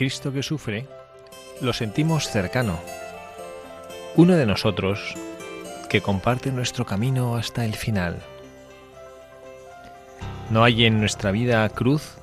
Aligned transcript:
Cristo 0.00 0.32
que 0.32 0.42
sufre 0.42 0.86
lo 1.60 1.74
sentimos 1.74 2.30
cercano, 2.30 2.80
uno 4.16 4.34
de 4.34 4.46
nosotros 4.46 5.14
que 5.90 6.00
comparte 6.00 6.50
nuestro 6.52 6.86
camino 6.86 7.36
hasta 7.36 7.66
el 7.66 7.74
final. 7.74 8.16
No 10.48 10.64
hay 10.64 10.86
en 10.86 11.00
nuestra 11.00 11.32
vida 11.32 11.68
cruz, 11.68 12.14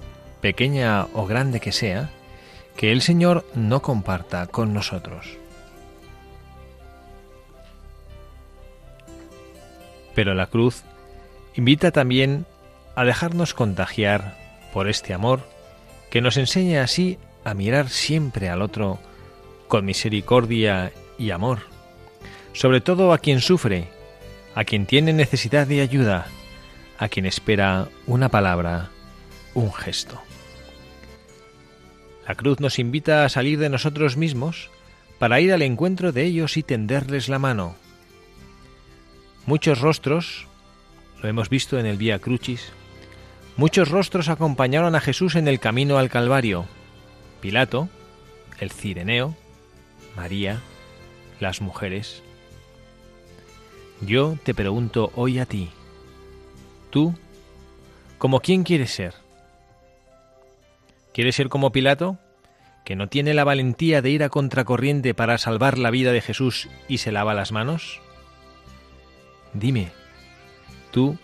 pequeña 0.41 1.05
o 1.13 1.27
grande 1.27 1.59
que 1.59 1.71
sea, 1.71 2.09
que 2.75 2.91
el 2.91 3.03
Señor 3.03 3.45
no 3.53 3.83
comparta 3.83 4.47
con 4.47 4.73
nosotros. 4.73 5.37
Pero 10.15 10.33
la 10.33 10.47
cruz 10.47 10.81
invita 11.53 11.91
también 11.91 12.47
a 12.95 13.03
dejarnos 13.05 13.53
contagiar 13.53 14.35
por 14.73 14.89
este 14.89 15.13
amor 15.13 15.41
que 16.09 16.21
nos 16.21 16.37
enseña 16.37 16.81
así 16.81 17.19
a 17.47 17.53
mirar 17.53 17.87
siempre 17.87 18.49
al 18.49 18.61
otro 18.61 18.99
con 19.69 19.85
misericordia 19.85 20.91
y 21.17 21.31
amor, 21.31 21.59
sobre 22.51 22.81
todo 22.81 23.13
a 23.13 23.19
quien 23.19 23.39
sufre, 23.39 23.87
a 24.53 24.65
quien 24.65 24.85
tiene 24.85 25.13
necesidad 25.13 25.65
de 25.65 25.79
ayuda, 25.79 26.27
a 26.97 27.07
quien 27.07 27.25
espera 27.25 27.87
una 28.05 28.27
palabra, 28.27 28.89
un 29.53 29.71
gesto. 29.71 30.21
La 32.27 32.35
cruz 32.35 32.59
nos 32.59 32.79
invita 32.79 33.23
a 33.23 33.29
salir 33.29 33.59
de 33.59 33.69
nosotros 33.69 34.17
mismos 34.17 34.69
para 35.17 35.39
ir 35.39 35.53
al 35.53 35.61
encuentro 35.61 36.11
de 36.11 36.25
ellos 36.25 36.57
y 36.57 36.63
tenderles 36.63 37.29
la 37.29 37.39
mano. 37.39 37.77
Muchos 39.45 39.79
rostros, 39.79 40.47
lo 41.23 41.29
hemos 41.29 41.47
visto 41.47 41.79
en 41.79 41.85
el 41.85 41.95
Vía 41.95 42.19
Crucis, 42.19 42.73
muchos 43.55 43.87
rostros 43.87 44.27
acompañaron 44.27 44.95
a 44.95 44.99
Jesús 44.99 45.35
en 45.35 45.47
el 45.47 45.61
camino 45.61 45.97
al 45.97 46.09
Calvario, 46.09 46.67
Pilato, 47.47 47.87
el 48.59 48.71
Cireneo, 48.71 49.33
María, 50.17 50.59
las 51.39 51.61
mujeres. 51.61 52.21
Yo 54.01 54.37
te 54.43 54.53
pregunto 54.53 55.13
hoy 55.15 55.39
a 55.39 55.45
ti, 55.45 55.69
¿tú 56.89 57.15
como 58.17 58.41
quién 58.41 58.63
quieres 58.63 58.91
ser? 58.91 59.13
¿Quieres 61.13 61.37
ser 61.37 61.47
como 61.47 61.71
Pilato, 61.71 62.17
que 62.83 62.97
no 62.97 63.07
tiene 63.07 63.33
la 63.33 63.45
valentía 63.45 64.01
de 64.01 64.09
ir 64.09 64.23
a 64.23 64.29
contracorriente 64.29 65.13
para 65.13 65.37
salvar 65.37 65.77
la 65.77 65.89
vida 65.89 66.11
de 66.11 66.19
Jesús 66.19 66.67
y 66.89 66.97
se 66.97 67.13
lava 67.13 67.33
las 67.33 67.53
manos? 67.53 68.01
Dime, 69.53 69.93
¿tú 70.91 71.17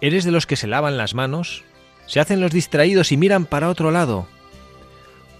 eres 0.00 0.24
de 0.24 0.30
los 0.30 0.46
que 0.46 0.54
se 0.54 0.68
lavan 0.68 0.96
las 0.96 1.14
manos, 1.14 1.64
se 2.06 2.20
hacen 2.20 2.40
los 2.40 2.52
distraídos 2.52 3.10
y 3.10 3.16
miran 3.16 3.44
para 3.44 3.70
otro 3.70 3.90
lado? 3.90 4.28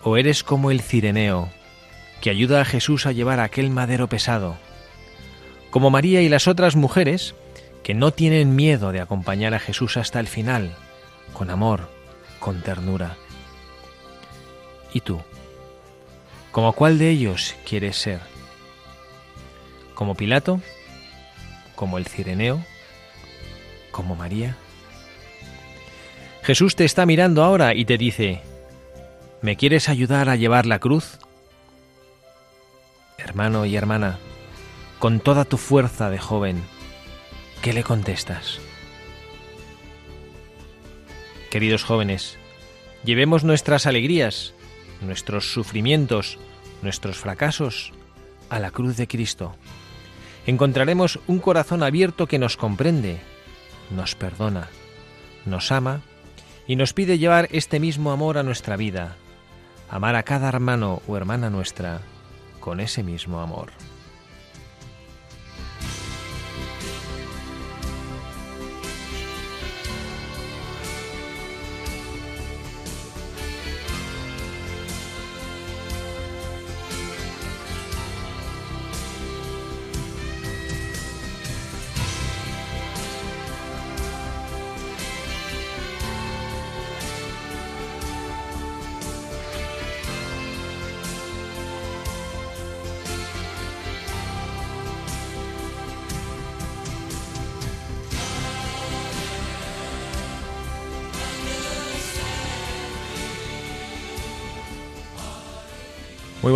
¿O 0.09 0.17
eres 0.17 0.45
como 0.45 0.71
el 0.71 0.83
cireneo, 0.83 1.49
que 2.21 2.31
ayuda 2.31 2.61
a 2.61 2.65
Jesús 2.65 3.07
a 3.07 3.11
llevar 3.11 3.41
aquel 3.41 3.71
madero 3.71 4.09
pesado? 4.09 4.57
Como 5.71 5.91
María 5.91 6.23
y 6.23 6.29
las 6.29 6.47
otras 6.47 6.77
mujeres, 6.77 7.35
que 7.83 7.93
no 7.93 8.13
tienen 8.13 8.55
miedo 8.55 8.93
de 8.93 9.01
acompañar 9.01 9.53
a 9.53 9.59
Jesús 9.59 9.97
hasta 9.97 10.21
el 10.21 10.29
final, 10.29 10.77
con 11.33 11.51
amor, 11.51 11.91
con 12.39 12.63
ternura. 12.63 13.17
¿Y 14.93 15.01
tú? 15.01 15.21
¿Como 16.53 16.73
cuál 16.73 17.01
de 17.01 17.11
ellos 17.11 17.57
quieres 17.69 17.97
ser? 17.97 18.21
¿Como 19.97 20.15
Pilato? 20.15 20.61
¿Como 21.75 21.99
el 21.99 22.07
Cireneo? 22.07 22.65
¿Como 23.91 24.15
María? 24.15 24.57
Jesús 26.45 26.77
te 26.77 26.85
está 26.85 27.07
mirando 27.07 27.43
ahora 27.43 27.75
y 27.75 27.85
te 27.85 27.99
dice, 27.99 28.45
¿Me 29.43 29.57
quieres 29.57 29.89
ayudar 29.89 30.31
a 30.31 30.37
llevar 30.37 30.65
la 30.65 30.79
cruz? 30.79 31.19
Hermano 33.19 33.67
y 33.67 33.77
hermana, 33.77 34.19
con 34.99 35.21
toda 35.21 35.45
tu 35.45 35.59
fuerza 35.59 36.09
de 36.09 36.19
joven, 36.19 36.63
¿qué 37.61 37.75
le 37.75 37.83
contestas? 37.83 38.61
Queridos 41.51 41.85
jóvenes, 41.85 42.39
llevemos 43.05 43.45
nuestras 43.45 43.87
alegrías, 43.87 44.55
nuestros 45.03 45.53
sufrimientos, 45.53 46.39
nuestros 46.81 47.19
fracasos 47.19 47.93
a 48.49 48.59
la 48.59 48.71
cruz 48.71 48.97
de 48.97 49.07
Cristo. 49.07 49.55
Encontraremos 50.47 51.19
un 51.27 51.41
corazón 51.41 51.83
abierto 51.83 52.27
que 52.27 52.39
nos 52.39 52.57
comprende, 52.57 53.19
nos 53.91 54.15
perdona, 54.15 54.71
nos 55.45 55.73
ama 55.73 56.01
y 56.67 56.77
nos 56.77 56.95
pide 56.95 57.19
llevar 57.19 57.49
este 57.53 57.81
mismo 57.81 58.13
amor 58.13 58.39
a 58.39 58.43
nuestra 58.43 58.77
vida, 58.77 59.17
amar 59.91 60.17
a 60.17 60.23
cada 60.23 60.49
hermano 60.49 61.03
o 61.07 61.17
hermana 61.17 61.51
nuestra 61.51 62.01
con 62.61 62.81
ese 62.81 63.03
mismo 63.03 63.41
amor. 63.41 63.71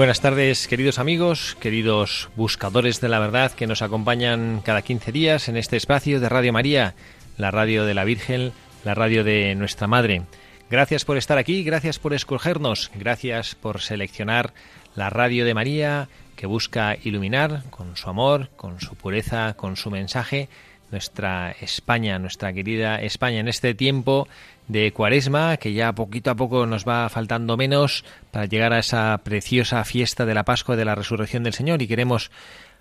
Buenas 0.01 0.23
tardes, 0.23 0.67
queridos 0.67 0.99
amigos, 0.99 1.59
queridos 1.61 2.31
buscadores 2.35 3.03
de 3.03 3.11
la 3.11 3.19
verdad 3.19 3.53
que 3.53 3.67
nos 3.67 3.83
acompañan 3.83 4.63
cada 4.65 4.81
15 4.81 5.13
días 5.13 5.51
en 5.51 5.59
este 5.59 5.77
espacio 5.77 6.21
de 6.21 6.29
Radio 6.31 6.55
María, 6.55 6.95
la 7.37 7.51
radio 7.51 7.85
de 7.85 7.93
la 7.93 8.05
Virgen, 8.05 8.53
la 8.83 8.95
radio 8.95 9.25
de 9.25 9.55
nuestra 9.57 9.89
Madre. 9.89 10.23
Gracias 10.71 11.05
por 11.05 11.19
estar 11.19 11.37
aquí, 11.37 11.63
gracias 11.65 11.99
por 11.99 12.15
escogernos, 12.15 12.91
gracias 12.95 13.55
por 13.55 13.83
seleccionar 13.83 14.55
la 14.95 15.11
radio 15.11 15.45
de 15.45 15.53
María 15.53 16.09
que 16.35 16.47
busca 16.47 16.97
iluminar 17.05 17.65
con 17.69 17.95
su 17.99 18.09
amor, 18.09 18.49
con 18.57 18.81
su 18.81 18.95
pureza, 18.95 19.53
con 19.53 19.77
su 19.77 19.91
mensaje 19.91 20.49
nuestra 20.91 21.55
España, 21.61 22.19
nuestra 22.19 22.55
querida 22.55 23.03
España 23.03 23.41
en 23.41 23.49
este 23.49 23.75
tiempo 23.75 24.29
de 24.71 24.93
Cuaresma, 24.93 25.57
que 25.57 25.73
ya 25.73 25.93
poquito 25.95 26.31
a 26.31 26.37
poco 26.37 26.65
nos 26.65 26.87
va 26.87 27.09
faltando 27.09 27.57
menos 27.57 28.05
para 28.31 28.47
llegar 28.47 28.73
a 28.73 28.79
esa 28.79 29.19
preciosa 29.25 29.85
fiesta 29.85 30.27
de 30.27 30.35
la 30.35 30.45
Pascua 30.45 30.77
de 30.77 30.85
la 30.85 30.95
Resurrección 30.95 31.43
del 31.43 31.55
Señor 31.55 31.83
y 31.83 31.89
queremos 31.89 32.31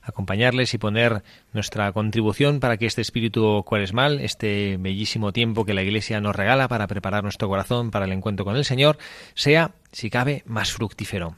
acompañarles 0.04 0.74
y 0.74 0.78
poner 0.78 1.24
nuestra 1.52 1.92
contribución 1.92 2.60
para 2.60 2.78
que 2.78 2.86
este 2.86 3.02
espíritu 3.02 3.64
cuaresmal, 3.66 4.20
este 4.20 4.78
bellísimo 4.78 5.34
tiempo 5.34 5.66
que 5.66 5.74
la 5.74 5.82
Iglesia 5.82 6.22
nos 6.22 6.36
regala 6.36 6.68
para 6.68 6.88
preparar 6.88 7.24
nuestro 7.24 7.48
corazón 7.48 7.90
para 7.90 8.06
el 8.06 8.12
encuentro 8.12 8.46
con 8.46 8.56
el 8.56 8.66
Señor, 8.66 8.98
sea, 9.34 9.72
si 9.92 10.10
cabe, 10.10 10.44
más 10.46 10.72
fructífero. 10.72 11.36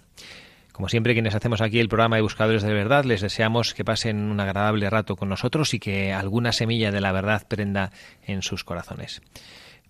Como 0.73 0.89
siempre, 0.89 1.13
quienes 1.13 1.35
hacemos 1.35 1.61
aquí 1.61 1.79
el 1.79 1.89
programa 1.89 2.17
de 2.17 2.23
Buscadores 2.23 2.63
de 2.63 2.73
Verdad, 2.73 3.05
les 3.05 3.21
deseamos 3.21 3.73
que 3.73 3.85
pasen 3.85 4.17
un 4.17 4.39
agradable 4.39 4.89
rato 4.89 5.15
con 5.15 5.29
nosotros 5.29 5.73
y 5.73 5.79
que 5.79 6.11
alguna 6.11 6.51
semilla 6.51 6.91
de 6.91 7.01
la 7.01 7.11
verdad 7.11 7.45
prenda 7.47 7.91
en 8.25 8.41
sus 8.41 8.63
corazones. 8.63 9.21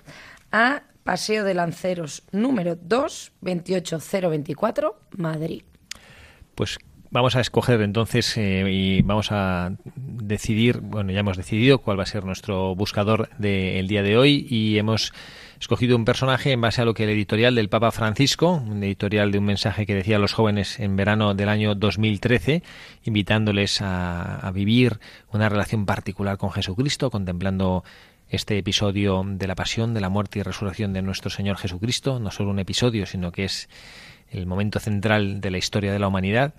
a 0.51 0.83
Paseo 1.05 1.45
de 1.45 1.53
Lanceros 1.53 2.23
número 2.33 2.75
2, 2.75 3.31
28024, 3.39 4.99
Madrid. 5.11 5.63
Pues 6.55 6.77
vamos 7.11 7.35
a 7.35 7.41
escoger 7.41 7.81
entonces 7.81 8.37
eh, 8.37 8.65
y 8.69 9.01
vamos 9.01 9.31
a 9.31 9.71
decidir, 9.95 10.79
bueno, 10.81 11.11
ya 11.11 11.19
hemos 11.19 11.37
decidido 11.37 11.79
cuál 11.79 11.99
va 11.99 12.03
a 12.03 12.07
ser 12.07 12.25
nuestro 12.25 12.75
buscador 12.75 13.29
del 13.37 13.87
día 13.87 14.03
de 14.03 14.17
hoy 14.17 14.45
y 14.49 14.77
hemos 14.77 15.13
escogido 15.59 15.95
un 15.95 16.05
personaje 16.05 16.51
en 16.51 16.61
base 16.61 16.81
a 16.81 16.85
lo 16.85 16.93
que 16.93 17.05
el 17.05 17.09
editorial 17.09 17.55
del 17.55 17.69
Papa 17.69 17.91
Francisco, 17.91 18.51
un 18.53 18.83
editorial 18.83 19.31
de 19.31 19.39
un 19.39 19.45
mensaje 19.45 19.85
que 19.85 19.95
decía 19.95 20.17
a 20.17 20.19
los 20.19 20.33
jóvenes 20.33 20.79
en 20.79 20.95
verano 20.95 21.33
del 21.33 21.49
año 21.49 21.75
2013, 21.75 22.63
invitándoles 23.03 23.81
a, 23.81 24.37
a 24.37 24.51
vivir 24.51 24.99
una 25.31 25.49
relación 25.49 25.85
particular 25.85 26.37
con 26.37 26.51
Jesucristo, 26.51 27.09
contemplando 27.09 27.83
este 28.29 28.57
episodio 28.57 29.23
de 29.25 29.47
la 29.47 29.55
pasión, 29.55 29.93
de 29.93 30.01
la 30.01 30.09
muerte 30.09 30.39
y 30.39 30.43
resurrección 30.43 30.93
de 30.93 31.01
nuestro 31.01 31.29
Señor 31.29 31.57
Jesucristo, 31.57 32.19
no 32.19 32.29
solo 32.29 32.51
un 32.51 32.59
episodio, 32.59 33.05
sino 33.05 33.31
que 33.31 33.45
es 33.45 33.69
el 34.29 34.45
momento 34.45 34.79
central 34.79 35.39
de 35.39 35.51
la 35.51 35.57
historia 35.57 35.93
de 35.93 35.99
la 35.99 36.07
humanidad 36.07 36.53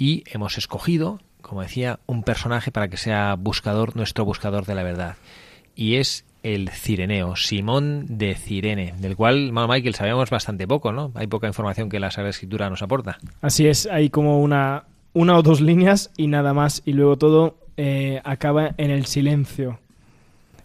y 0.00 0.24
hemos 0.32 0.56
escogido, 0.56 1.20
como 1.42 1.60
decía, 1.60 2.00
un 2.06 2.22
personaje 2.22 2.72
para 2.72 2.88
que 2.88 2.96
sea 2.96 3.34
buscador, 3.34 3.96
nuestro 3.96 4.24
buscador 4.24 4.64
de 4.64 4.74
la 4.74 4.82
verdad. 4.82 5.16
Y 5.76 5.96
es 5.96 6.24
el 6.42 6.70
Cireneo, 6.70 7.36
Simón 7.36 8.06
de 8.08 8.34
Cirene, 8.34 8.94
del 8.98 9.14
cual, 9.14 9.52
Michael, 9.52 9.94
sabemos 9.94 10.30
bastante 10.30 10.66
poco, 10.66 10.90
¿no? 10.90 11.12
Hay 11.14 11.26
poca 11.26 11.48
información 11.48 11.90
que 11.90 12.00
la 12.00 12.10
Sagrada 12.10 12.30
Escritura 12.30 12.70
nos 12.70 12.80
aporta. 12.80 13.18
Así 13.42 13.66
es, 13.66 13.86
hay 13.86 14.08
como 14.08 14.40
una, 14.40 14.84
una 15.12 15.36
o 15.36 15.42
dos 15.42 15.60
líneas 15.60 16.10
y 16.16 16.28
nada 16.28 16.54
más, 16.54 16.80
y 16.86 16.94
luego 16.94 17.18
todo 17.18 17.58
eh, 17.76 18.22
acaba 18.24 18.74
en 18.78 18.90
el 18.90 19.04
silencio. 19.04 19.80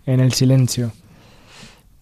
En 0.05 0.21
el 0.21 0.31
silencio. 0.31 0.93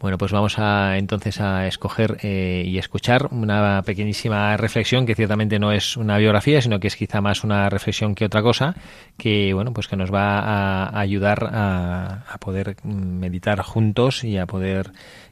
Bueno, 0.03 0.17
pues 0.17 0.33
vamos 0.33 0.59
a 0.59 0.97
entonces 0.97 1.39
a 1.39 1.65
escoger 1.65 2.17
eh, 2.23 2.65
y 2.67 2.77
escuchar 2.77 3.29
una 3.31 3.81
pequeñísima 3.83 4.57
reflexión 4.57 5.05
que 5.05 5.15
ciertamente 5.15 5.59
no 5.59 5.71
es 5.71 5.95
una 5.95 6.17
biografía, 6.17 6.61
sino 6.61 6.81
que 6.81 6.88
es 6.88 6.97
quizá 6.97 7.21
más 7.21 7.45
una 7.45 7.69
reflexión 7.69 8.13
que 8.13 8.25
otra 8.25 8.41
cosa, 8.41 8.75
que 9.15 9.53
bueno, 9.53 9.71
pues 9.71 9.88
que 9.88 9.95
nos 9.95 10.13
va 10.13 10.39
a 10.39 11.00
ayudar 11.00 11.50
a, 11.53 12.38
poder 12.41 12.75
meditar 12.83 13.61
juntos 13.61 14.25
y 14.25 14.38
a 14.38 14.45
poder 14.45 14.91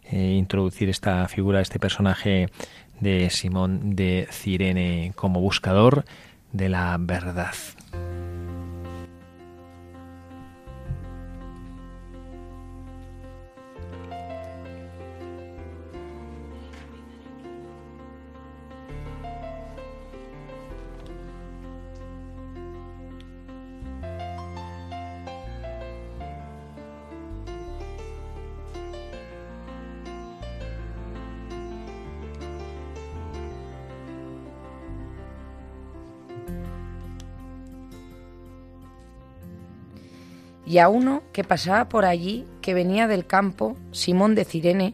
eh, 0.10 0.36
introducir 0.38 0.88
esta 0.88 1.28
figura, 1.28 1.60
este 1.60 1.78
personaje 1.78 2.48
de 3.02 3.30
Simón 3.30 3.98
de 3.98 4.30
Cirene 4.32 5.12
como 5.18 5.42
buscador 5.42 6.06
de 6.54 6.70
la 6.70 6.96
verdad. 6.98 7.56
Y 40.72 40.80
a 40.80 40.88
uno 40.88 41.22
que 41.34 41.44
pasaba 41.44 41.90
por 41.90 42.06
allí, 42.06 42.48
que 42.62 42.74
venía 42.74 43.06
del 43.06 43.28
campo, 43.28 43.76
Simón 43.92 44.36
de 44.36 44.46
Cirene, 44.46 44.94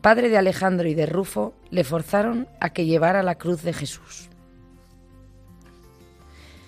padre 0.00 0.30
de 0.30 0.38
Alejandro 0.38 0.88
y 0.88 0.94
de 0.94 1.04
Rufo, 1.04 1.52
le 1.68 1.84
forzaron 1.84 2.48
a 2.60 2.70
que 2.70 2.86
llevara 2.86 3.22
la 3.22 3.34
cruz 3.34 3.62
de 3.62 3.74
Jesús. 3.74 4.30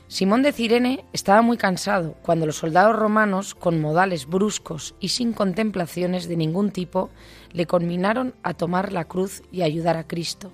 Simón 0.08 0.42
de 0.42 0.52
Cirene 0.52 1.06
estaba 1.14 1.40
muy 1.40 1.56
cansado 1.56 2.16
cuando 2.20 2.44
los 2.44 2.56
soldados 2.56 2.94
romanos, 2.94 3.54
con 3.54 3.80
modales 3.80 4.26
bruscos 4.26 4.94
y 5.00 5.08
sin 5.08 5.32
contemplaciones 5.32 6.28
de 6.28 6.36
ningún 6.36 6.70
tipo, 6.70 7.08
le 7.52 7.64
conminaron 7.64 8.34
a 8.42 8.52
tomar 8.52 8.92
la 8.92 9.06
cruz 9.06 9.42
y 9.50 9.62
ayudar 9.62 9.96
a 9.96 10.06
Cristo. 10.06 10.52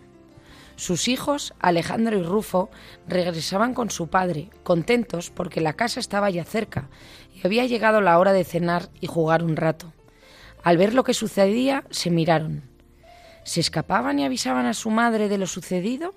Sus 0.76 1.09
hijos, 1.09 1.54
Alejandro 1.59 2.18
y 2.18 2.23
Rufo, 2.23 2.71
regresaban 3.09 3.73
con 3.73 3.90
su 3.90 4.09
padre, 4.09 4.50
contentos 4.62 5.30
porque 5.30 5.62
la 5.62 5.73
casa 5.73 6.00
estaba 6.00 6.28
ya 6.28 6.45
cerca 6.45 6.88
y 7.35 7.47
había 7.47 7.64
llegado 7.64 8.02
la 8.02 8.18
hora 8.18 8.35
de 8.35 8.45
cenar 8.45 8.90
y 9.00 9.06
jugar 9.06 9.42
un 9.42 9.56
rato. 9.56 9.95
Al 10.62 10.76
ver 10.76 10.92
lo 10.95 11.02
que 11.02 11.14
sucedía, 11.14 11.85
se 11.90 12.11
miraron. 12.11 12.62
¿Se 13.42 13.61
escapaban 13.61 14.18
y 14.18 14.25
avisaban 14.25 14.66
a 14.66 14.75
su 14.75 14.90
madre 14.90 15.28
de 15.28 15.38
lo 15.38 15.47
sucedido? 15.47 16.14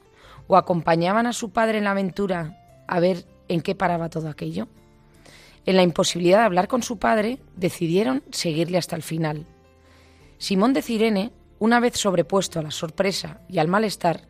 ¿O 0.47 0.57
acompañaban 0.57 1.25
a 1.25 1.33
su 1.33 1.51
padre 1.51 1.77
en 1.77 1.85
la 1.85 1.91
aventura 1.91 2.57
a 2.87 2.99
ver 2.99 3.25
en 3.47 3.61
qué 3.61 3.75
paraba 3.75 4.09
todo 4.09 4.27
aquello? 4.27 4.67
En 5.65 5.75
la 5.75 5.83
imposibilidad 5.83 6.39
de 6.39 6.45
hablar 6.45 6.67
con 6.67 6.83
su 6.83 6.97
padre, 6.97 7.37
decidieron 7.55 8.23
seguirle 8.31 8.77
hasta 8.77 8.95
el 8.95 9.03
final. 9.03 9.45
Simón 10.37 10.73
de 10.73 10.81
Cirene, 10.81 11.31
una 11.59 11.79
vez 11.79 11.97
sobrepuesto 11.97 12.59
a 12.59 12.63
la 12.63 12.71
sorpresa 12.71 13.41
y 13.47 13.59
al 13.59 13.67
malestar, 13.67 14.28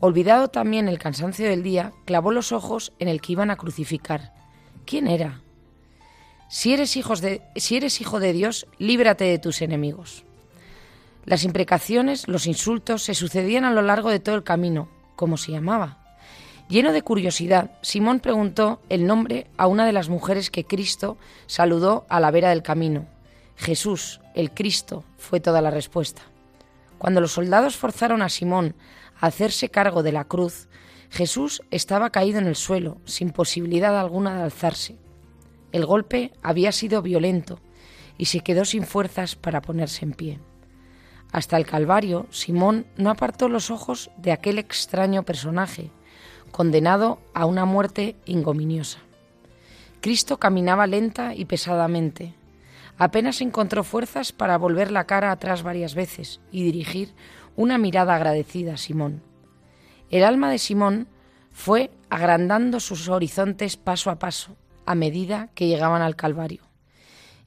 olvidado 0.00 0.48
también 0.48 0.88
el 0.88 0.98
cansancio 0.98 1.48
del 1.48 1.62
día, 1.62 1.92
clavó 2.04 2.32
los 2.32 2.52
ojos 2.52 2.92
en 2.98 3.08
el 3.08 3.20
que 3.20 3.32
iban 3.32 3.50
a 3.50 3.56
crucificar. 3.56 4.32
¿Quién 4.84 5.06
era? 5.06 5.40
Si 6.48 6.72
eres, 6.72 6.94
de, 7.20 7.42
si 7.56 7.76
eres 7.76 8.00
hijo 8.00 8.20
de 8.20 8.32
Dios, 8.32 8.66
líbrate 8.78 9.24
de 9.24 9.38
tus 9.38 9.62
enemigos. 9.62 10.24
Las 11.24 11.44
imprecaciones, 11.44 12.28
los 12.28 12.46
insultos 12.46 13.02
se 13.02 13.14
sucedían 13.14 13.64
a 13.64 13.72
lo 13.72 13.82
largo 13.82 14.10
de 14.10 14.20
todo 14.20 14.34
el 14.34 14.44
camino. 14.44 14.88
¿Cómo 15.16 15.36
se 15.36 15.52
llamaba? 15.52 15.98
Lleno 16.68 16.92
de 16.92 17.02
curiosidad, 17.02 17.72
Simón 17.82 18.20
preguntó 18.20 18.80
el 18.88 19.06
nombre 19.06 19.46
a 19.56 19.66
una 19.66 19.86
de 19.86 19.92
las 19.92 20.08
mujeres 20.08 20.50
que 20.50 20.64
Cristo 20.64 21.16
saludó 21.46 22.06
a 22.08 22.20
la 22.20 22.30
vera 22.30 22.50
del 22.50 22.62
camino. 22.62 23.06
Jesús, 23.56 24.20
el 24.34 24.50
Cristo, 24.50 25.04
fue 25.18 25.40
toda 25.40 25.60
la 25.60 25.70
respuesta. 25.70 26.22
Cuando 26.98 27.20
los 27.20 27.32
soldados 27.32 27.76
forzaron 27.76 28.22
a 28.22 28.28
Simón 28.28 28.74
hacerse 29.26 29.68
cargo 29.68 30.02
de 30.02 30.12
la 30.12 30.24
cruz, 30.24 30.68
Jesús 31.10 31.62
estaba 31.70 32.10
caído 32.10 32.38
en 32.38 32.46
el 32.46 32.56
suelo, 32.56 33.00
sin 33.04 33.30
posibilidad 33.30 33.98
alguna 33.98 34.36
de 34.36 34.42
alzarse. 34.42 34.96
El 35.72 35.86
golpe 35.86 36.32
había 36.42 36.72
sido 36.72 37.02
violento 37.02 37.60
y 38.18 38.26
se 38.26 38.40
quedó 38.40 38.64
sin 38.64 38.84
fuerzas 38.84 39.36
para 39.36 39.60
ponerse 39.60 40.04
en 40.04 40.12
pie. 40.12 40.40
Hasta 41.32 41.56
el 41.56 41.66
Calvario, 41.66 42.26
Simón 42.30 42.86
no 42.96 43.10
apartó 43.10 43.48
los 43.48 43.70
ojos 43.70 44.10
de 44.16 44.30
aquel 44.30 44.58
extraño 44.58 45.24
personaje, 45.24 45.90
condenado 46.52 47.18
a 47.34 47.46
una 47.46 47.64
muerte 47.64 48.14
ignominiosa. 48.24 49.00
Cristo 50.00 50.38
caminaba 50.38 50.86
lenta 50.86 51.34
y 51.34 51.46
pesadamente. 51.46 52.34
Apenas 52.98 53.40
encontró 53.40 53.82
fuerzas 53.82 54.30
para 54.30 54.58
volver 54.58 54.92
la 54.92 55.06
cara 55.06 55.32
atrás 55.32 55.64
varias 55.64 55.96
veces 55.96 56.40
y 56.52 56.62
dirigir 56.62 57.14
una 57.56 57.78
mirada 57.78 58.14
agradecida 58.14 58.74
a 58.74 58.76
Simón. 58.76 59.22
El 60.10 60.24
alma 60.24 60.50
de 60.50 60.58
Simón 60.58 61.08
fue 61.52 61.90
agrandando 62.10 62.80
sus 62.80 63.08
horizontes 63.08 63.76
paso 63.76 64.10
a 64.10 64.18
paso, 64.18 64.56
a 64.86 64.94
medida 64.94 65.48
que 65.54 65.66
llegaban 65.66 66.02
al 66.02 66.16
Calvario. 66.16 66.62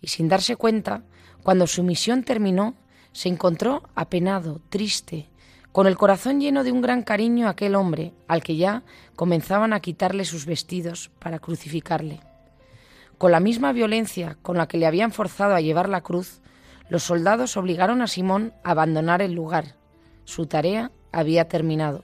Y 0.01 0.07
sin 0.07 0.27
darse 0.27 0.55
cuenta, 0.55 1.03
cuando 1.43 1.67
su 1.67 1.83
misión 1.83 2.23
terminó, 2.23 2.75
se 3.11 3.29
encontró 3.29 3.83
apenado, 3.95 4.61
triste, 4.69 5.29
con 5.71 5.87
el 5.87 5.97
corazón 5.97 6.39
lleno 6.41 6.63
de 6.63 6.71
un 6.71 6.81
gran 6.81 7.03
cariño 7.03 7.47
a 7.47 7.51
aquel 7.51 7.75
hombre 7.75 8.13
al 8.27 8.43
que 8.43 8.55
ya 8.55 8.83
comenzaban 9.15 9.73
a 9.73 9.79
quitarle 9.79 10.25
sus 10.25 10.45
vestidos 10.45 11.11
para 11.19 11.39
crucificarle. 11.39 12.19
Con 13.17 13.31
la 13.31 13.39
misma 13.39 13.73
violencia 13.73 14.37
con 14.41 14.57
la 14.57 14.67
que 14.67 14.77
le 14.77 14.85
habían 14.85 15.11
forzado 15.11 15.55
a 15.55 15.61
llevar 15.61 15.87
la 15.89 16.01
cruz, 16.01 16.41
los 16.89 17.03
soldados 17.03 17.57
obligaron 17.57 18.01
a 18.01 18.07
Simón 18.07 18.53
a 18.63 18.71
abandonar 18.71 19.21
el 19.21 19.33
lugar. 19.33 19.76
Su 20.27 20.45
tarea 20.45 20.91
había 21.13 21.47
terminado. 21.47 22.03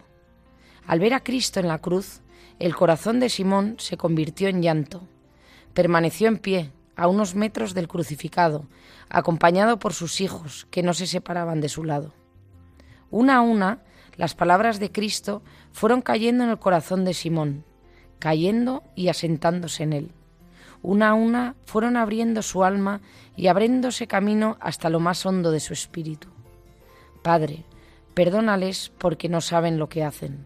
Al 0.88 1.02
ver 1.02 1.14
a 1.14 1.26
Cristo 1.26 1.60
en 1.60 1.68
la 1.68 1.80
cruz, 1.80 2.22
el 2.58 2.74
corazón 2.74 3.20
de 3.20 3.28
Simón 3.28 3.76
se 3.80 3.98
convirtió 3.98 4.48
en 4.48 4.62
llanto. 4.62 5.06
Permaneció 5.74 6.30
en 6.30 6.38
pie, 6.38 6.72
a 6.96 7.10
unos 7.10 7.36
metros 7.36 7.74
del 7.74 7.90
crucificado, 7.90 8.66
acompañado 9.10 9.78
por 9.78 9.94
sus 9.94 10.22
hijos, 10.22 10.68
que 10.72 10.84
no 10.84 10.94
se 10.94 11.06
separaban 11.06 11.60
de 11.60 11.68
su 11.68 11.84
lado. 11.84 12.14
Una 13.12 13.36
a 13.36 13.42
una, 13.42 13.84
las 14.16 14.36
palabras 14.36 14.80
de 14.80 14.90
Cristo 14.90 15.44
fueron 15.74 16.02
cayendo 16.02 16.46
en 16.46 16.52
el 16.52 16.60
corazón 16.60 17.04
de 17.04 17.14
Simón, 17.14 17.66
cayendo 18.20 18.84
y 18.96 19.10
asentándose 19.10 19.84
en 19.84 19.92
él. 19.92 20.12
Una 20.82 21.10
a 21.10 21.14
una 21.14 21.58
fueron 21.66 21.98
abriendo 21.98 22.42
su 22.42 22.64
alma 22.64 23.02
y 23.36 23.48
abriéndose 23.48 24.08
camino 24.08 24.56
hasta 24.62 24.90
lo 24.90 25.02
más 25.02 25.26
hondo 25.26 25.52
de 25.52 25.60
su 25.60 25.74
espíritu. 25.74 26.30
Padre, 27.22 27.66
perdónales 28.14 28.92
porque 28.98 29.30
no 29.30 29.42
saben 29.42 29.78
lo 29.78 29.90
que 29.90 30.04
hacen. 30.04 30.46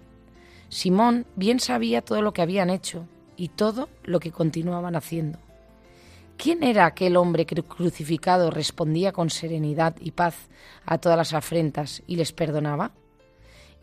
Simón 0.69 1.25
bien 1.35 1.59
sabía 1.59 2.01
todo 2.01 2.21
lo 2.21 2.33
que 2.33 2.41
habían 2.41 2.69
hecho 2.69 3.07
y 3.35 3.49
todo 3.49 3.89
lo 4.03 4.19
que 4.19 4.31
continuaban 4.31 4.95
haciendo. 4.95 5.39
¿Quién 6.37 6.63
era 6.63 6.85
aquel 6.85 7.17
hombre 7.17 7.45
que 7.45 7.63
crucificado 7.63 8.51
respondía 8.51 9.11
con 9.11 9.29
serenidad 9.29 9.95
y 9.99 10.11
paz 10.11 10.49
a 10.85 10.99
todas 10.99 11.17
las 11.17 11.33
afrentas 11.33 12.03
y 12.05 12.15
les 12.15 12.31
perdonaba? 12.31 12.91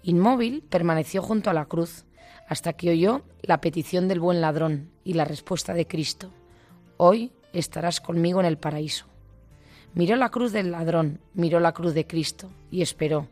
Inmóvil 0.03 0.63
permaneció 0.63 1.23
junto 1.23 1.51
a 1.51 1.55
la 1.55 1.65
cruz 1.65 2.05
hasta 2.49 2.75
que 2.75 2.91
oyó 2.91 3.23
la 3.43 3.61
petición 3.61 4.07
del 4.07 4.21
buen 4.21 4.41
ladrón 4.41 4.91
y 5.03 5.15
la 5.15 5.25
respuesta 5.25 5.75
de 5.75 5.87
Cristo. 5.87 6.31
Hoy 6.97 7.33
estarás 7.53 8.01
conmigo 8.01 8.39
en 8.41 8.47
el 8.47 8.59
paraíso. 8.59 9.07
Miró 9.95 10.17
la 10.17 10.29
cruz 10.29 10.53
del 10.53 10.71
ladrón, 10.71 11.21
miró 11.35 11.59
la 11.59 11.73
cruz 11.73 11.95
de 11.95 12.07
Cristo 12.07 12.51
y 12.71 12.83
esperó. 12.83 13.29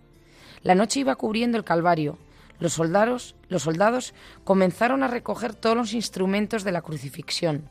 La 0.63 0.75
noche 0.75 1.01
iba 1.01 1.17
cubriendo 1.17 1.59
el 1.59 1.65
Calvario. 1.65 2.19
Los 2.59 2.75
soldados, 2.75 3.35
los 3.49 3.63
soldados 3.63 4.15
comenzaron 4.45 5.03
a 5.03 5.09
recoger 5.09 5.55
todos 5.55 5.77
los 5.77 5.95
instrumentos 5.95 6.65
de 6.65 6.73
la 6.73 6.83
crucifixión 6.83 7.69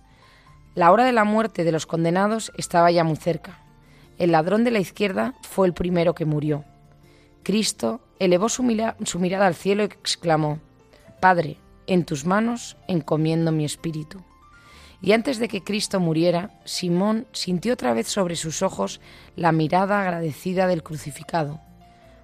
la 0.73 0.91
hora 0.91 1.03
de 1.03 1.11
la 1.11 1.25
muerte 1.25 1.65
de 1.65 1.71
los 1.73 1.85
condenados 1.85 2.51
estaba 2.57 2.91
ya 2.91 3.03
muy 3.03 3.17
cerca. 3.17 3.59
El 4.17 4.31
ladrón 4.31 4.63
de 4.63 4.71
la 4.71 4.79
izquierda 4.79 5.33
fue 5.41 5.67
el 5.67 5.73
primero 5.73 6.15
que 6.15 6.23
murió. 6.25 6.63
Cristo 7.43 7.99
elevó 8.19 8.47
su, 8.47 8.63
mirada 8.63 9.47
al 9.47 9.55
cielo 9.55 9.83
y 9.83 9.87
exclamó, 9.87 10.59
Padre, 11.19 11.57
en 11.87 12.05
tus 12.05 12.25
manos 12.25 12.77
encomiendo 12.87 13.51
mi 13.51 13.65
espíritu. 13.65 14.23
Y 15.01 15.11
antes 15.11 15.39
de 15.39 15.49
que 15.49 15.61
Cristo 15.61 15.99
muriera, 15.99 16.51
Simón 16.63 17.27
sintió 17.33 17.73
otra 17.73 17.93
vez 17.93 18.07
sobre 18.07 18.37
sus 18.37 18.61
ojos 18.61 19.01
la 19.35 19.51
mirada 19.51 19.99
agradecida 19.99 20.67
del 20.67 20.83
crucificado. 20.83 21.59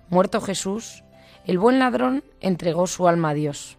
Muerto 0.09 0.39
Jesús, 0.39 1.03
el 1.45 1.59
buen 1.59 1.79
ladrón 1.79 2.23
entregó 2.39 2.87
su 2.87 3.09
alma 3.09 3.31
a 3.31 3.33
Dios. 3.33 3.77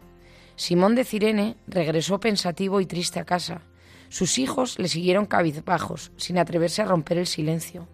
Simón 0.57 0.95
de 0.95 1.05
Cirene 1.05 1.57
regresó 1.67 2.21
pensativo 2.21 2.81
y 2.81 2.87
triste 2.87 3.19
a 3.19 3.25
casa, 3.25 3.63
sus 4.11 4.39
hijos 4.39 4.79
le 4.79 4.89
siguieron 4.89 5.27
cabizbajos, 5.27 6.13
sin 6.17 6.39
atreverse 6.39 6.83
a 6.83 6.87
romper 6.87 7.19
el 7.19 7.27
silencio. 7.27 7.89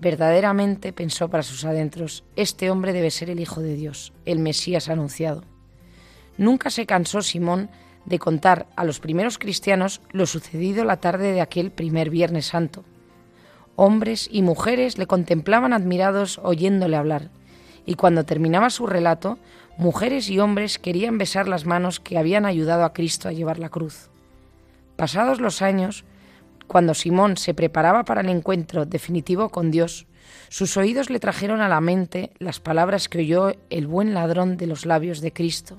Verdaderamente, 0.00 0.92
pensó 0.92 1.28
para 1.28 1.42
sus 1.42 1.64
adentros, 1.64 2.24
este 2.36 2.70
hombre 2.70 2.92
debe 2.92 3.10
ser 3.10 3.30
el 3.30 3.40
Hijo 3.40 3.60
de 3.60 3.74
Dios, 3.74 4.12
el 4.24 4.38
Mesías 4.38 4.88
anunciado. 4.88 5.44
Nunca 6.36 6.70
se 6.70 6.86
cansó 6.86 7.22
Simón 7.22 7.68
de 8.06 8.18
contar 8.18 8.66
a 8.76 8.84
los 8.84 8.98
primeros 8.98 9.38
cristianos 9.38 10.00
lo 10.10 10.26
sucedido 10.26 10.84
la 10.84 10.98
tarde 10.98 11.32
de 11.32 11.40
aquel 11.40 11.70
primer 11.70 12.10
Viernes 12.10 12.46
Santo. 12.46 12.84
Hombres 13.76 14.28
y 14.30 14.42
mujeres 14.42 14.98
le 14.98 15.06
contemplaban 15.06 15.72
admirados 15.72 16.40
oyéndole 16.42 16.96
hablar, 16.96 17.30
y 17.86 17.94
cuando 17.94 18.24
terminaba 18.24 18.70
su 18.70 18.86
relato, 18.86 19.38
mujeres 19.76 20.28
y 20.28 20.38
hombres 20.38 20.78
querían 20.78 21.18
besar 21.18 21.48
las 21.48 21.66
manos 21.66 22.00
que 22.00 22.18
habían 22.18 22.44
ayudado 22.44 22.84
a 22.84 22.92
Cristo 22.92 23.28
a 23.28 23.32
llevar 23.32 23.58
la 23.58 23.70
cruz. 23.70 24.10
Pasados 24.96 25.40
los 25.40 25.62
años, 25.62 26.04
cuando 26.66 26.94
Simón 26.94 27.36
se 27.36 27.54
preparaba 27.54 28.04
para 28.04 28.20
el 28.20 28.28
encuentro 28.28 28.84
definitivo 28.84 29.48
con 29.48 29.70
Dios, 29.70 30.06
sus 30.48 30.76
oídos 30.76 31.10
le 31.10 31.20
trajeron 31.20 31.60
a 31.60 31.68
la 31.68 31.80
mente 31.80 32.32
las 32.38 32.60
palabras 32.60 33.08
que 33.08 33.18
oyó 33.18 33.52
el 33.70 33.86
buen 33.86 34.14
ladrón 34.14 34.56
de 34.56 34.66
los 34.66 34.86
labios 34.86 35.20
de 35.20 35.32
Cristo, 35.32 35.78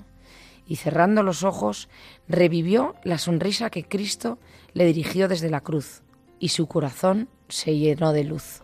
y 0.66 0.76
cerrando 0.76 1.22
los 1.22 1.44
ojos, 1.44 1.88
revivió 2.28 2.94
la 3.04 3.18
sonrisa 3.18 3.70
que 3.70 3.84
Cristo 3.84 4.38
le 4.74 4.84
dirigió 4.86 5.28
desde 5.28 5.50
la 5.50 5.60
cruz, 5.60 6.02
y 6.38 6.48
su 6.48 6.66
corazón 6.66 7.28
se 7.48 7.76
llenó 7.76 8.12
de 8.12 8.24
luz. 8.24 8.62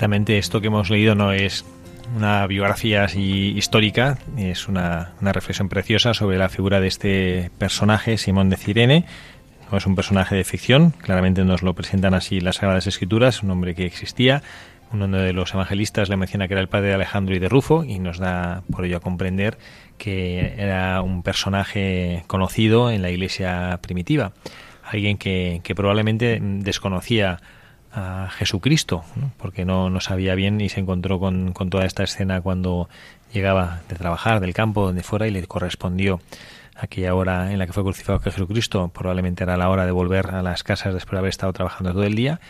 Ciertamente 0.00 0.38
esto 0.38 0.62
que 0.62 0.68
hemos 0.68 0.88
leído 0.88 1.14
no 1.14 1.30
es 1.30 1.62
una 2.16 2.46
biografía 2.46 3.04
así 3.04 3.52
histórica, 3.54 4.16
es 4.38 4.66
una, 4.66 5.12
reflexión 5.20 5.68
preciosa 5.68 6.14
sobre 6.14 6.38
la 6.38 6.48
figura 6.48 6.80
de 6.80 6.88
este 6.88 7.50
personaje, 7.58 8.16
Simón 8.16 8.48
de 8.48 8.56
Cirene. 8.56 9.04
No 9.70 9.76
es 9.76 9.84
un 9.84 9.96
personaje 9.96 10.34
de 10.34 10.44
ficción, 10.44 10.92
claramente 10.92 11.44
nos 11.44 11.60
lo 11.60 11.74
presentan 11.74 12.14
así 12.14 12.40
las 12.40 12.56
Sagradas 12.56 12.86
Escrituras, 12.86 13.42
un 13.42 13.50
hombre 13.50 13.74
que 13.74 13.84
existía. 13.84 14.42
Uno 14.90 15.06
de 15.06 15.34
los 15.34 15.52
evangelistas 15.52 16.08
le 16.08 16.16
menciona 16.16 16.48
que 16.48 16.54
era 16.54 16.62
el 16.62 16.68
padre 16.70 16.88
de 16.88 16.94
Alejandro 16.94 17.36
y 17.36 17.38
de 17.38 17.50
Rufo 17.50 17.84
y 17.84 17.98
nos 17.98 18.16
da 18.16 18.62
por 18.72 18.86
ello 18.86 18.96
a 18.96 19.00
comprender 19.00 19.58
que 19.98 20.54
era 20.56 21.02
un 21.02 21.22
personaje 21.22 22.24
conocido 22.26 22.90
en 22.90 23.02
la 23.02 23.10
iglesia 23.10 23.78
primitiva. 23.82 24.32
Alguien 24.82 25.18
que, 25.18 25.60
que 25.62 25.74
probablemente 25.74 26.38
desconocía 26.40 27.38
a 27.92 28.28
Jesucristo, 28.30 29.04
porque 29.36 29.64
no, 29.64 29.90
no 29.90 30.00
sabía 30.00 30.34
bien 30.34 30.60
y 30.60 30.68
se 30.68 30.80
encontró 30.80 31.18
con, 31.18 31.52
con, 31.52 31.70
toda 31.70 31.84
esta 31.84 32.04
escena 32.04 32.40
cuando 32.40 32.88
llegaba 33.32 33.80
de 33.88 33.96
trabajar 33.96 34.40
del 34.40 34.54
campo 34.54 34.86
donde 34.86 35.02
fuera 35.02 35.26
y 35.26 35.30
le 35.30 35.44
correspondió 35.46 36.20
aquella 36.76 37.14
hora 37.14 37.52
en 37.52 37.58
la 37.58 37.66
que 37.66 37.72
fue 37.72 37.82
crucificado 37.82 38.20
que 38.20 38.30
Jesucristo, 38.30 38.88
probablemente 38.88 39.44
era 39.44 39.56
la 39.56 39.68
hora 39.68 39.86
de 39.86 39.92
volver 39.92 40.28
a 40.28 40.42
las 40.42 40.62
casas 40.62 40.94
después 40.94 41.12
de 41.12 41.18
haber 41.18 41.30
estado 41.30 41.52
trabajando 41.52 41.92
todo 41.92 42.04
el 42.04 42.14
día 42.14 42.40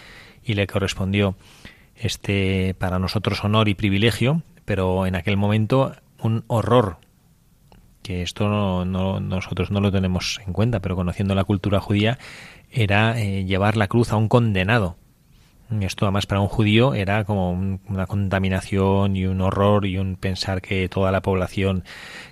y 0.45 0.55
le 0.55 0.67
correspondió 0.67 1.35
este 1.97 2.75
para 2.79 2.99
nosotros 2.99 3.43
honor 3.45 3.69
y 3.69 3.75
privilegio, 3.75 4.43
pero 4.65 5.07
en 5.07 5.17
aquel 5.17 5.37
momento 5.37 5.95
un 6.19 6.45
horror 6.47 6.99
que 8.03 8.23
esto 8.23 8.49
no, 8.49 8.85
no, 8.85 9.21
nosotros 9.21 9.71
no 9.71 9.81
lo 9.81 9.93
tenemos 9.93 10.41
en 10.47 10.53
cuenta, 10.53 10.81
pero 10.81 10.97
conociendo 10.97 11.35
la 11.35 11.45
cultura 11.45 11.81
judía 11.81 12.19
era 12.71 13.21
eh, 13.21 13.45
llevar 13.45 13.77
la 13.77 13.89
cruz 13.89 14.13
a 14.13 14.17
un 14.17 14.29
condenado 14.29 14.97
esto 15.81 16.05
además 16.05 16.27
para 16.27 16.41
un 16.41 16.49
judío 16.49 16.95
era 16.95 17.25
como 17.25 17.53
una 17.53 18.07
contaminación 18.07 19.17
y 19.17 19.27
un 19.27 19.41
horror 19.41 19.87
y 19.87 19.99
un 19.99 20.17
pensar 20.17 20.61
que 20.61 20.89
toda 20.89 21.13
la 21.13 21.23
población 21.23 21.85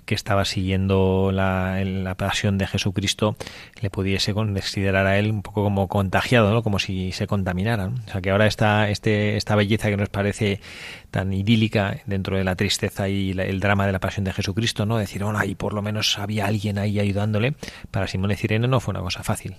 que 0.05 0.15
estaba 0.15 0.43
siguiendo 0.45 1.31
la, 1.31 1.83
la 1.83 2.15
pasión 2.15 2.57
de 2.57 2.67
Jesucristo 2.67 3.35
le 3.81 3.89
pudiese 3.89 4.33
considerar 4.33 5.05
a 5.05 5.17
él 5.17 5.31
un 5.31 5.41
poco 5.41 5.63
como 5.63 5.87
contagiado, 5.87 6.51
¿no? 6.51 6.63
como 6.63 6.79
si 6.79 7.11
se 7.11 7.27
contaminaran. 7.27 7.95
O 8.07 8.11
sea 8.11 8.21
que 8.21 8.31
ahora 8.31 8.47
esta, 8.47 8.89
este, 8.89 9.37
esta 9.37 9.55
belleza 9.55 9.89
que 9.89 9.97
nos 9.97 10.09
parece 10.09 10.59
tan 11.11 11.33
idílica 11.33 11.99
dentro 12.05 12.37
de 12.37 12.43
la 12.43 12.55
tristeza 12.55 13.09
y 13.09 13.31
el 13.31 13.59
drama 13.59 13.85
de 13.85 13.91
la 13.91 13.99
pasión 13.99 14.25
de 14.25 14.33
Jesucristo, 14.33 14.85
¿no? 14.85 14.97
Decir, 14.97 15.23
bueno, 15.23 15.39
por 15.57 15.73
lo 15.73 15.81
menos 15.81 16.17
había 16.19 16.45
alguien 16.45 16.77
ahí 16.77 16.99
ayudándole, 16.99 17.55
para 17.91 18.07
Simón 18.07 18.29
de 18.29 18.35
Cirene 18.35 18.67
no 18.67 18.79
fue 18.79 18.91
una 18.91 19.01
cosa 19.01 19.23
fácil. 19.23 19.55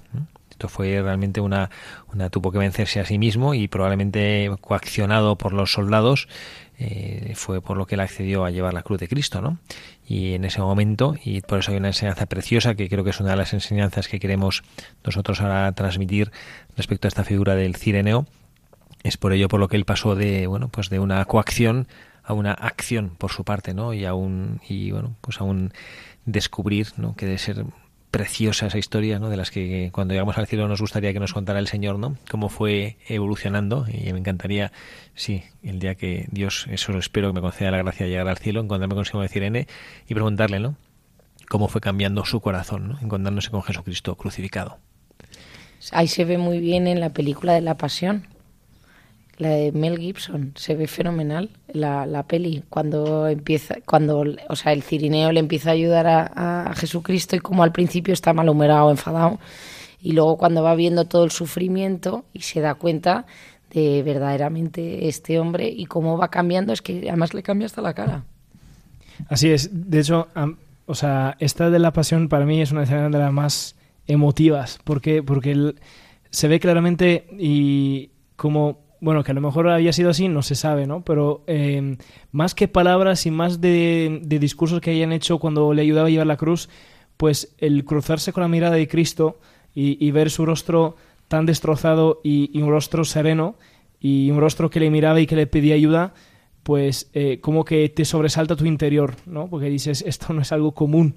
Esto 0.61 0.69
fue 0.69 1.00
realmente 1.00 1.40
una, 1.40 1.71
una 2.12 2.29
tuvo 2.29 2.52
que 2.52 2.59
vencerse 2.59 3.00
a 3.00 3.07
sí 3.07 3.17
mismo 3.17 3.55
y 3.55 3.67
probablemente 3.67 4.50
coaccionado 4.61 5.38
por 5.38 5.55
los 5.55 5.73
soldados 5.73 6.29
eh, 6.79 7.33
fue 7.35 7.62
por 7.62 7.79
lo 7.79 7.87
que 7.87 7.95
él 7.95 8.02
accedió 8.02 8.45
a 8.45 8.50
llevar 8.50 8.75
la 8.75 8.83
cruz 8.83 9.00
de 9.00 9.09
Cristo, 9.09 9.40
¿no? 9.40 9.57
Y 10.07 10.35
en 10.35 10.45
ese 10.45 10.61
momento, 10.61 11.17
y 11.25 11.40
por 11.40 11.61
eso 11.61 11.71
hay 11.71 11.79
una 11.79 11.88
enseñanza 11.88 12.26
preciosa 12.26 12.75
que 12.75 12.90
creo 12.90 13.05
que 13.05 13.09
es 13.09 13.21
una 13.21 13.31
de 13.31 13.37
las 13.37 13.55
enseñanzas 13.55 14.07
que 14.07 14.21
queremos 14.21 14.62
nosotros 15.02 15.40
ahora 15.40 15.73
transmitir 15.73 16.31
respecto 16.76 17.07
a 17.07 17.09
esta 17.09 17.25
figura 17.25 17.55
del 17.55 17.75
Cireneo, 17.76 18.26
es 19.02 19.17
por 19.17 19.33
ello 19.33 19.49
por 19.49 19.61
lo 19.61 19.69
que 19.69 19.79
él 19.79 19.87
pasó 19.87 20.14
de, 20.14 20.47
bueno, 20.47 20.69
pues 20.69 20.90
de 20.90 20.99
una 20.99 21.25
coacción 21.25 21.88
a 22.23 22.35
una 22.35 22.52
acción 22.52 23.12
por 23.17 23.33
su 23.33 23.45
parte, 23.45 23.73
¿no? 23.73 23.95
Y 23.95 24.05
a 24.05 24.12
un, 24.12 24.61
y 24.69 24.90
bueno, 24.90 25.17
pues 25.23 25.40
a 25.40 25.45
un 25.45 25.73
descubrir, 26.26 26.88
¿no? 26.99 27.17
Que 27.17 27.25
debe 27.25 27.38
ser 27.38 27.64
preciosa 28.11 28.67
esa 28.67 28.79
historia, 28.79 29.19
¿no? 29.19 29.29
De 29.29 29.37
las 29.37 29.50
que 29.50 29.90
cuando 29.93 30.14
llegamos 30.14 30.37
al 30.38 30.47
cielo 30.47 30.67
nos 30.69 30.81
gustaría 30.81 31.12
que 31.12 31.21
nos 31.21 31.33
contara 31.33 31.59
el 31.59 31.69
Señor, 31.69 31.99
¿no? 31.99 32.17
Cómo 32.31 32.49
fue 32.49 32.97
evolucionando 33.09 33.87
y 33.88 34.12
me 34.12 34.19
encantaría, 34.19 34.73
sí, 35.14 35.45
el 35.62 35.79
día 35.79 35.95
que 35.95 36.26
Dios, 36.31 36.67
eso 36.71 36.93
lo 36.93 36.99
espero, 36.99 37.29
que 37.29 37.35
me 37.35 37.40
conceda 37.40 37.71
la 37.71 37.79
gracia 37.79 38.07
de 38.07 38.11
llegar 38.11 38.29
al 38.29 38.38
cielo, 38.38 38.61
encontrarme 38.61 38.95
con 38.95 39.05
Simón 39.05 39.23
de 39.23 39.29
Cirene 39.29 39.67
y 40.09 40.14
preguntarle, 40.14 40.61
¿no? 40.61 40.76
cómo 41.50 41.67
fue 41.67 41.81
cambiando 41.81 42.25
su 42.25 42.40
corazón, 42.40 42.88
¿no? 42.90 42.99
encontrándose 43.02 43.50
con 43.50 43.64
Jesucristo 43.64 44.14
crucificado. 44.14 44.79
Ahí 45.90 46.07
se 46.07 46.25
ve 46.25 46.38
muy 46.38 46.61
bien 46.61 46.87
en 46.87 47.00
la 47.00 47.12
película 47.12 47.55
de 47.55 47.61
la 47.61 47.76
Pasión, 47.76 48.29
la 49.41 49.51
de 49.51 49.73
Mel 49.73 49.99
Gibson, 49.99 50.53
se 50.55 50.75
ve 50.75 50.87
fenomenal 50.87 51.51
la, 51.73 52.07
la 52.07 52.25
peli 52.25 52.63
cuando 52.69 53.27
empieza, 53.27 53.77
cuando, 53.85 54.25
o 54.49 54.57
sea, 54.57 54.73
el 54.73 54.83
cirineo 54.83 55.33
le 55.33 55.41
empieza 55.41 55.71
a 55.71 55.73
ayudar 55.73 56.07
a, 56.07 56.71
a 56.71 56.75
Jesucristo 56.75 57.37
y 57.37 57.41
como 57.41 57.63
al 57.63 57.73
principio 57.73 58.13
está 58.13 58.33
malhumorado, 58.33 58.91
enfadado, 58.91 59.39
y 60.03 60.13
luego 60.13 60.37
cuando 60.37 60.63
va 60.63 60.75
viendo 60.75 61.07
todo 61.07 61.25
el 61.25 61.31
sufrimiento 61.31 62.25
y 62.33 62.41
se 62.41 62.61
da 62.61 62.75
cuenta 62.75 63.27
de 63.71 64.03
verdaderamente 64.03 65.09
este 65.09 65.39
hombre 65.39 65.69
y 65.69 65.87
cómo 65.87 66.19
va 66.19 66.29
cambiando, 66.29 66.73
es 66.73 66.83
que 66.83 67.09
además 67.09 67.35
le 67.35 67.43
cambia 67.43 67.67
hasta 67.67 67.83
la 67.83 67.95
cara. 67.95 68.25
Así 69.29 69.51
es, 69.51 69.71
de 69.73 70.01
hecho, 70.01 70.29
o 70.87 70.95
sea, 70.95 71.37
esta 71.39 71.71
de 71.71 71.79
la 71.79 71.93
pasión 71.93 72.29
para 72.29 72.45
mí 72.47 72.61
es 72.61 72.73
una 72.73 72.85
de 72.85 73.19
las 73.19 73.33
más 73.33 73.77
emotivas, 74.07 74.81
porque 74.85 75.23
porque 75.23 75.75
se 76.31 76.49
ve 76.49 76.61
claramente 76.61 77.27
y 77.39 78.11
como 78.37 78.90
bueno, 79.00 79.25
que 79.25 79.33
a 79.33 79.35
lo 79.35 79.40
mejor 79.40 79.69
había 79.69 79.92
sido 79.92 80.11
así, 80.11 80.28
no 80.28 80.42
se 80.42 80.54
sabe, 80.54 80.87
¿no? 80.87 81.02
Pero 81.02 81.42
em, 81.47 81.97
más 82.33 82.54
que 82.54 82.69
palabras 82.69 83.25
y 83.26 83.30
más 83.30 83.61
de, 83.61 84.21
discursos 84.25 84.80
que 84.80 84.90
hayan 84.90 85.12
hecho 85.12 85.38
cuando 85.38 85.73
le 85.73 85.83
ayudaba 85.83 86.09
a 86.09 86.11
llevar 86.11 86.26
la 86.26 86.37
cruz, 86.37 86.69
pues 87.16 87.54
el 87.59 87.85
cruzarse 87.85 88.33
con 88.33 88.42
la 88.42 88.49
mirada 88.49 88.76
de 88.76 88.88
Cristo 88.88 89.38
y, 89.75 90.11
ver 90.11 90.30
su 90.30 90.45
rostro 90.45 90.97
tan 91.28 91.47
destrozado 91.47 92.21
y, 92.23 92.61
un 92.61 92.69
rostro 92.71 93.04
sereno 93.04 93.57
y 94.00 94.30
un 94.30 94.40
rostro 94.40 94.69
que 94.69 94.80
le 94.80 94.90
miraba 94.90 95.21
y 95.21 95.26
que 95.26 95.37
le 95.37 95.47
pedía 95.47 95.75
ayuda, 95.75 96.12
pues 96.62 97.11
eh, 97.14 97.38
como 97.40 97.64
que 97.64 97.88
te 97.88 98.04
sobresalta 98.04 98.57
tu 98.57 98.66
interior, 98.66 99.14
¿no? 99.26 99.49
Porque 99.49 99.71
dices, 99.71 100.02
esto 100.07 100.33
no 100.35 100.42
es 100.42 100.52
algo 100.52 100.73
común. 100.73 101.14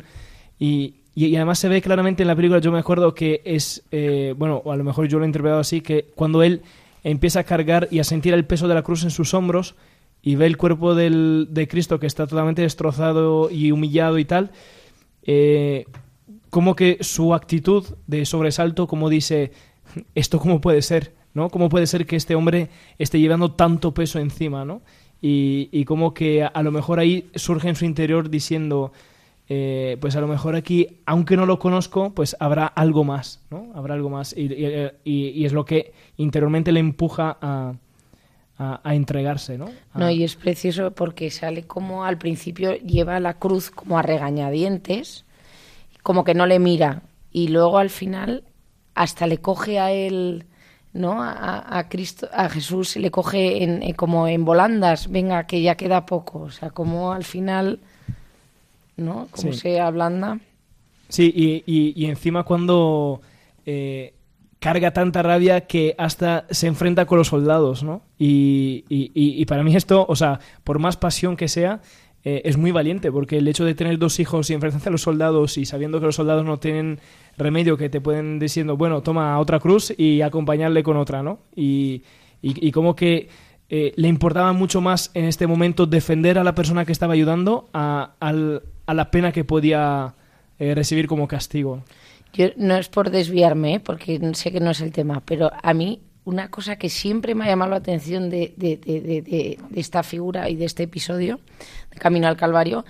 Y, 0.58 0.96
y, 1.16 1.36
además 1.36 1.60
se 1.60 1.68
ve 1.68 1.82
claramente 1.82 2.24
en 2.24 2.28
la 2.28 2.36
película, 2.36 2.60
yo 2.60 2.72
me 2.72 2.80
acuerdo 2.80 3.14
que 3.14 3.42
es, 3.44 3.84
eh, 3.92 4.34
bueno, 4.38 4.62
a 4.66 4.76
lo 4.76 4.84
mejor 4.84 5.08
yo 5.08 5.18
lo 5.18 5.26
he 5.26 5.28
interpretado 5.28 5.60
así, 5.60 5.82
que 5.82 6.12
cuando 6.16 6.44
él 6.44 6.62
empieza 7.04 7.42
a 7.42 7.44
cargar 7.44 7.88
y 7.92 8.00
a 8.00 8.04
sentir 8.04 8.34
el 8.34 8.46
peso 8.46 8.68
de 8.68 8.76
la 8.76 8.82
cruz 8.82 9.04
en 9.04 9.12
sus 9.12 9.34
hombros 9.34 9.76
y 10.22 10.36
ve 10.36 10.46
el 10.46 10.58
cuerpo 10.58 10.96
de 10.96 11.68
Cristo 11.70 12.00
que 12.00 12.08
está 12.08 12.26
totalmente 12.28 12.62
destrozado 12.62 13.50
y 13.52 13.72
humillado 13.72 14.18
y 14.18 14.26
tal, 14.26 14.52
eh, 15.24 15.86
como 16.50 16.76
que 16.76 16.98
su 17.02 17.34
actitud 17.34 17.84
de 18.08 18.26
sobresalto, 18.26 18.88
como 18.88 19.10
dice, 19.10 19.52
¿esto 20.16 20.40
cómo 20.40 20.62
puede 20.62 20.82
ser? 20.82 21.14
¿no? 21.34 21.50
¿Cómo 21.50 21.68
puede 21.68 21.88
ser 21.88 22.06
que 22.06 22.16
este 22.16 22.36
hombre 22.36 22.70
esté 22.98 23.20
llevando 23.20 23.52
tanto 23.52 23.94
peso 23.94 24.20
encima? 24.20 24.64
¿no? 24.64 24.82
Y, 25.22 25.70
y 25.72 25.84
como 25.84 26.14
que 26.14 26.44
a 26.44 26.64
lo 26.64 26.72
mejor 26.72 27.00
ahí 27.00 27.30
surge 27.36 27.70
en 27.70 27.76
su 27.76 27.86
interior 27.86 28.30
diciendo, 28.30 28.94
eh, 29.50 29.98
pues 30.00 30.16
a 30.16 30.22
lo 30.22 30.28
mejor 30.28 30.56
aquí, 30.56 31.02
aunque 31.06 31.36
no 31.36 31.46
lo 31.46 31.60
conozco, 31.60 32.14
pues 32.14 32.36
habrá 32.40 32.66
algo 32.66 33.04
más, 33.04 33.42
¿no? 33.50 33.72
Habrá 33.76 33.96
algo 33.96 34.10
más 34.10 34.34
y, 34.36 34.48
y, 35.04 35.46
es 35.46 35.52
lo 35.52 35.66
que 35.66 35.94
interiormente 36.16 36.72
le 36.72 36.80
empuja 36.80 37.38
a, 37.42 37.74
a, 38.58 38.96
entregarse, 38.96 39.58
¿no? 39.58 39.70
No, 39.94 40.10
y 40.10 40.24
es 40.24 40.38
precioso 40.38 40.92
porque 40.92 41.30
sale 41.30 41.64
como 41.64 42.06
al 42.06 42.18
principio 42.18 42.76
lleva 42.78 43.20
la 43.20 43.34
cruz 43.34 43.70
como 43.70 44.00
a 44.00 44.02
regañadientes, 44.02 45.26
como 46.04 46.24
que 46.24 46.36
no 46.36 46.46
le 46.46 46.60
mira 46.60 47.02
y 47.32 47.50
luego 47.50 47.80
al 47.80 47.90
final 47.90 48.46
hasta 48.96 49.28
le 49.28 49.40
coge 49.40 49.80
a 49.80 49.92
él... 49.92 50.46
¿no? 50.94 51.24
A, 51.24 51.88
Cristo, 51.90 52.30
a 52.32 52.48
Jesús 52.50 52.98
le 52.98 53.10
coge 53.10 53.64
en, 53.64 53.94
como 53.94 54.28
en 54.28 54.46
volandas, 54.46 55.10
venga, 55.10 55.48
que 55.48 55.60
ya 55.64 55.74
queda 55.74 56.06
poco. 56.06 56.42
O 56.42 56.52
sea, 56.52 56.70
como 56.70 57.14
al 57.14 57.24
final 57.24 57.80
¿no? 58.98 59.28
Como 59.32 59.54
se 59.54 59.80
ablanda. 59.80 60.40
Sí, 61.10 61.32
y, 61.36 61.94
y, 61.96 62.06
encima 62.06 62.44
cuando 62.44 63.22
eh, 63.66 64.14
carga 64.60 64.92
tanta 64.92 65.22
rabia 65.22 65.62
que 65.62 65.94
hasta 65.98 66.46
se 66.50 66.68
enfrenta 66.68 67.06
con 67.06 67.20
los 67.20 67.28
soldados, 67.28 67.84
¿no? 67.84 68.02
Y, 68.18 68.86
y 68.90 69.46
para 69.46 69.64
mí 69.64 69.76
esto, 69.76 70.06
o 70.08 70.16
sea, 70.16 70.40
por 70.64 70.80
más 70.80 70.98
pasión 70.98 71.36
que 71.36 71.48
sea, 71.48 71.82
eh, 72.26 72.42
es 72.46 72.56
muy 72.56 72.72
valiente, 72.72 73.12
porque 73.12 73.38
el 73.38 73.48
hecho 73.50 73.66
de 73.66 73.76
tener 73.76 74.00
dos 74.00 74.18
hijos 74.20 74.50
y 74.50 74.54
enfrentarse 74.54 74.88
a 74.88 74.92
los 74.94 75.02
soldados 75.02 75.58
y 75.58 75.66
sabiendo 75.66 76.00
que 76.00 76.06
los 76.06 76.16
soldados 76.16 76.46
no 76.46 76.58
tienen 76.58 77.00
remedio, 77.38 77.76
que 77.76 77.90
te 77.90 78.00
pueden 78.00 78.40
diciendo, 78.40 78.78
bueno, 78.78 79.04
toma 79.04 79.38
otra 79.40 79.60
cruz 79.60 79.94
y 79.98 80.22
acompañarle 80.22 80.84
con 80.84 80.96
otra, 80.96 81.22
¿no? 81.22 81.40
Y, 81.54 82.04
y, 82.42 82.72
como 82.72 82.96
que 82.96 83.28
eh, 83.70 83.94
le 83.96 84.08
importaba 84.08 84.54
mucho 84.54 84.80
más 84.80 85.12
en 85.14 85.26
este 85.26 85.48
momento 85.48 85.86
defender 85.86 86.38
a 86.38 86.44
la 86.46 86.56
persona 86.56 86.86
que 86.86 86.94
estaba 86.94 87.14
ayudando 87.14 87.70
a, 87.74 88.16
al, 88.22 88.64
a 88.86 88.94
la 88.94 89.12
pena 89.12 89.32
que 89.32 89.44
podía 89.44 90.16
eh, 90.60 90.76
recibir 90.76 91.08
como 91.08 91.28
castigo. 91.28 91.84
Yo, 92.34 92.48
no 92.58 92.76
es 92.76 92.90
por 92.90 93.12
desviarme, 93.12 93.76
¿eh? 93.76 93.80
porque 93.80 94.20
sé 94.34 94.52
que 94.52 94.60
no 94.60 94.72
es 94.72 94.82
el 94.82 94.92
tema, 94.92 95.22
pero 95.26 95.52
a 95.62 95.74
mí 95.74 96.02
una 96.26 96.50
cosa 96.50 96.78
que 96.78 96.90
siempre 96.90 97.36
me 97.36 97.44
ha 97.44 97.48
llamado 97.48 97.72
la 97.72 97.78
atención 97.78 98.30
de, 98.30 98.54
de, 98.58 98.78
de, 98.78 99.02
de, 99.22 99.60
esta 99.76 100.04
figura 100.04 100.50
y 100.50 100.56
de 100.56 100.66
este 100.66 100.84
episodio, 100.84 101.40
de 101.92 102.00
Camino 102.00 102.28
al 102.28 102.38
Calvario, 102.38 102.86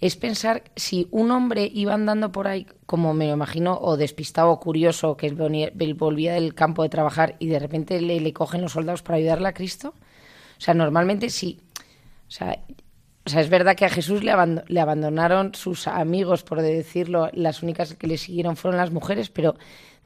es 0.00 0.16
pensar 0.16 0.64
si 0.74 1.08
un 1.12 1.30
hombre 1.30 1.70
iba 1.72 1.94
andando 1.94 2.32
por 2.32 2.48
ahí, 2.48 2.66
como 2.84 3.14
me 3.14 3.28
lo 3.28 3.34
imagino, 3.34 3.78
o 3.80 3.96
despistado 3.96 4.50
o 4.50 4.60
curioso, 4.60 5.16
que 5.16 5.30
volvía 5.30 6.34
del 6.34 6.54
campo 6.54 6.82
de 6.82 6.88
trabajar 6.88 7.36
y 7.38 7.46
de 7.46 7.58
repente 7.58 8.00
le, 8.00 8.20
le 8.20 8.32
cogen 8.32 8.60
los 8.60 8.72
soldados 8.72 9.02
para 9.02 9.18
ayudarle 9.18 9.48
a 9.48 9.54
Cristo. 9.54 9.94
O 10.58 10.60
sea, 10.60 10.74
normalmente 10.74 11.30
sí. 11.30 11.60
O 12.28 12.30
sea, 12.30 12.58
o 13.26 13.30
sea, 13.30 13.40
es 13.40 13.48
verdad 13.48 13.74
que 13.74 13.86
a 13.86 13.90
Jesús 13.90 14.22
le, 14.22 14.32
le, 14.66 14.80
abandonaron 14.80 15.54
sus 15.54 15.88
amigos, 15.88 16.42
por 16.42 16.60
decirlo, 16.60 17.30
las 17.32 17.62
únicas 17.62 17.94
que 17.94 18.06
le 18.06 18.18
siguieron 18.18 18.56
fueron 18.56 18.78
las 18.78 18.90
mujeres, 18.90 19.30
pero 19.30 19.54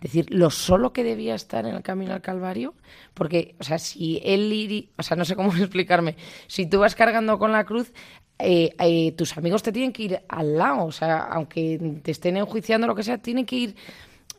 decir 0.01 0.27
lo 0.33 0.51
solo 0.51 0.93
que 0.93 1.03
debía 1.03 1.35
estar 1.35 1.67
en 1.67 1.75
el 1.75 1.83
camino 1.83 2.15
al 2.15 2.21
Calvario, 2.21 2.75
porque, 3.15 3.57
o 3.59 3.65
sea, 3.65 3.79
si 3.79 4.21
él, 4.25 4.89
o 4.97 5.03
sea, 5.03 5.17
no 5.17 5.25
sé 5.25 5.35
cómo 5.35 5.53
explicarme, 5.57 6.17
si 6.47 6.67
tú 6.67 6.79
vas 6.79 6.95
cargando 6.95 7.39
con 7.39 7.51
la 7.51 7.65
cruz, 7.65 7.93
eh, 8.39 8.75
eh, 8.79 9.13
tus 9.13 9.37
amigos 9.37 9.65
te 9.65 9.73
tienen 9.73 9.93
que 9.93 10.03
ir 10.05 10.21
al 10.29 10.57
lado, 10.57 10.85
o 10.85 10.93
sea, 10.93 11.19
aunque 11.19 12.01
te 12.03 12.13
estén 12.13 12.37
enjuiciando 12.37 12.87
lo 12.87 12.95
que 12.95 13.03
sea, 13.03 13.19
tienen 13.19 13.47
que 13.47 13.57
ir, 13.57 13.77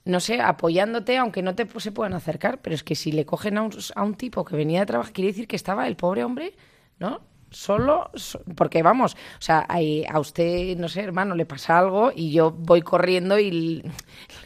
no 0.06 0.22
sé, 0.22 0.39
apoyándote, 0.39 1.18
aunque 1.18 1.42
no 1.42 1.54
te 1.54 1.68
se 1.80 1.92
puedan 1.92 2.13
acercar, 2.13 2.62
pero 2.62 2.76
es 2.76 2.84
que 2.84 2.96
si 2.96 3.12
le 3.12 3.26
cogen 3.26 3.58
a 3.58 3.63
un, 3.63 3.72
a 3.96 4.04
un 4.04 4.15
tipo 4.15 4.46
que 4.46 4.56
venía 4.56 4.80
de 4.80 4.86
trabajar, 4.86 5.12
quiere 5.12 5.32
decir 5.32 5.48
que 5.48 5.58
estaba 5.58 5.86
el 5.88 5.98
pobre 5.98 6.24
hombre, 6.24 6.54
¿no? 6.98 7.29
Solo, 7.52 8.10
porque 8.56 8.84
vamos, 8.84 9.14
o 9.14 9.42
sea, 9.42 9.60
a, 9.60 10.20
usted, 10.20 10.78
no 10.78 10.88
sé, 10.88 11.02
hermano, 11.02 11.36
le 11.36 11.46
pasa 11.46 11.80
algo 11.80 12.12
y 12.16 12.32
yo 12.32 12.52
voy 12.52 12.82
corriendo 12.82 13.40
y 13.40 13.52
le, 13.52 13.92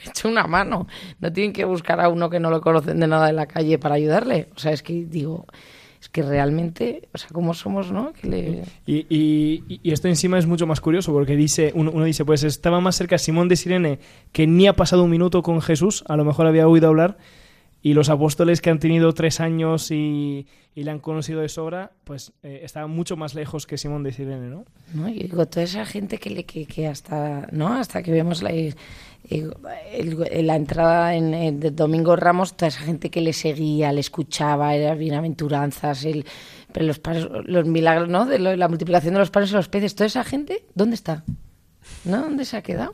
echo 0.06 0.30
una 0.30 0.48
mano. 0.48 0.88
No 1.20 1.32
tienen 1.32 1.54
que 1.54 1.66
buscar 1.66 2.00
a 2.00 2.10
uno 2.10 2.30
que 2.30 2.40
no 2.40 2.50
lo 2.50 2.62
conocen 2.62 3.00
de 3.00 3.08
nada 3.08 3.30
en 3.30 3.36
la 3.36 3.48
calle 3.48 3.78
para 3.78 3.96
ayudarle. 3.96 4.50
O 4.56 4.60
sea, 4.60 4.72
es 4.72 4.84
que 4.84 5.06
digo, 5.06 5.46
es 6.02 6.10
que 6.10 6.22
realmente, 6.22 7.08
o 7.14 7.18
sea, 7.18 7.30
¿cómo 7.32 7.54
somos, 7.54 7.92
no? 7.92 8.12
y, 8.24 9.06
y, 9.10 9.64
y, 9.68 9.92
esto 9.92 10.08
encima 10.08 10.38
es 10.38 10.46
mucho 10.46 10.68
más 10.68 10.82
curioso 10.82 11.14
porque 11.14 11.36
dice, 11.36 11.72
uno, 11.76 11.92
uno, 11.94 12.06
dice, 12.06 12.26
pues 12.26 12.44
estaba 12.44 12.82
más 12.82 12.96
cerca 12.96 13.18
Simón 13.18 13.48
de 13.48 13.56
Sirene 13.56 14.00
que 14.32 14.46
ni 14.46 14.68
ha 14.68 14.74
pasado 14.74 15.04
un 15.04 15.12
minuto 15.12 15.42
con 15.42 15.62
Jesús, 15.62 16.04
a 16.08 16.18
lo 16.18 16.26
mejor 16.26 16.48
había 16.48 16.68
oído 16.68 16.90
hablar 16.90 17.18
y 17.86 17.94
los 17.94 18.10
apóstoles 18.10 18.62
que 18.62 18.70
han 18.70 18.80
tenido 18.80 19.14
tres 19.14 19.42
años 19.42 19.92
y, 19.92 20.48
y 20.74 20.84
le 20.84 20.92
han 20.92 21.00
conocido 21.00 21.42
de 21.42 21.50
sobra, 21.50 21.92
pues 22.06 22.32
eh, 22.42 22.62
estaban 22.64 22.90
mucho 22.90 23.18
más 23.18 23.36
lejos 23.36 23.68
que 23.68 23.78
Simón 23.78 24.04
de 24.04 24.14
Sirene, 24.14 24.48
¿no? 24.48 24.64
No, 24.94 25.10
yo 25.10 25.22
digo, 25.22 25.46
toda 25.48 25.66
esa 25.66 25.86
gente 25.86 26.18
que, 26.18 26.30
le, 26.30 26.46
que, 26.46 26.66
que 26.66 26.88
hasta, 26.88 27.50
¿no? 27.52 27.74
Hasta 27.74 28.02
que 28.02 28.12
vemos 28.12 28.42
la, 28.42 28.52
eh, 28.54 28.74
la 30.42 30.56
entrada 30.56 31.14
en, 31.14 31.34
el 31.34 31.76
Domingo 31.76 32.16
Ramos, 32.16 32.56
toda 32.56 32.70
esa 32.70 32.80
gente 32.80 33.10
que 33.10 33.20
le 33.20 33.34
seguía, 33.34 33.92
le 33.92 34.00
escuchaba, 34.00 34.74
era 34.76 34.96
bienaventuranzas, 34.96 36.06
el, 36.06 36.26
pero 36.72 36.86
los, 36.86 37.02
los 37.44 37.68
milagros, 37.68 38.08
¿no? 38.08 38.26
De 38.26 38.40
la 38.40 38.68
multiplicación 38.70 39.14
de 39.14 39.20
los 39.20 39.30
panes 39.30 39.52
y 39.52 39.56
los 39.56 39.68
peces, 39.68 39.94
toda 39.94 40.08
esa 40.08 40.24
gente, 40.24 40.64
¿dónde 40.74 40.96
está? 40.96 41.26
¿No? 42.06 42.22
¿Dónde 42.22 42.46
se 42.46 42.56
ha 42.56 42.62
quedado? 42.62 42.94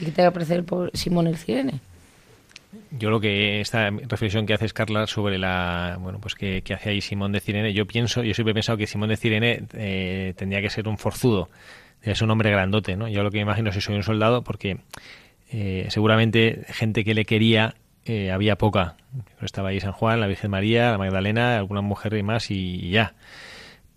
¿Y 0.00 0.06
qué 0.06 0.10
te 0.10 0.22
va 0.22 0.28
a 0.28 0.32
parecer 0.32 0.64
por 0.64 0.90
Simón 0.92 1.28
el 1.28 1.36
Sirene? 1.36 1.80
Yo 2.90 3.10
lo 3.10 3.20
que 3.20 3.60
esta 3.60 3.90
reflexión 3.90 4.46
que 4.46 4.54
haces, 4.54 4.72
Carla, 4.72 5.06
sobre 5.06 5.38
la 5.38 5.98
bueno 6.00 6.20
pues 6.20 6.34
que, 6.34 6.62
hace 6.74 6.90
ahí 6.90 7.00
Simón 7.00 7.32
de 7.32 7.40
Cirene, 7.40 7.72
yo 7.72 7.86
pienso, 7.86 8.22
yo 8.22 8.34
siempre 8.34 8.52
he 8.52 8.54
pensado 8.54 8.78
que 8.78 8.86
Simón 8.86 9.08
de 9.08 9.16
Cirene 9.16 9.64
eh, 9.74 10.34
tendría 10.36 10.60
que 10.60 10.70
ser 10.70 10.88
un 10.88 10.98
forzudo, 10.98 11.48
es 12.02 12.22
un 12.22 12.30
hombre 12.30 12.50
grandote, 12.50 12.96
¿no? 12.96 13.08
Yo 13.08 13.22
lo 13.22 13.30
que 13.30 13.38
me 13.38 13.42
imagino 13.42 13.70
que 13.70 13.80
soy 13.80 13.96
un 13.96 14.02
soldado, 14.02 14.42
porque 14.42 14.78
eh, 15.50 15.86
seguramente 15.90 16.64
gente 16.68 17.04
que 17.04 17.14
le 17.14 17.24
quería 17.24 17.74
eh, 18.06 18.30
había 18.30 18.56
poca. 18.56 18.96
Estaba 19.42 19.70
ahí 19.70 19.80
San 19.80 19.92
Juan, 19.92 20.20
la 20.20 20.28
Virgen 20.28 20.50
María, 20.50 20.92
la 20.92 20.98
Magdalena, 20.98 21.56
alguna 21.56 21.80
mujer 21.80 22.14
y 22.14 22.22
más 22.22 22.50
y, 22.52 22.90
ya. 22.90 23.14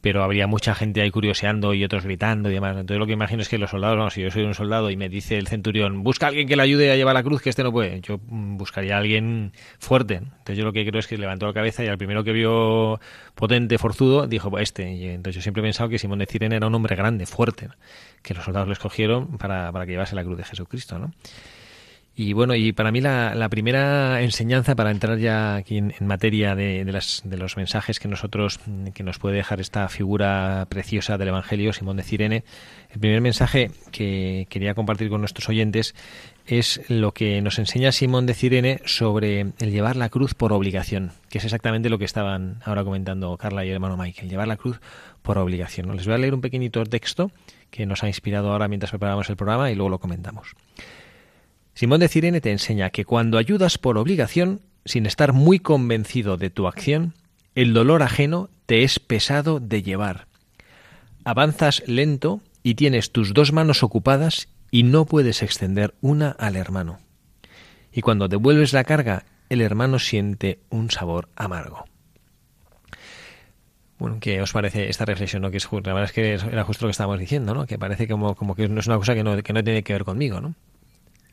Pero 0.02 0.24
habría 0.24 0.48
mucha 0.48 0.76
gente 0.76 1.02
ahí 1.02 1.12
curioseando 1.12 1.74
y 1.74 1.84
otros 1.84 2.04
gritando 2.04 2.50
y 2.50 2.54
demás. 2.54 2.72
Entonces 2.72 3.00
lo 3.00 3.06
que 3.06 3.14
imagino 3.14 3.42
es 3.42 3.50
que 3.50 3.58
los 3.58 3.70
soldados, 3.70 3.98
vamos, 3.98 4.14
si 4.14 4.22
yo 4.22 4.32
soy 4.32 4.44
un 4.44 4.54
soldado 4.54 4.90
y 4.90 4.98
me 4.98 5.10
dice 5.10 5.38
el 5.38 5.48
centurión, 5.48 6.04
busca 6.04 6.28
a 6.28 6.30
alguien 6.30 6.48
que 6.48 6.56
le 6.56 6.64
ayude 6.64 6.92
a 6.92 6.96
llevar 6.96 7.14
la 7.14 7.24
cruz, 7.24 7.42
que 7.42 7.50
este 7.50 7.64
no 7.64 7.72
puede, 7.72 8.00
yo 8.02 8.20
mm, 8.28 8.58
buscaría 8.58 8.96
a 8.96 9.00
alguien 9.00 9.52
fuerte. 9.80 10.16
Entonces 10.16 10.58
yo 10.58 10.64
lo 10.64 10.74
que 10.74 10.86
creo 10.86 11.00
es 11.00 11.08
que 11.08 11.18
levantó 11.18 11.48
la 11.48 11.54
cabeza 11.54 11.84
y 11.84 11.88
al 11.88 11.98
primero 11.98 12.24
que 12.24 12.32
vio 12.32 13.00
potente, 13.36 13.78
forzudo, 13.78 14.28
dijo, 14.28 14.50
pues 14.50 14.64
este. 14.64 14.92
Y 14.92 15.08
entonces 15.08 15.36
yo 15.36 15.42
siempre 15.42 15.62
he 15.62 15.66
pensado 15.66 15.90
que 15.90 16.00
Simón 16.00 16.20
de 16.20 16.26
Cirene 16.26 16.56
era 16.56 16.68
un 16.68 16.76
hombre 16.76 16.96
grande, 16.96 17.26
fuerte, 17.26 17.70
que 18.22 18.34
los 18.34 18.44
soldados 18.44 18.68
le 18.68 18.74
escogieron 18.74 19.38
para, 19.38 19.72
para 19.72 19.86
que 19.86 19.94
llevase 19.94 20.16
la 20.16 20.24
cruz 20.24 20.38
de 20.38 20.44
Jesucristo, 20.46 21.00
¿no? 21.00 21.12
Y 22.22 22.34
bueno, 22.34 22.54
y 22.54 22.74
para 22.74 22.92
mí 22.92 23.00
la, 23.00 23.48
primera 23.50 24.22
enseñanza 24.22 24.76
para 24.76 24.92
entrar 24.92 25.20
ya 25.20 25.56
aquí 25.56 25.78
en, 25.78 25.94
materia 26.02 26.54
de, 26.54 26.84
de, 26.84 26.92
las, 26.92 27.22
de, 27.24 27.38
los 27.38 27.56
mensajes 27.56 27.98
que 27.98 28.10
nosotros 28.10 28.60
que 28.94 29.04
nos 29.04 29.20
puede 29.20 29.38
dejar 29.38 29.62
esta 29.62 29.88
figura 29.88 30.68
preciosa 30.68 31.18
del 31.18 31.30
Evangelio, 31.30 31.72
Simón 31.72 31.96
de 31.96 32.04
Cirene, 32.04 32.44
el 32.90 33.00
primer 33.00 33.22
mensaje 33.22 33.72
que 33.94 34.48
quería 34.50 34.74
compartir 34.74 35.08
con 35.08 35.22
nuestros 35.22 35.48
oyentes 35.48 35.96
es 36.46 36.82
lo 36.90 37.14
que 37.14 37.42
nos 37.42 37.58
enseña 37.58 37.94
Simón 37.94 38.26
de 38.26 38.34
Cirene 38.34 38.82
sobre 38.84 39.54
el 39.58 39.72
llevar 39.72 39.96
la 39.96 40.10
cruz 40.10 40.34
por 40.34 40.52
obligación, 40.52 41.14
que 41.30 41.38
es 41.38 41.46
exactamente 41.46 41.90
lo 41.90 42.00
que 42.00 42.06
estaban 42.06 42.60
ahora 42.66 42.84
comentando 42.84 43.38
Carla 43.38 43.64
y 43.64 43.70
el 43.70 43.76
hermano 43.76 43.96
Michael, 43.96 44.30
llevar 44.30 44.50
la 44.50 44.58
cruz 44.58 44.82
por 45.22 45.38
obligación. 45.38 45.88
¿no? 45.88 45.94
Les 45.94 46.06
voy 46.06 46.16
a 46.16 46.18
leer 46.18 46.34
un 46.34 46.42
pequeñito 46.42 46.84
texto 46.84 47.32
que 47.72 47.86
nos 47.86 48.04
ha 48.04 48.08
inspirado 48.08 48.52
ahora 48.52 48.68
mientras 48.68 48.90
preparamos 48.90 49.30
el 49.30 49.38
programa 49.38 49.72
y 49.72 49.76
luego 49.76 49.90
lo 49.90 50.00
comentamos. 50.00 50.50
Simón 51.80 52.02
de 52.02 52.10
Cirene 52.10 52.42
te 52.42 52.52
enseña 52.52 52.90
que 52.90 53.06
cuando 53.06 53.38
ayudas 53.38 53.78
por 53.78 53.98
obligación, 53.98 54.60
sin 54.84 55.06
estar 55.06 55.32
muy 55.32 55.60
convencido 55.60 56.36
de 56.36 56.50
tu 56.50 56.68
acción, 56.68 57.14
el 57.56 57.74
dolor 57.74 58.04
ajeno 58.04 58.50
te 58.66 58.84
es 58.84 59.00
pesado 59.00 59.62
de 59.62 59.82
llevar. 59.82 60.28
Avanzas 61.24 61.82
lento 61.88 62.42
y 62.64 62.76
tienes 62.76 63.14
tus 63.14 63.34
dos 63.34 63.54
manos 63.54 63.82
ocupadas 63.82 64.50
y 64.72 64.84
no 64.84 65.06
puedes 65.06 65.42
extender 65.42 65.96
una 66.02 66.32
al 66.32 66.58
hermano. 66.58 67.00
Y 67.94 68.02
cuando 68.02 68.28
devuelves 68.28 68.74
la 68.74 68.84
carga, 68.84 69.24
el 69.48 69.62
hermano 69.62 70.00
siente 70.00 70.60
un 70.70 70.92
sabor 70.92 71.30
amargo. 71.38 71.86
Bueno, 74.00 74.18
¿qué 74.20 74.42
os 74.42 74.52
parece 74.52 74.90
esta 74.90 75.06
reflexión? 75.06 75.44
¿no? 75.44 75.50
Que 75.50 75.58
es, 75.58 75.72
la 75.72 75.80
verdad 75.94 76.04
es 76.04 76.12
que 76.12 76.34
era 76.34 76.66
justo 76.66 76.84
lo 76.84 76.90
que 76.90 76.92
estábamos 76.92 77.22
diciendo, 77.22 77.54
¿no? 77.54 77.66
Que 77.66 77.80
parece 77.80 78.06
como, 78.06 78.36
como 78.36 78.54
que 78.54 78.68
no 78.68 78.82
es 78.82 78.88
una 78.88 78.98
cosa 78.98 79.16
que 79.16 79.24
no, 79.24 79.42
que 79.42 79.54
no 79.54 79.64
tiene 79.64 79.82
que 79.82 79.94
ver 79.94 80.04
conmigo, 80.04 80.42
¿no? 80.42 80.56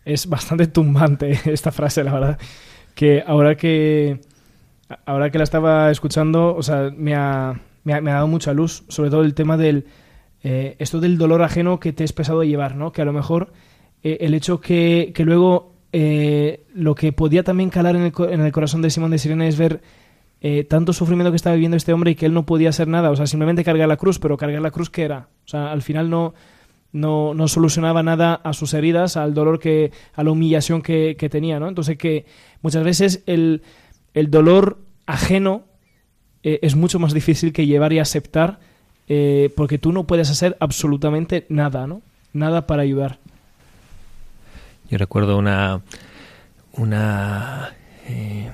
Es 0.06 0.28
bastante 0.28 0.68
tumbante 0.68 1.38
esta 1.52 1.72
frase, 1.72 2.02
la 2.02 2.14
verdad. 2.14 2.38
Que 2.94 3.22
ahora 3.26 3.56
que 3.56 4.20
ahora 5.04 5.30
que 5.30 5.38
la 5.38 5.44
estaba 5.44 5.90
escuchando, 5.90 6.54
o 6.54 6.62
sea, 6.62 6.90
me 6.96 7.14
ha, 7.14 7.60
me 7.84 7.92
ha, 7.92 8.00
dado 8.00 8.28
mucha 8.28 8.54
luz, 8.54 8.84
sobre 8.88 9.10
todo 9.10 9.22
el 9.22 9.34
tema 9.34 9.56
del 9.56 9.86
eh, 10.42 10.76
esto 10.78 11.00
del 11.00 11.18
dolor 11.18 11.42
ajeno 11.42 11.80
que 11.80 11.92
te 11.92 12.04
es 12.04 12.12
pesado 12.12 12.44
llevar, 12.44 12.76
¿no? 12.76 12.92
Que 12.92 13.02
a 13.02 13.04
lo 13.04 13.12
mejor 13.12 13.52
eh, 14.04 14.18
el 14.20 14.32
hecho 14.32 14.60
que, 14.60 15.12
que 15.12 15.24
luego 15.24 15.74
eh, 15.92 16.64
lo 16.72 16.94
que 16.94 17.12
podía 17.12 17.42
también 17.42 17.68
calar 17.68 17.96
en 17.96 18.02
el, 18.02 18.12
en 18.30 18.40
el 18.40 18.52
corazón 18.52 18.82
de 18.82 18.90
Simón 18.90 19.10
de 19.10 19.18
Sirene 19.18 19.48
es 19.48 19.58
ver 19.58 19.82
tanto 20.68 20.92
sufrimiento 20.92 21.32
que 21.32 21.36
estaba 21.36 21.54
viviendo 21.54 21.76
este 21.76 21.92
hombre 21.92 22.12
y 22.12 22.14
que 22.14 22.26
él 22.26 22.32
no 22.32 22.46
podía 22.46 22.68
hacer 22.68 22.86
nada, 22.86 23.10
o 23.10 23.16
sea, 23.16 23.26
simplemente 23.26 23.64
cargar 23.64 23.88
la 23.88 23.96
cruz, 23.96 24.20
pero 24.20 24.36
cargar 24.36 24.62
la 24.62 24.70
cruz 24.70 24.90
¿qué 24.90 25.02
era? 25.02 25.28
O 25.44 25.48
sea, 25.48 25.72
al 25.72 25.82
final 25.82 26.08
no 26.08 26.34
no, 26.96 27.34
no, 27.34 27.48
solucionaba 27.48 28.02
nada 28.02 28.34
a 28.34 28.52
sus 28.52 28.74
heridas, 28.74 29.16
al 29.16 29.34
dolor 29.34 29.58
que, 29.58 29.92
a 30.14 30.24
la 30.24 30.30
humillación 30.30 30.82
que, 30.82 31.28
tenía, 31.30 31.60
¿no? 31.60 31.68
Entonces 31.68 31.98
que 31.98 32.26
muchas 32.62 32.84
veces 32.84 33.22
el, 33.26 33.62
dolor 34.14 34.78
ajeno 35.06 35.64
eh, 36.42 36.58
es 36.62 36.74
mucho 36.74 36.98
más 36.98 37.12
difícil 37.12 37.52
que 37.52 37.66
llevar 37.66 37.92
y 37.92 37.98
aceptar 37.98 38.58
eh, 39.08 39.50
porque 39.56 39.78
tú 39.78 39.92
no 39.92 40.04
puedes 40.04 40.30
hacer 40.30 40.56
absolutamente 40.58 41.46
nada, 41.48 41.86
¿no? 41.86 42.02
Nada 42.32 42.66
para 42.66 42.82
ayudar. 42.82 43.18
Yo 44.90 44.98
recuerdo 44.98 45.36
una 45.36 45.82
una 46.76 47.74
eh, 48.06 48.50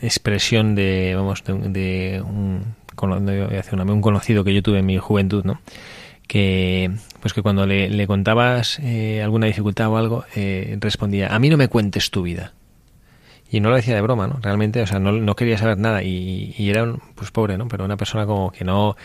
expresión 0.00 0.74
de 0.74 1.14
vamos 1.14 1.42
de, 1.44 2.22
un, 2.26 2.74
un 3.02 4.00
conocido 4.00 4.44
que 4.44 4.54
yo 4.54 4.62
tuve 4.62 4.78
en 4.78 4.86
mi 4.86 4.98
juventud, 4.98 5.44
¿no? 5.44 5.60
Que 6.26 6.90
pues 7.20 7.32
que 7.32 7.42
cuando 7.42 7.66
le, 7.66 8.06
contabas 8.06 8.78
eh, 8.80 9.22
alguna 9.22 9.46
dificultad 9.46 9.88
o 9.88 9.96
algo, 9.96 10.24
eh, 10.34 10.76
respondía, 10.80 11.34
a 11.34 11.38
mí 11.38 11.48
no 11.48 11.56
me 11.56 11.68
cuentes 11.68 12.10
tu 12.10 12.22
vida. 12.22 12.52
Y 13.50 13.60
no 13.60 13.70
lo 13.70 13.76
decía 13.76 13.94
de 13.94 14.00
broma, 14.00 14.26
¿no? 14.26 14.38
Realmente, 14.42 14.82
o 14.82 14.86
sea, 14.86 14.98
no, 14.98 15.12
no 15.12 15.36
quería 15.36 15.56
saber 15.56 15.78
nada 15.78 16.02
y, 16.02 16.54
era, 16.68 16.82
un, 16.82 17.00
pues 17.14 17.30
pobre, 17.30 17.56
¿no? 17.56 17.68
Pero 17.68 17.84
una 17.84 17.96
persona 17.96 18.26
como 18.26 18.50
que 18.50 18.64
no, 18.64 18.96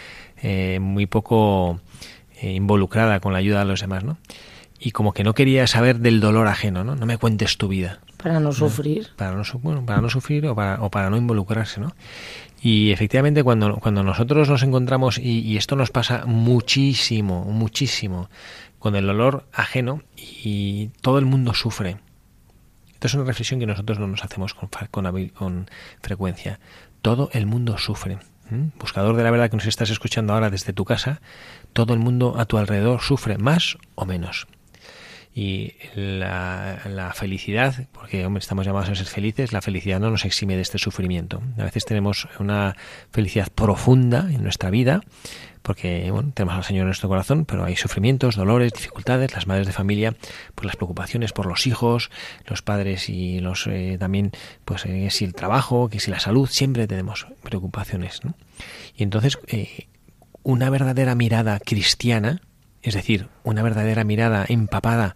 eh, 0.41 0.79
muy 0.81 1.05
poco 1.05 1.79
involucrada 2.41 3.19
con 3.19 3.33
la 3.33 3.39
ayuda 3.39 3.59
de 3.59 3.65
los 3.65 3.81
demás, 3.81 4.03
¿no? 4.03 4.17
Y 4.79 4.91
como 4.91 5.13
que 5.13 5.23
no 5.23 5.35
quería 5.35 5.67
saber 5.67 5.99
del 5.99 6.19
dolor 6.19 6.47
ajeno, 6.47 6.83
¿no? 6.83 6.95
No 6.95 7.05
me 7.05 7.19
cuentes 7.19 7.57
tu 7.57 7.67
vida. 7.67 7.99
Para 8.17 8.39
no 8.39 8.51
sufrir. 8.51 9.09
Para 9.15 9.33
no, 9.33 9.43
bueno, 9.61 9.85
para 9.85 10.01
no 10.01 10.09
sufrir 10.09 10.47
o 10.47 10.55
para, 10.55 10.81
o 10.81 10.89
para 10.89 11.11
no 11.11 11.17
involucrarse, 11.17 11.79
¿no? 11.79 11.93
Y 12.61 12.91
efectivamente 12.91 13.43
cuando, 13.43 13.77
cuando 13.77 14.03
nosotros 14.03 14.47
nos 14.47 14.61
encontramos, 14.61 15.17
y, 15.17 15.57
esto 15.57 15.75
nos 15.75 15.89
pasa 15.89 16.25
muchísimo, 16.27 17.45
muchísimo, 17.45 18.29
con 18.77 18.95
el 18.95 19.07
dolor 19.07 19.45
ajeno 19.51 20.03
y 20.15 20.89
todo 21.01 21.17
el 21.17 21.25
mundo 21.25 21.55
sufre. 21.55 21.97
Esto 22.93 23.07
es 23.07 23.13
una 23.15 23.23
reflexión 23.23 23.59
que 23.59 23.65
nosotros 23.65 23.97
no 23.97 24.05
nos 24.07 24.23
hacemos 24.23 24.53
con, 24.53 24.69
con 25.29 25.69
frecuencia. 26.01 26.59
Todo 27.01 27.29
el 27.33 27.47
mundo 27.47 27.79
sufre. 27.79 28.19
Buscador 28.79 29.15
de 29.15 29.23
la 29.23 29.31
verdad 29.31 29.49
que 29.49 29.55
nos 29.55 29.65
estás 29.65 29.89
escuchando 29.89 30.33
ahora 30.33 30.49
desde 30.49 30.73
tu 30.73 30.83
casa, 30.83 31.21
todo 31.73 31.93
el 31.93 31.99
mundo 31.99 32.35
a 32.37 32.45
tu 32.45 32.57
alrededor 32.57 33.01
sufre 33.01 33.37
más 33.37 33.77
o 33.95 34.05
menos 34.05 34.45
y 35.33 35.73
la, 35.95 37.13
felicidad, 37.15 37.87
porque 37.93 38.25
hombre, 38.25 38.39
estamos 38.39 38.65
llamados 38.65 38.89
a 38.89 38.95
ser 38.95 39.05
felices, 39.05 39.53
la 39.53 39.61
felicidad 39.61 39.99
no 39.99 40.11
nos 40.11 40.25
exime 40.25 40.55
de 40.55 40.61
este 40.61 40.77
sufrimiento. 40.77 41.41
A 41.57 41.63
veces 41.63 41.85
tenemos 41.85 42.27
una 42.39 42.75
felicidad 43.11 43.47
profunda 43.53 44.27
en 44.29 44.43
nuestra 44.43 44.69
vida, 44.69 45.01
porque 45.61 46.11
bueno, 46.11 46.31
tenemos 46.33 46.55
al 46.55 46.63
Señor 46.63 46.81
en 46.81 46.87
nuestro 46.87 47.07
corazón, 47.07 47.45
pero 47.45 47.63
hay 47.63 47.77
sufrimientos, 47.77 48.35
dolores, 48.35 48.73
dificultades, 48.73 49.33
las 49.33 49.47
madres 49.47 49.67
de 49.67 49.73
familia, 49.73 50.15
pues 50.55 50.65
las 50.65 50.75
preocupaciones 50.75 51.31
por 51.31 51.45
los 51.45 51.65
hijos, 51.65 52.09
los 52.47 52.61
padres 52.61 53.07
y 53.07 53.39
los 53.39 53.67
eh, 53.67 53.97
también, 53.99 54.31
pues 54.65 54.85
eh, 54.85 55.09
si 55.11 55.23
el 55.23 55.33
trabajo, 55.33 55.87
que 55.87 55.99
si 55.99 56.11
la 56.11 56.19
salud, 56.19 56.49
siempre 56.49 56.87
tenemos 56.87 57.27
preocupaciones. 57.41 58.19
Y 58.95 59.03
entonces, 59.03 59.39
eh, 59.47 59.87
una 60.43 60.69
verdadera 60.69 61.15
mirada 61.15 61.59
cristiana, 61.59 62.41
es 62.81 62.93
decir, 62.93 63.27
una 63.43 63.63
verdadera 63.63 64.03
mirada 64.03 64.45
empapada 64.47 65.15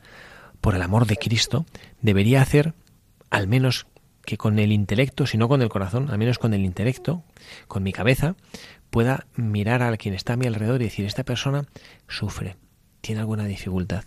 por 0.62 0.75
el 0.75 0.82
amor 0.82 1.06
de 1.06 1.17
Cristo, 1.17 1.65
debería 2.01 2.41
hacer, 2.41 2.73
al 3.30 3.47
menos 3.47 3.88
que 4.25 4.38
con 4.38 4.60
el 4.60 4.71
intelecto, 4.71 5.28
si 5.28 5.38
no 5.38 5.47
con 5.47 5.62
el 5.62 5.69
corazón, 5.69 6.10
al 6.10 6.17
menos 6.17 6.39
con 6.39 6.54
el 6.54 6.65
intelecto, 6.65 7.23
con 7.67 7.84
mi 7.84 7.93
cabeza, 7.93 8.36
pueda 8.89 9.28
mirar 9.36 9.84
a 9.84 9.95
quien 9.97 10.13
está 10.13 10.34
a 10.34 10.38
mi 10.38 10.47
alrededor 10.47 10.82
y 10.82 10.86
decir, 10.86 11.06
esta 11.06 11.23
persona 11.23 11.65
sufre, 12.08 12.56
tiene 13.01 13.21
alguna 13.21 13.45
dificultad. 13.45 14.04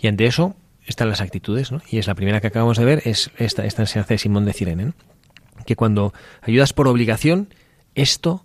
Y 0.00 0.06
ante 0.06 0.26
eso 0.26 0.56
están 0.86 1.08
las 1.08 1.20
actitudes, 1.20 1.70
¿no? 1.70 1.80
Y 1.90 1.98
es 1.98 2.06
la 2.06 2.14
primera 2.14 2.40
que 2.40 2.48
acabamos 2.48 2.78
de 2.78 2.84
ver, 2.84 3.02
es 3.04 3.30
esta, 3.36 3.64
esta 3.64 3.82
enseñanza 3.82 4.14
de 4.14 4.18
Simón 4.18 4.44
de 4.44 4.52
Cirene, 4.52 4.92
que 5.66 5.76
cuando 5.76 6.12
ayudas 6.40 6.72
por 6.72 6.88
obligación, 6.88 7.52
esto 7.94 8.44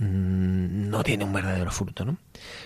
no 0.00 1.02
tiene 1.02 1.24
un 1.24 1.32
verdadero 1.32 1.70
fruto. 1.70 2.04
¿no? 2.04 2.16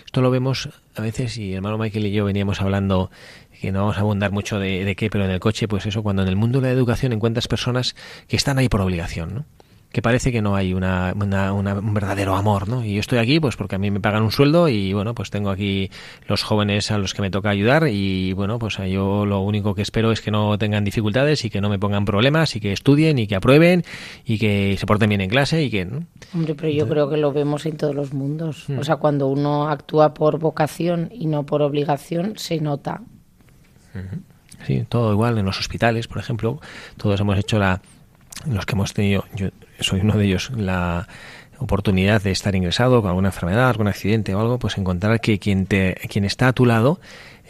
Esto 0.05 0.21
lo 0.21 0.31
vemos 0.31 0.69
a 0.95 1.01
veces, 1.01 1.37
y 1.37 1.53
hermano 1.53 1.77
Michael 1.77 2.07
y 2.07 2.11
yo 2.11 2.25
veníamos 2.25 2.61
hablando, 2.61 3.11
que 3.59 3.71
no 3.71 3.81
vamos 3.81 3.97
a 3.97 4.01
abundar 4.01 4.31
mucho 4.31 4.59
de, 4.59 4.85
de 4.85 4.95
qué, 4.95 5.09
pero 5.09 5.25
en 5.25 5.31
el 5.31 5.39
coche, 5.39 5.67
pues 5.67 5.85
eso, 5.85 6.03
cuando 6.03 6.21
en 6.21 6.29
el 6.29 6.35
mundo 6.35 6.61
de 6.61 6.67
la 6.67 6.73
educación 6.73 7.13
encuentras 7.13 7.47
personas 7.47 7.95
que 8.27 8.35
están 8.35 8.57
ahí 8.57 8.69
por 8.69 8.81
obligación, 8.81 9.35
¿no? 9.35 9.45
Que 9.95 10.01
parece 10.01 10.33
que 10.33 10.41
no 10.41 10.57
hay 10.57 10.73
una, 10.73 11.13
un 11.13 11.93
verdadero 11.93 12.35
amor, 12.35 12.67
¿no? 12.67 12.83
Y 12.83 12.95
yo 12.95 12.99
estoy 12.99 13.17
aquí 13.17 13.39
pues 13.39 13.55
porque 13.55 13.75
a 13.75 13.79
mí 13.79 13.91
me 13.91 14.01
pagan 14.01 14.23
un 14.23 14.31
sueldo 14.31 14.67
y 14.67 14.91
bueno, 14.91 15.15
pues 15.15 15.29
tengo 15.29 15.49
aquí 15.49 15.89
los 16.27 16.43
jóvenes 16.43 16.91
a 16.91 16.97
los 16.97 17.13
que 17.13 17.21
me 17.21 17.31
toca 17.31 17.49
ayudar 17.49 17.87
y 17.87 18.33
bueno, 18.33 18.59
pues 18.59 18.75
yo 18.75 19.25
lo 19.25 19.39
único 19.39 19.73
que 19.73 19.81
espero 19.81 20.11
es 20.11 20.19
que 20.19 20.31
no 20.31 20.57
tengan 20.57 20.83
dificultades 20.83 21.45
y 21.45 21.49
que 21.49 21.61
no 21.61 21.69
me 21.69 21.79
pongan 21.79 22.03
problemas 22.03 22.57
y 22.57 22.59
que 22.59 22.73
estudien 22.73 23.19
y 23.19 23.25
que 23.25 23.37
aprueben 23.37 23.85
y 24.25 24.37
que 24.37 24.75
se 24.77 24.85
porten 24.85 25.07
bien 25.07 25.21
en 25.21 25.29
clase 25.29 25.63
y 25.63 25.69
que... 25.69 25.85
¿no? 25.85 26.05
Hombre, 26.33 26.55
pero 26.55 26.67
yo 26.73 26.89
creo 26.89 27.09
que 27.09 27.15
lo 27.15 27.31
vemos 27.31 27.65
en 27.65 27.77
todos 27.77 27.95
los 27.95 28.13
mundos. 28.13 28.65
Hmm. 28.67 28.79
O 28.79 28.83
sea, 28.83 28.97
cuando 28.97 29.27
uno 29.27 29.69
actúa 29.69 30.13
por 30.13 30.39
vocación 30.39 31.07
y 31.13 31.27
no 31.27 31.45
por 31.45 31.61
obligación, 31.61 32.33
se 32.35 32.59
nota. 32.59 32.99
Sí, 34.67 34.85
todo 34.89 35.13
igual 35.13 35.37
en 35.37 35.45
los 35.45 35.57
hospitales, 35.57 36.09
por 36.09 36.17
ejemplo, 36.17 36.59
todos 36.97 37.17
hemos 37.21 37.39
hecho 37.39 37.59
la 37.59 37.81
los 38.45 38.65
que 38.65 38.73
hemos 38.73 38.93
tenido, 38.93 39.23
yo 39.33 39.47
soy 39.79 40.01
uno 40.01 40.17
de 40.17 40.25
ellos, 40.25 40.51
la 40.55 41.07
oportunidad 41.57 42.21
de 42.21 42.31
estar 42.31 42.55
ingresado 42.55 43.01
con 43.01 43.09
alguna 43.09 43.29
enfermedad, 43.29 43.69
algún 43.69 43.87
accidente 43.87 44.35
o 44.35 44.39
algo, 44.39 44.59
pues 44.59 44.77
encontrar 44.77 45.21
que 45.21 45.39
quien, 45.39 45.65
te, 45.65 45.95
quien 46.09 46.25
está 46.25 46.49
a 46.49 46.53
tu 46.53 46.65
lado 46.65 46.99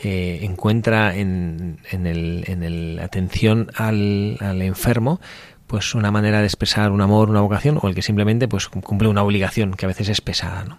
eh, 0.03 0.39
encuentra 0.43 1.15
en, 1.15 1.79
en, 1.91 2.05
el, 2.05 2.43
en 2.47 2.63
el 2.63 2.99
atención 2.99 3.71
al, 3.75 4.37
al 4.41 4.61
enfermo 4.61 5.19
pues 5.67 5.95
una 5.95 6.11
manera 6.11 6.39
de 6.39 6.45
expresar 6.45 6.91
un 6.91 7.01
amor, 7.01 7.29
una 7.29 7.41
vocación, 7.41 7.79
o 7.81 7.87
el 7.87 7.95
que 7.95 8.01
simplemente 8.01 8.47
pues 8.47 8.67
cumple 8.67 9.07
una 9.07 9.23
obligación 9.23 9.73
que 9.73 9.85
a 9.85 9.87
veces 9.87 10.09
es 10.09 10.21
pesada, 10.21 10.63
¿no? 10.63 10.77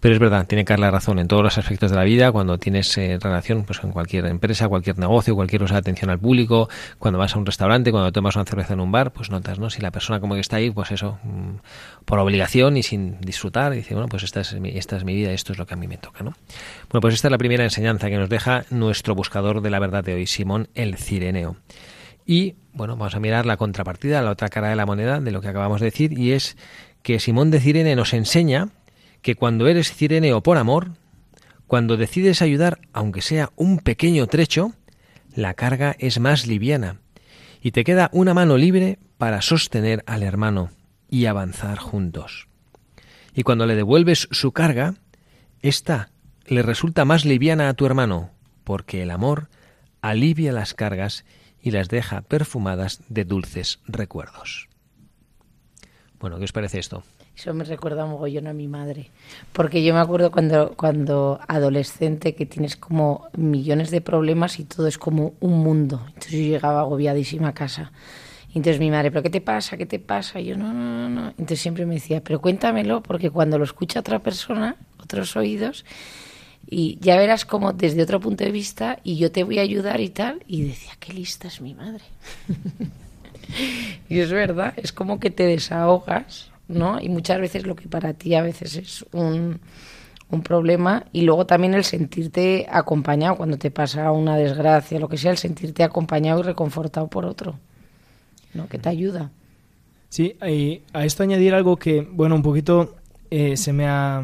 Pero 0.00 0.14
es 0.14 0.20
verdad, 0.20 0.46
tiene 0.46 0.64
Carla 0.64 0.90
razón 0.90 1.18
en 1.18 1.26
todos 1.26 1.42
los 1.42 1.58
aspectos 1.58 1.90
de 1.90 1.96
la 1.96 2.04
vida, 2.04 2.30
cuando 2.30 2.58
tienes 2.58 2.96
eh, 2.98 3.18
relación 3.20 3.64
pues 3.64 3.80
en 3.82 3.90
cualquier 3.90 4.26
empresa, 4.26 4.68
cualquier 4.68 4.98
negocio, 4.98 5.34
cualquier 5.34 5.62
cosa 5.62 5.74
de 5.74 5.80
atención 5.80 6.10
al 6.10 6.18
público, 6.18 6.68
cuando 6.98 7.18
vas 7.18 7.34
a 7.34 7.38
un 7.38 7.46
restaurante, 7.46 7.90
cuando 7.90 8.12
tomas 8.12 8.36
una 8.36 8.44
cerveza 8.44 8.74
en 8.74 8.80
un 8.80 8.92
bar, 8.92 9.12
pues 9.12 9.30
notas, 9.30 9.58
¿no? 9.58 9.70
Si 9.70 9.80
la 9.80 9.90
persona 9.90 10.20
como 10.20 10.34
que 10.34 10.40
está 10.40 10.56
ahí, 10.56 10.70
pues 10.70 10.92
eso, 10.92 11.18
mm, 11.24 11.56
por 12.04 12.18
obligación 12.18 12.76
y 12.76 12.82
sin 12.82 13.20
disfrutar, 13.20 13.72
dice, 13.72 13.94
bueno, 13.94 14.08
pues 14.08 14.22
esta 14.22 14.40
es 14.40 14.58
mi, 14.60 14.70
esta 14.70 14.96
es 14.96 15.04
mi 15.04 15.14
vida, 15.14 15.32
esto 15.32 15.52
es 15.52 15.58
lo 15.58 15.66
que 15.66 15.74
a 15.74 15.76
mí 15.76 15.88
me 15.88 15.96
toca, 15.96 16.22
¿no? 16.22 16.34
Bueno, 16.90 17.00
pues 17.00 17.14
esta 17.14 17.28
es 17.28 17.32
la 17.32 17.38
primera 17.38 17.64
enseñanza 17.64 18.08
que 18.08 18.16
nos 18.16 18.28
deja 18.28 18.64
nuestro 18.70 19.14
buscador 19.14 19.62
de 19.62 19.70
la 19.70 19.78
verdad 19.78 20.04
de 20.04 20.14
hoy, 20.14 20.26
Simón 20.26 20.68
el 20.74 20.96
Cireneo. 20.96 21.56
Y 22.28 22.56
bueno, 22.74 22.94
vamos 22.94 23.14
a 23.14 23.20
mirar 23.20 23.46
la 23.46 23.56
contrapartida, 23.56 24.20
la 24.20 24.32
otra 24.32 24.50
cara 24.50 24.68
de 24.68 24.76
la 24.76 24.84
moneda 24.84 25.18
de 25.18 25.30
lo 25.30 25.40
que 25.40 25.48
acabamos 25.48 25.80
de 25.80 25.86
decir, 25.86 26.12
y 26.12 26.32
es 26.32 26.58
que 27.02 27.20
Simón 27.20 27.50
de 27.50 27.58
Cirene 27.58 27.96
nos 27.96 28.12
enseña 28.12 28.68
que 29.22 29.34
cuando 29.34 29.66
eres 29.66 29.90
cireneo 29.94 30.42
por 30.42 30.58
amor, 30.58 30.90
cuando 31.66 31.96
decides 31.96 32.42
ayudar, 32.42 32.80
aunque 32.92 33.22
sea 33.22 33.50
un 33.56 33.78
pequeño 33.78 34.26
trecho, 34.26 34.74
la 35.34 35.54
carga 35.54 35.96
es 35.98 36.20
más 36.20 36.46
liviana 36.46 37.00
y 37.62 37.70
te 37.70 37.82
queda 37.82 38.10
una 38.12 38.34
mano 38.34 38.58
libre 38.58 38.98
para 39.16 39.40
sostener 39.40 40.04
al 40.06 40.22
hermano 40.22 40.68
y 41.08 41.24
avanzar 41.24 41.78
juntos. 41.78 42.46
Y 43.34 43.42
cuando 43.42 43.64
le 43.64 43.74
devuelves 43.74 44.28
su 44.32 44.52
carga, 44.52 44.96
ésta 45.62 46.10
le 46.44 46.60
resulta 46.60 47.06
más 47.06 47.24
liviana 47.24 47.70
a 47.70 47.74
tu 47.74 47.86
hermano, 47.86 48.32
porque 48.64 49.02
el 49.02 49.12
amor 49.12 49.48
alivia 50.02 50.52
las 50.52 50.74
cargas 50.74 51.24
y 51.62 51.70
las 51.70 51.88
deja 51.88 52.22
perfumadas 52.22 53.02
de 53.08 53.24
dulces 53.24 53.80
recuerdos. 53.86 54.68
Bueno, 56.20 56.38
¿qué 56.38 56.44
os 56.44 56.52
parece 56.52 56.78
esto? 56.78 57.02
Eso 57.36 57.54
me 57.54 57.62
recuerda 57.62 58.04
un 58.04 58.10
mogollón 58.10 58.48
a 58.48 58.52
mi 58.52 58.66
madre. 58.66 59.10
Porque 59.52 59.84
yo 59.84 59.94
me 59.94 60.00
acuerdo 60.00 60.32
cuando, 60.32 60.74
cuando 60.76 61.38
adolescente 61.46 62.34
que 62.34 62.46
tienes 62.46 62.76
como 62.76 63.28
millones 63.36 63.92
de 63.92 64.00
problemas 64.00 64.58
y 64.58 64.64
todo 64.64 64.88
es 64.88 64.98
como 64.98 65.34
un 65.38 65.60
mundo. 65.62 66.02
Entonces 66.08 66.32
yo 66.32 66.38
llegaba 66.38 66.80
agobiadísima 66.80 67.48
a 67.48 67.54
casa. 67.54 67.92
Entonces 68.48 68.80
mi 68.80 68.90
madre, 68.90 69.12
¿pero 69.12 69.22
qué 69.22 69.30
te 69.30 69.40
pasa? 69.40 69.76
¿Qué 69.76 69.86
te 69.86 70.00
pasa? 70.00 70.40
Yo, 70.40 70.56
no, 70.56 70.72
no, 70.72 70.82
no, 70.82 71.08
no. 71.08 71.28
Entonces 71.30 71.60
siempre 71.60 71.86
me 71.86 71.94
decía, 71.94 72.24
pero 72.24 72.40
cuéntamelo, 72.40 73.04
porque 73.04 73.30
cuando 73.30 73.56
lo 73.56 73.64
escucha 73.64 74.00
otra 74.00 74.18
persona, 74.18 74.74
otros 75.00 75.36
oídos, 75.36 75.84
y 76.66 76.98
ya 77.00 77.16
verás 77.16 77.44
como 77.44 77.72
desde 77.72 78.02
otro 78.02 78.20
punto 78.20 78.44
de 78.44 78.50
vista 78.50 78.98
y 79.02 79.16
yo 79.16 79.32
te 79.32 79.44
voy 79.44 79.58
a 79.58 79.62
ayudar 79.62 80.00
y 80.00 80.10
tal. 80.10 80.42
Y 80.46 80.62
decía, 80.62 80.92
qué 81.00 81.12
lista 81.12 81.48
es 81.48 81.60
mi 81.60 81.74
madre. 81.74 82.04
y 84.08 84.18
es 84.18 84.30
verdad, 84.30 84.74
es 84.76 84.92
como 84.92 85.18
que 85.18 85.30
te 85.30 85.44
desahogas, 85.44 86.50
¿no? 86.68 87.00
Y 87.00 87.08
muchas 87.08 87.40
veces 87.40 87.66
lo 87.66 87.74
que 87.74 87.88
para 87.88 88.12
ti 88.12 88.34
a 88.34 88.42
veces 88.42 88.76
es 88.76 89.06
un, 89.12 89.60
un 90.30 90.42
problema 90.42 91.06
y 91.12 91.22
luego 91.22 91.46
también 91.46 91.74
el 91.74 91.84
sentirte 91.84 92.66
acompañado 92.70 93.36
cuando 93.36 93.56
te 93.56 93.70
pasa 93.70 94.12
una 94.12 94.36
desgracia, 94.36 95.00
lo 95.00 95.08
que 95.08 95.16
sea, 95.16 95.30
el 95.30 95.38
sentirte 95.38 95.82
acompañado 95.82 96.40
y 96.40 96.42
reconfortado 96.42 97.08
por 97.08 97.24
otro, 97.24 97.58
¿no? 98.52 98.68
Que 98.68 98.78
te 98.78 98.90
ayuda. 98.90 99.30
Sí, 100.10 100.36
y 100.46 100.82
a 100.92 101.04
esto 101.04 101.22
añadir 101.22 101.54
algo 101.54 101.76
que, 101.76 102.00
bueno, 102.00 102.34
un 102.34 102.42
poquito 102.42 102.96
eh, 103.30 103.56
se 103.56 103.72
me 103.72 103.86
ha 103.86 104.22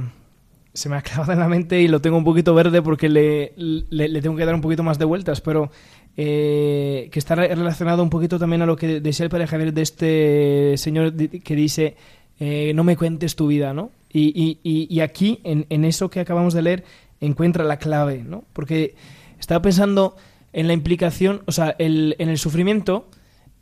se 0.75 0.89
me 0.89 0.97
ha 0.97 1.03
clavado 1.03 1.33
en 1.33 1.39
la 1.39 1.49
mente 1.49 1.81
y 1.81 1.89
lo 1.89 2.01
tengo 2.01 2.19
un 2.19 2.25
poquito 2.25 2.55
verde 2.55 2.83
porque 2.83 3.09
le, 3.09 3.53
le, 3.57 4.21
tengo 4.21 4.37
que 4.37 4.45
dar 4.45 4.55
un 4.55 4.61
poquito 4.61 4.83
más 4.83 4.99
de 4.99 5.05
vueltas, 5.05 5.41
pero 5.41 5.71
eh, 6.17 7.09
que 7.11 7.19
está 7.19 7.35
relacionado 7.35 8.03
un 8.03 8.11
poquito 8.11 8.39
también 8.39 8.63
a 8.63 8.67
lo 8.67 8.77
que 8.77 9.01
decía 9.01 9.25
el 9.25 9.31
padre 9.31 9.47
Javier 9.47 9.73
de 9.73 9.83
este 9.83 10.75
señor 10.77 11.15
que 11.15 11.57
dice, 11.57 11.97
eh, 12.39 12.73
no 12.75 12.85
me 12.85 12.97
cuentes 12.97 13.37
tu 13.37 13.47
vida, 13.47 13.73
¿no? 13.73 13.91
Y, 14.13 14.59
y, 14.63 14.87
y 14.89 15.01
aquí, 15.01 15.41
en, 15.43 15.67
en, 15.71 15.85
eso 15.85 16.09
que 16.09 16.21
acabamos 16.21 16.55
de 16.55 16.63
leer, 16.63 16.85
encuentra 17.21 17.65
la 17.65 17.79
clave, 17.79 18.23
¿no? 18.23 18.45
Porque 18.53 18.95
estaba 19.41 19.61
pensando 19.61 20.17
en 20.53 20.69
la 20.69 20.73
implicación, 20.73 21.43
o 21.47 21.53
sea, 21.53 21.75
el, 21.81 22.15
en 22.21 22.29
el 22.29 22.39
sufrimiento, 22.39 23.09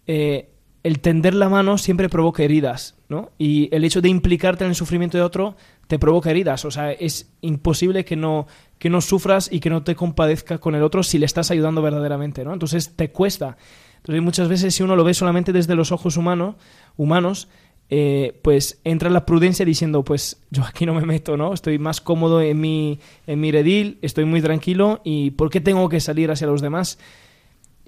eh, 0.07 0.51
el 0.83 1.01
tender 1.01 1.35
la 1.35 1.49
mano 1.49 1.79
siempre 1.79 2.09
provoca 2.09 2.43
heridas, 2.43 2.97
¿no? 3.09 3.31
Y 3.39 3.75
el 3.75 3.85
hecho 3.85 4.03
de 4.03 4.11
implicarte 4.11 4.65
en 4.65 4.71
el 4.71 4.77
sufrimiento 4.77 5.17
de 5.17 5.25
otro 5.25 5.57
te 5.93 5.99
provoca 5.99 6.31
heridas. 6.31 6.65
O 6.65 6.71
sea, 6.71 6.91
es 6.91 7.35
imposible 7.43 8.07
que 8.07 8.17
no, 8.17 8.47
que 8.79 8.89
no 8.89 9.03
sufras 9.03 9.53
y 9.53 9.61
que 9.61 9.69
no 9.69 9.83
te 9.83 9.95
compadezca 9.95 10.57
con 10.57 10.75
el 10.75 10.83
otro 10.83 11.03
si 11.03 11.19
le 11.19 11.27
estás 11.27 11.51
ayudando 11.51 11.83
verdaderamente, 11.83 12.47
¿no? 12.47 12.55
Entonces 12.55 12.97
te 12.97 13.11
cuesta. 13.11 13.59
Entonces 13.99 14.23
muchas 14.23 14.49
veces 14.49 14.75
si 14.75 14.83
uno 14.83 14.97
lo 14.97 15.05
ve 15.05 15.13
solamente 15.13 15.53
desde 15.53 15.75
los 15.75 15.93
ojos 15.93 16.17
humano, 16.17 16.57
humanos, 16.97 17.49
eh, 17.91 18.41
pues 18.41 18.81
entra 18.85 19.11
la 19.11 19.27
prudencia 19.27 19.67
diciendo, 19.67 20.03
pues 20.03 20.41
yo 20.51 20.65
aquí 20.65 20.87
no 20.87 20.95
me 20.95 21.05
meto, 21.05 21.37
¿no? 21.37 21.53
Estoy 21.53 21.79
más 21.79 22.01
cómodo 22.01 22.41
en 22.41 22.59
mi, 22.59 22.99
en 23.27 23.39
mi 23.39 23.53
redil, 23.53 23.99
estoy 24.01 24.25
muy 24.25 24.41
tranquilo 24.41 25.03
y 25.05 25.33
¿por 25.33 25.51
qué 25.51 25.61
tengo 25.61 25.91
que 25.91 26.01
salir 26.01 26.31
hacia 26.31 26.47
los 26.47 26.63
demás? 26.63 26.99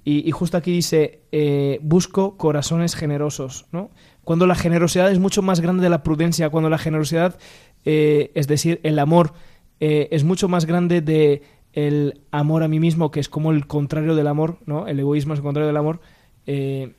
Y, 0.07 0.31
justo 0.33 0.59
aquí 0.59 0.71
dice, 0.71 1.23
eh, 1.33 1.79
busco 1.81 2.37
corazones 2.37 2.95
generosos, 2.95 3.65
¿no? 3.73 3.91
Cuando 4.25 4.47
la 4.47 4.55
generosidad 4.55 5.11
es 5.13 5.19
mucho 5.19 5.43
más 5.43 5.61
grande 5.61 5.83
de 5.83 5.91
la 5.91 6.03
prudencia, 6.03 6.51
cuando 6.51 6.71
la 6.71 6.79
generosidad 6.79 7.39
eh, 7.85 8.31
es 8.35 8.47
decir, 8.47 8.81
el 8.83 8.99
amor 8.99 9.35
eh, 9.81 10.09
es 10.11 10.25
mucho 10.25 10.49
más 10.49 10.65
grande 10.65 11.01
de 11.01 11.43
el 11.73 12.21
amor 12.31 12.63
a 12.63 12.69
mí 12.69 12.79
mismo, 12.81 13.11
que 13.11 13.21
es 13.21 13.29
como 13.29 13.51
el 13.51 13.67
contrario 13.67 14.15
del 14.15 14.29
amor, 14.29 14.59
¿no? 14.65 14.87
El 14.87 15.01
egoísmo 15.01 15.35
es 15.35 15.41
el 15.41 15.45
contrario 15.45 15.67
del 15.67 15.77
amor, 15.77 16.01
eh, 16.47 16.95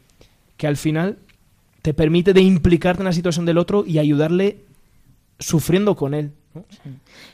que 0.58 0.68
al 0.68 0.78
final 0.78 1.20
te 1.82 1.94
permite 1.94 2.34
de 2.34 2.42
implicarte 2.42 3.02
en 3.02 3.06
la 3.06 3.14
situación 3.14 3.46
del 3.46 3.58
otro 3.58 3.86
y 3.86 4.00
ayudarle 4.00 4.66
sufriendo 5.40 5.96
con 5.96 6.14
él. 6.14 6.34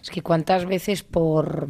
Es 0.02 0.10
que 0.10 0.22
cuántas 0.22 0.66
veces 0.66 1.04
por, 1.04 1.70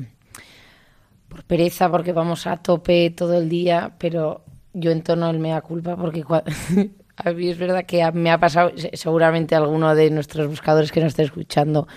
por 1.30 1.44
pereza, 1.44 1.90
porque 1.90 2.12
vamos 2.12 2.48
a 2.48 2.58
tope 2.58 3.10
todo 3.12 3.38
el 3.38 3.50
día, 3.50 3.96
pero 3.98 4.44
yo 4.74 4.92
entono 4.92 5.30
el 5.30 5.40
mea 5.40 5.62
culpa 5.62 5.96
porque 5.96 6.24
A 7.24 7.32
mí 7.32 7.50
es 7.50 7.58
verdad 7.58 7.86
que 7.86 8.10
me 8.14 8.32
ha 8.32 8.40
pasado, 8.40 8.72
seguramente 8.94 9.56
alguno 9.56 9.94
de 9.94 10.10
nuestros 10.10 10.48
buscadores 10.48 10.92
que 10.92 11.02
nos 11.02 11.10
esté 11.10 11.24
escuchando 11.24 11.88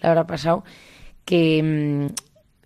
le 0.00 0.08
habrá 0.08 0.26
pasado, 0.26 0.64
que 1.24 1.60
mm, 1.62 2.14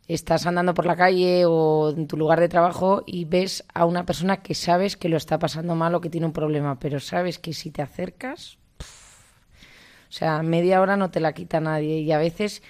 estás 0.08 0.46
andando 0.46 0.74
por 0.74 0.84
la 0.84 0.96
calle 0.96 1.44
o 1.46 1.90
en 1.96 2.06
tu 2.06 2.18
lugar 2.18 2.38
de 2.40 2.48
trabajo 2.48 3.02
y 3.06 3.24
ves 3.24 3.64
a 3.72 3.86
una 3.86 4.04
persona 4.04 4.38
que 4.42 4.54
sabes 4.54 4.96
que 4.96 5.08
lo 5.08 5.16
está 5.16 5.38
pasando 5.38 5.74
mal 5.74 5.94
o 5.94 6.00
que 6.02 6.10
tiene 6.10 6.26
un 6.26 6.34
problema, 6.34 6.78
pero 6.78 7.00
sabes 7.00 7.38
que 7.38 7.54
si 7.54 7.70
te 7.70 7.80
acercas, 7.80 8.58
o 8.78 10.12
sea, 10.12 10.42
media 10.42 10.82
hora 10.82 10.98
no 10.98 11.10
te 11.10 11.20
la 11.20 11.32
quita 11.32 11.60
nadie 11.60 12.00
y 12.00 12.12
a 12.12 12.18
veces, 12.18 12.62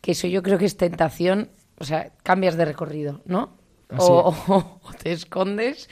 que 0.00 0.12
eso 0.12 0.26
yo 0.26 0.42
creo 0.42 0.58
que 0.58 0.64
es 0.64 0.76
tentación, 0.76 1.50
o 1.78 1.84
sea, 1.84 2.10
cambias 2.24 2.56
de 2.56 2.64
recorrido, 2.64 3.22
¿no? 3.26 3.56
o, 3.98 4.34
te 5.00 5.12
escondes 5.12 5.88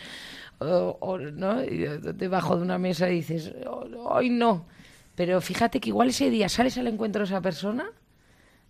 debajo 0.64 2.56
de 2.56 2.62
una 2.62 2.78
mesa 2.78 3.10
y 3.10 3.16
dices, 3.16 3.52
hoy 3.66 4.30
no. 4.30 4.66
Pero 5.14 5.40
fíjate 5.40 5.80
que 5.80 5.90
igual 5.90 6.08
ese 6.08 6.30
día 6.30 6.48
sales 6.48 6.76
al 6.78 6.88
encuentro 6.88 7.20
de 7.20 7.26
esa 7.26 7.40
persona, 7.40 7.86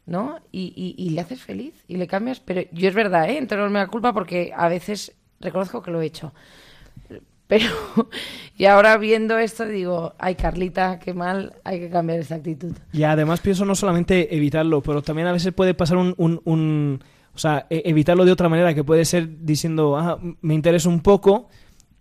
¿no? 0.06 0.38
Y, 0.52 0.94
y, 0.98 1.10
le 1.10 1.20
haces 1.20 1.40
feliz 1.40 1.74
y 1.88 1.96
le 1.96 2.06
cambias. 2.06 2.40
Pero 2.40 2.62
yo 2.72 2.88
es 2.88 2.94
verdad, 2.94 3.30
¿eh? 3.30 3.40
Me 3.40 3.78
da 3.78 3.86
culpa 3.86 4.12
porque 4.12 4.52
a 4.54 4.68
veces 4.68 5.12
reconozco 5.40 5.82
que 5.82 5.90
lo 5.90 6.02
he 6.02 6.06
hecho. 6.06 6.34
Pero, 7.46 7.66
y 8.56 8.66
ahora 8.66 8.96
viendo 8.98 9.38
esto 9.38 9.66
digo, 9.66 10.14
ay 10.18 10.34
Carlita, 10.34 10.98
qué 10.98 11.14
mal, 11.14 11.54
hay 11.64 11.80
que 11.80 11.90
cambiar 11.90 12.20
esa 12.20 12.36
actitud. 12.36 12.72
Y 12.92 13.02
además 13.04 13.40
pienso 13.40 13.64
no 13.64 13.74
solamente 13.74 14.34
evitarlo, 14.34 14.82
pero 14.82 15.02
también 15.02 15.28
a 15.28 15.32
veces 15.32 15.52
puede 15.52 15.74
pasar 15.74 15.96
un, 15.96 16.14
un, 16.16 16.40
un 16.44 17.02
o 17.34 17.38
sea, 17.38 17.66
e, 17.68 17.82
evitarlo 17.86 18.24
de 18.24 18.32
otra 18.32 18.48
manera, 18.48 18.74
que 18.74 18.84
puede 18.84 19.04
ser 19.04 19.44
diciendo, 19.44 19.96
ah, 19.96 20.18
me 20.40 20.54
interesa 20.54 20.88
un 20.88 21.00
poco, 21.00 21.48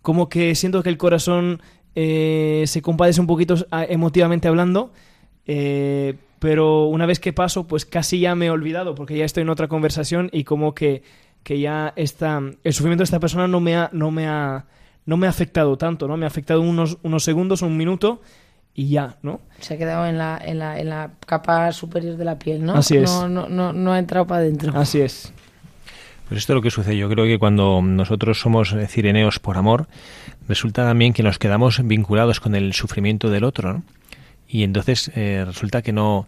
como 0.04 0.28
que 0.28 0.54
siento 0.54 0.82
que 0.82 0.90
el 0.90 0.98
corazón 0.98 1.62
eh, 1.94 2.64
se 2.66 2.82
compadece 2.82 3.22
un 3.22 3.26
poquito 3.26 3.54
ah, 3.70 3.86
emotivamente 3.88 4.48
hablando, 4.48 4.92
eh, 5.46 6.14
pero 6.40 6.84
una 6.88 7.06
vez 7.06 7.20
que 7.20 7.32
paso, 7.32 7.66
pues 7.66 7.86
casi 7.86 8.20
ya 8.20 8.34
me 8.34 8.46
he 8.46 8.50
olvidado, 8.50 8.94
porque 8.94 9.16
ya 9.16 9.24
estoy 9.24 9.44
en 9.44 9.48
otra 9.48 9.66
conversación 9.66 10.28
y 10.30 10.44
como 10.44 10.74
que, 10.74 11.02
que 11.42 11.58
ya 11.58 11.94
está, 11.96 12.42
el 12.62 12.72
sufrimiento 12.74 13.00
de 13.00 13.04
esta 13.04 13.18
persona 13.18 13.48
no 13.48 13.60
me 13.60 13.76
ha, 13.76 13.88
no 13.94 14.10
me 14.10 14.28
ha, 14.28 14.66
no 15.06 15.16
me 15.16 15.26
ha 15.26 15.30
afectado 15.30 15.78
tanto, 15.78 16.06
¿no? 16.06 16.18
Me 16.18 16.26
ha 16.26 16.28
afectado 16.28 16.60
unos, 16.60 16.98
unos 17.02 17.24
segundos, 17.24 17.62
un 17.62 17.78
minuto 17.78 18.20
y 18.74 18.90
ya, 18.90 19.16
¿no? 19.22 19.40
Se 19.60 19.72
ha 19.72 19.78
quedado 19.78 20.06
en 20.06 20.18
la, 20.18 20.38
en 20.44 20.58
la, 20.58 20.78
en 20.78 20.90
la 20.90 21.12
capa 21.26 21.72
superior 21.72 22.18
de 22.18 22.26
la 22.26 22.38
piel, 22.38 22.62
¿no? 22.62 22.74
Así 22.74 22.98
es. 22.98 23.10
No, 23.10 23.26
no, 23.26 23.48
no, 23.48 23.72
no 23.72 23.92
ha 23.94 23.98
entrado 23.98 24.26
para 24.26 24.42
adentro. 24.42 24.78
Así 24.78 25.00
es. 25.00 25.32
Pues 26.28 26.38
esto 26.38 26.52
es 26.52 26.54
lo 26.54 26.62
que 26.62 26.70
sucede. 26.70 26.96
Yo 26.96 27.08
creo 27.08 27.26
que 27.26 27.38
cuando 27.38 27.82
nosotros 27.82 28.40
somos 28.40 28.74
cireneos 28.88 29.38
por 29.38 29.56
amor, 29.56 29.86
resulta 30.48 30.84
también 30.84 31.12
que 31.12 31.22
nos 31.22 31.38
quedamos 31.38 31.80
vinculados 31.86 32.40
con 32.40 32.54
el 32.54 32.72
sufrimiento 32.72 33.30
del 33.30 33.44
otro, 33.44 33.72
¿no? 33.72 33.82
Y 34.48 34.62
entonces 34.62 35.10
eh, 35.14 35.44
resulta 35.46 35.82
que 35.82 35.92
no 35.92 36.26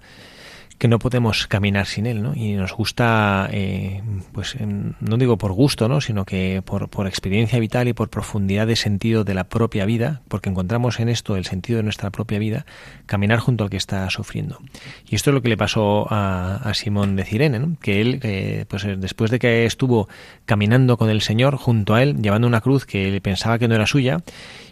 que 0.79 0.89
no 0.89 0.99
podemos 0.99 1.47
caminar 1.47 1.87
sin 1.87 2.07
él, 2.07 2.23
¿no? 2.23 2.35
Y 2.35 2.53
nos 2.53 2.73
gusta, 2.73 3.49
eh, 3.51 4.03
pues 4.33 4.57
no 4.61 5.17
digo 5.17 5.39
por 5.39 5.53
gusto, 5.53 5.89
¿no? 5.89 6.01
Sino 6.01 6.25
que 6.25 6.63
por, 6.65 6.89
por 6.89 7.07
experiencia 7.07 7.59
vital 7.59 7.89
y 7.89 7.93
por 7.93 8.11
profundidad 8.11 8.67
de 8.67 8.77
sentido 8.77 9.25
de 9.25 9.35
la 9.35 9.45
propia 9.45 9.87
vida, 9.87 10.21
porque 10.29 10.51
encontramos 10.51 11.01
en 11.01 11.09
esto 11.09 11.37
el 11.37 11.47
sentido 11.47 11.79
de 11.79 11.83
nuestra 11.83 12.11
propia 12.11 12.39
vida, 12.39 12.67
caminar 13.07 13.39
junto 13.39 13.65
al 13.65 13.71
que 13.71 13.79
está 13.79 14.09
sufriendo. 14.11 14.61
Y 15.09 15.15
esto 15.15 15.31
es 15.31 15.35
lo 15.35 15.43
que 15.43 15.49
le 15.49 15.57
pasó 15.57 16.07
a, 16.11 16.57
a 16.57 16.75
Simón 16.75 17.17
de 17.17 17.25
Cirene, 17.25 17.59
¿no? 17.59 17.77
Que 17.81 18.01
él, 18.01 18.21
eh, 18.23 18.67
pues 18.69 18.87
después 18.99 19.31
de 19.31 19.39
que 19.39 19.65
estuvo 19.65 20.09
caminando 20.45 20.99
con 20.99 21.09
el 21.09 21.23
Señor 21.23 21.57
junto 21.57 21.95
a 21.95 22.03
él, 22.03 22.21
llevando 22.21 22.47
una 22.47 22.61
cruz 22.61 22.85
que 22.85 23.09
él 23.09 23.21
pensaba 23.23 23.59
que 23.59 23.69
no 23.69 23.75
era 23.75 23.87
suya 23.87 24.19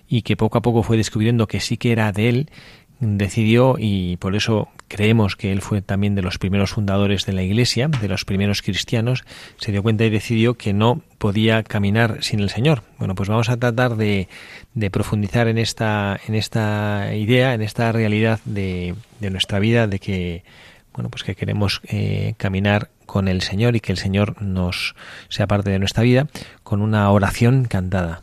y 0.08 0.22
que 0.22 0.36
poco 0.36 0.58
a 0.58 0.62
poco 0.62 0.82
fue 0.82 0.96
descubriendo 0.96 1.46
que 1.46 1.60
sí 1.60 1.76
que 1.76 1.92
era 1.92 2.12
de 2.12 2.28
él, 2.28 2.50
decidió, 3.00 3.76
y 3.78 4.16
por 4.16 4.36
eso 4.36 4.68
creemos 4.88 5.36
que 5.36 5.52
él 5.52 5.60
fue 5.60 5.82
también 5.82 6.14
de 6.14 6.22
los 6.22 6.38
primeros 6.38 6.70
fundadores 6.70 7.26
de 7.26 7.32
la 7.32 7.42
Iglesia, 7.42 7.88
de 7.88 8.08
los 8.08 8.24
primeros 8.24 8.62
cristianos, 8.62 9.24
se 9.58 9.72
dio 9.72 9.82
cuenta 9.82 10.04
y 10.04 10.10
decidió 10.10 10.54
que 10.54 10.72
no 10.72 11.02
podía 11.18 11.62
caminar 11.62 12.22
sin 12.22 12.40
el 12.40 12.50
Señor. 12.50 12.82
Bueno, 12.98 13.14
pues 13.14 13.28
vamos 13.28 13.48
a 13.48 13.56
tratar 13.56 13.96
de, 13.96 14.28
de 14.74 14.90
profundizar 14.90 15.48
en 15.48 15.58
esta, 15.58 16.20
en 16.26 16.34
esta 16.34 17.14
idea, 17.14 17.54
en 17.54 17.62
esta 17.62 17.92
realidad 17.92 18.40
de, 18.44 18.94
nuestra 19.20 19.58
vida, 19.58 19.86
de 19.86 19.98
que 19.98 20.44
bueno, 20.92 21.10
pues 21.10 21.24
que 21.24 21.34
queremos 21.34 21.80
eh, 21.88 22.34
caminar 22.36 22.90
con 23.06 23.26
el 23.26 23.42
Señor 23.42 23.74
y 23.74 23.80
que 23.80 23.90
el 23.90 23.98
Señor 23.98 24.40
nos 24.40 24.94
sea 25.28 25.46
parte 25.46 25.70
de 25.70 25.78
nuestra 25.78 26.04
vida 26.04 26.28
con 26.62 26.82
una 26.82 27.10
oración 27.10 27.64
cantada. 27.64 28.22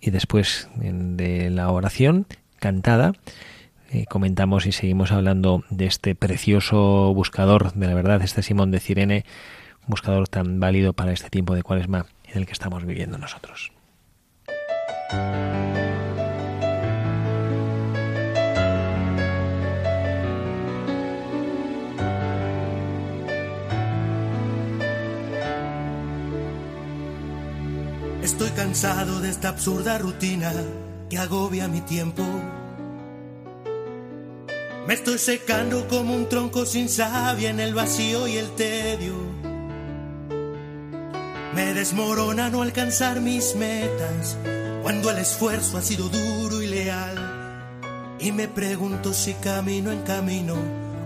Y 0.00 0.10
después 0.10 0.68
de 0.76 1.50
la 1.50 1.70
oración 1.70 2.26
cantada, 2.58 3.12
eh, 3.94 4.06
comentamos 4.06 4.66
y 4.66 4.72
seguimos 4.72 5.12
hablando 5.12 5.62
de 5.70 5.86
este 5.86 6.16
precioso 6.16 7.14
buscador 7.14 7.72
de 7.74 7.86
la 7.86 7.94
verdad, 7.94 8.22
este 8.22 8.42
Simón 8.42 8.72
de 8.72 8.80
Cirene, 8.80 9.24
buscador 9.86 10.26
tan 10.26 10.58
válido 10.58 10.94
para 10.94 11.12
este 11.12 11.30
tiempo 11.30 11.54
de 11.54 11.62
cuaresma 11.62 12.06
en 12.24 12.38
el 12.38 12.46
que 12.46 12.52
estamos 12.52 12.84
viviendo 12.84 13.18
nosotros. 13.18 13.70
Estoy 28.24 28.50
cansado 28.56 29.20
de 29.20 29.30
esta 29.30 29.50
absurda 29.50 29.98
rutina 29.98 30.52
que 31.08 31.18
agobia 31.18 31.68
mi 31.68 31.80
tiempo 31.82 32.24
me 34.86 34.94
estoy 34.94 35.18
secando 35.18 35.88
como 35.88 36.14
un 36.14 36.28
tronco 36.28 36.66
sin 36.66 36.88
savia 36.88 37.50
en 37.50 37.60
el 37.60 37.74
vacío 37.74 38.28
y 38.28 38.36
el 38.36 38.50
tedio. 38.54 39.14
Me 41.54 41.72
desmorona 41.72 42.50
no 42.50 42.62
alcanzar 42.62 43.20
mis 43.20 43.54
metas 43.54 44.36
cuando 44.82 45.10
el 45.10 45.18
esfuerzo 45.18 45.78
ha 45.78 45.82
sido 45.82 46.08
duro 46.08 46.60
y 46.60 46.66
leal. 46.66 48.16
Y 48.18 48.32
me 48.32 48.48
pregunto 48.48 49.14
si 49.14 49.34
camino 49.34 49.90
en 49.90 50.02
camino 50.02 50.56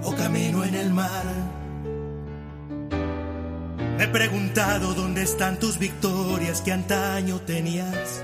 o 0.03 0.15
camino 0.15 0.65
en 0.65 0.75
el 0.75 0.93
mar. 0.93 1.25
Me 3.99 4.05
he 4.05 4.09
preguntado 4.09 4.95
dónde 4.95 5.23
están 5.23 5.59
tus 5.59 5.79
victorias 5.79 6.63
que 6.63 6.73
antaño 6.73 7.41
tenías. 7.41 8.23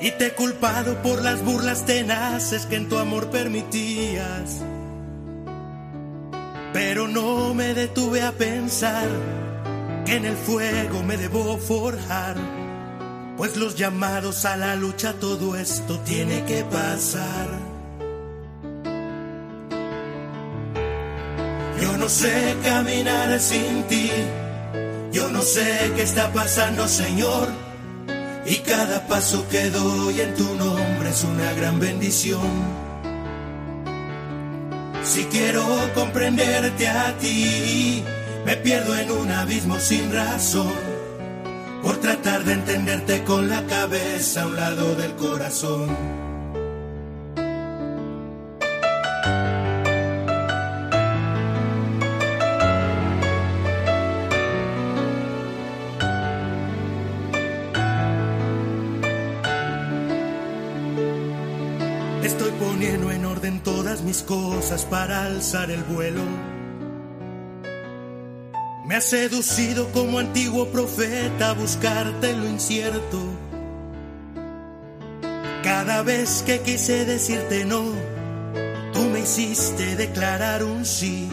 Y 0.00 0.10
te 0.12 0.26
he 0.26 0.32
culpado 0.32 1.00
por 1.02 1.22
las 1.22 1.42
burlas 1.42 1.86
tenaces 1.86 2.66
que 2.66 2.76
en 2.76 2.88
tu 2.88 2.98
amor 2.98 3.30
permitías. 3.30 4.60
Pero 6.72 7.08
no 7.08 7.54
me 7.54 7.72
detuve 7.72 8.22
a 8.22 8.32
pensar 8.32 9.08
que 10.04 10.16
en 10.16 10.26
el 10.26 10.36
fuego 10.36 11.02
me 11.02 11.16
debo 11.16 11.56
forjar. 11.56 12.36
Pues 13.38 13.56
los 13.56 13.76
llamados 13.76 14.44
a 14.44 14.56
la 14.56 14.76
lucha, 14.76 15.14
todo 15.14 15.56
esto 15.56 15.98
tiene 16.00 16.44
que 16.44 16.62
pasar. 16.64 17.48
Yo 21.80 21.96
no 21.96 22.08
sé 22.08 22.56
caminar 22.62 23.40
sin 23.40 23.82
ti. 23.84 24.10
Yo 25.12 25.30
no 25.30 25.40
sé 25.40 25.92
qué 25.96 26.02
está 26.02 26.30
pasando, 26.32 26.86
Señor 26.86 27.65
y 28.48 28.56
cada 28.58 29.06
paso 29.06 29.46
que 29.48 29.70
doy 29.70 30.20
en 30.20 30.34
tu 30.34 30.54
nombre 30.54 31.10
es 31.10 31.24
una 31.24 31.52
gran 31.52 31.80
bendición. 31.80 32.86
Si 35.02 35.24
quiero 35.24 35.64
comprenderte 35.94 36.88
a 36.88 37.16
ti, 37.18 38.04
me 38.44 38.56
pierdo 38.56 38.96
en 38.96 39.10
un 39.10 39.30
abismo 39.30 39.78
sin 39.78 40.12
razón. 40.12 40.72
Por 41.82 41.96
tratar 41.98 42.44
de 42.44 42.54
entenderte 42.54 43.22
con 43.24 43.48
la 43.48 43.64
cabeza 43.66 44.42
a 44.42 44.46
un 44.46 44.56
lado 44.56 44.94
del 44.96 45.14
corazón. 45.14 46.25
Para 64.90 65.26
alzar 65.26 65.70
el 65.70 65.82
vuelo. 65.84 66.22
Me 68.84 68.96
ha 68.96 69.00
seducido 69.00 69.92
como 69.92 70.18
antiguo 70.18 70.66
profeta 70.68 71.50
a 71.50 71.54
buscarte 71.54 72.32
lo 72.32 72.48
incierto. 72.48 73.20
Cada 75.62 76.02
vez 76.02 76.42
que 76.44 76.60
quise 76.60 77.04
decirte 77.04 77.64
no, 77.64 77.84
tú 78.92 79.02
me 79.12 79.20
hiciste 79.20 79.94
declarar 79.94 80.64
un 80.64 80.84
sí. 80.84 81.28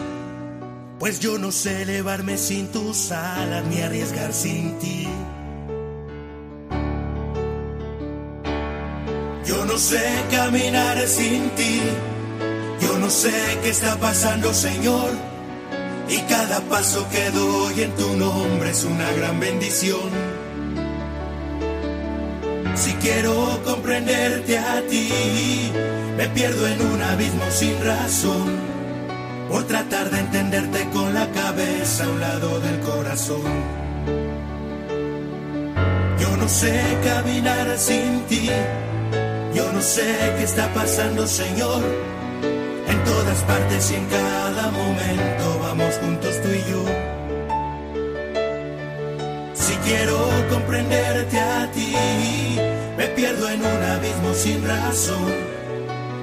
Pues 1.00 1.18
yo 1.18 1.36
no 1.36 1.50
sé 1.50 1.82
elevarme 1.82 2.38
sin 2.38 2.68
tus 2.68 3.10
alas 3.10 3.64
ni 3.66 3.80
arriesgar 3.80 4.32
sin 4.32 4.78
ti. 4.78 5.08
Yo 9.44 9.64
no 9.64 9.76
sé 9.76 10.04
caminar 10.30 10.98
sin 11.08 11.50
ti 11.50 11.80
yo 12.84 12.98
no 12.98 13.08
sé 13.08 13.32
qué 13.62 13.70
está 13.70 13.96
pasando, 13.96 14.52
Señor, 14.52 15.10
y 16.08 16.18
cada 16.28 16.60
paso 16.60 17.06
que 17.10 17.30
doy 17.30 17.82
en 17.82 17.94
tu 17.94 18.16
nombre 18.16 18.70
es 18.70 18.84
una 18.84 19.10
gran 19.12 19.40
bendición. 19.40 20.10
Si 22.74 22.92
quiero 22.94 23.60
comprenderte 23.64 24.58
a 24.58 24.82
ti, 24.86 25.72
me 26.16 26.28
pierdo 26.28 26.66
en 26.66 26.80
un 26.82 27.02
abismo 27.02 27.44
sin 27.50 27.84
razón, 27.84 28.58
por 29.48 29.64
tratar 29.64 30.10
de 30.10 30.20
entenderte 30.20 30.88
con 30.92 31.14
la 31.14 31.26
cabeza 31.30 32.04
a 32.04 32.08
un 32.08 32.20
lado 32.20 32.60
del 32.60 32.80
corazón. 32.80 33.42
Yo 36.20 36.36
no 36.36 36.48
sé 36.48 36.82
caminar 37.04 37.78
sin 37.78 38.20
ti, 38.28 38.50
yo 39.54 39.72
no 39.72 39.80
sé 39.80 40.34
qué 40.36 40.44
está 40.44 40.72
pasando, 40.74 41.26
Señor 41.26 42.13
todas 43.04 43.38
partes 43.42 43.90
y 43.90 43.94
en 43.94 44.06
cada 44.06 44.70
momento 44.70 45.58
vamos 45.62 45.94
juntos 46.02 46.40
tú 46.42 46.48
y 46.48 46.62
yo. 46.70 46.84
Si 49.54 49.74
quiero 49.86 50.18
comprenderte 50.50 51.40
a 51.40 51.70
ti, 51.72 51.94
me 52.96 53.06
pierdo 53.08 53.48
en 53.48 53.60
un 53.60 53.82
abismo 53.82 54.34
sin 54.34 54.66
razón. 54.66 55.32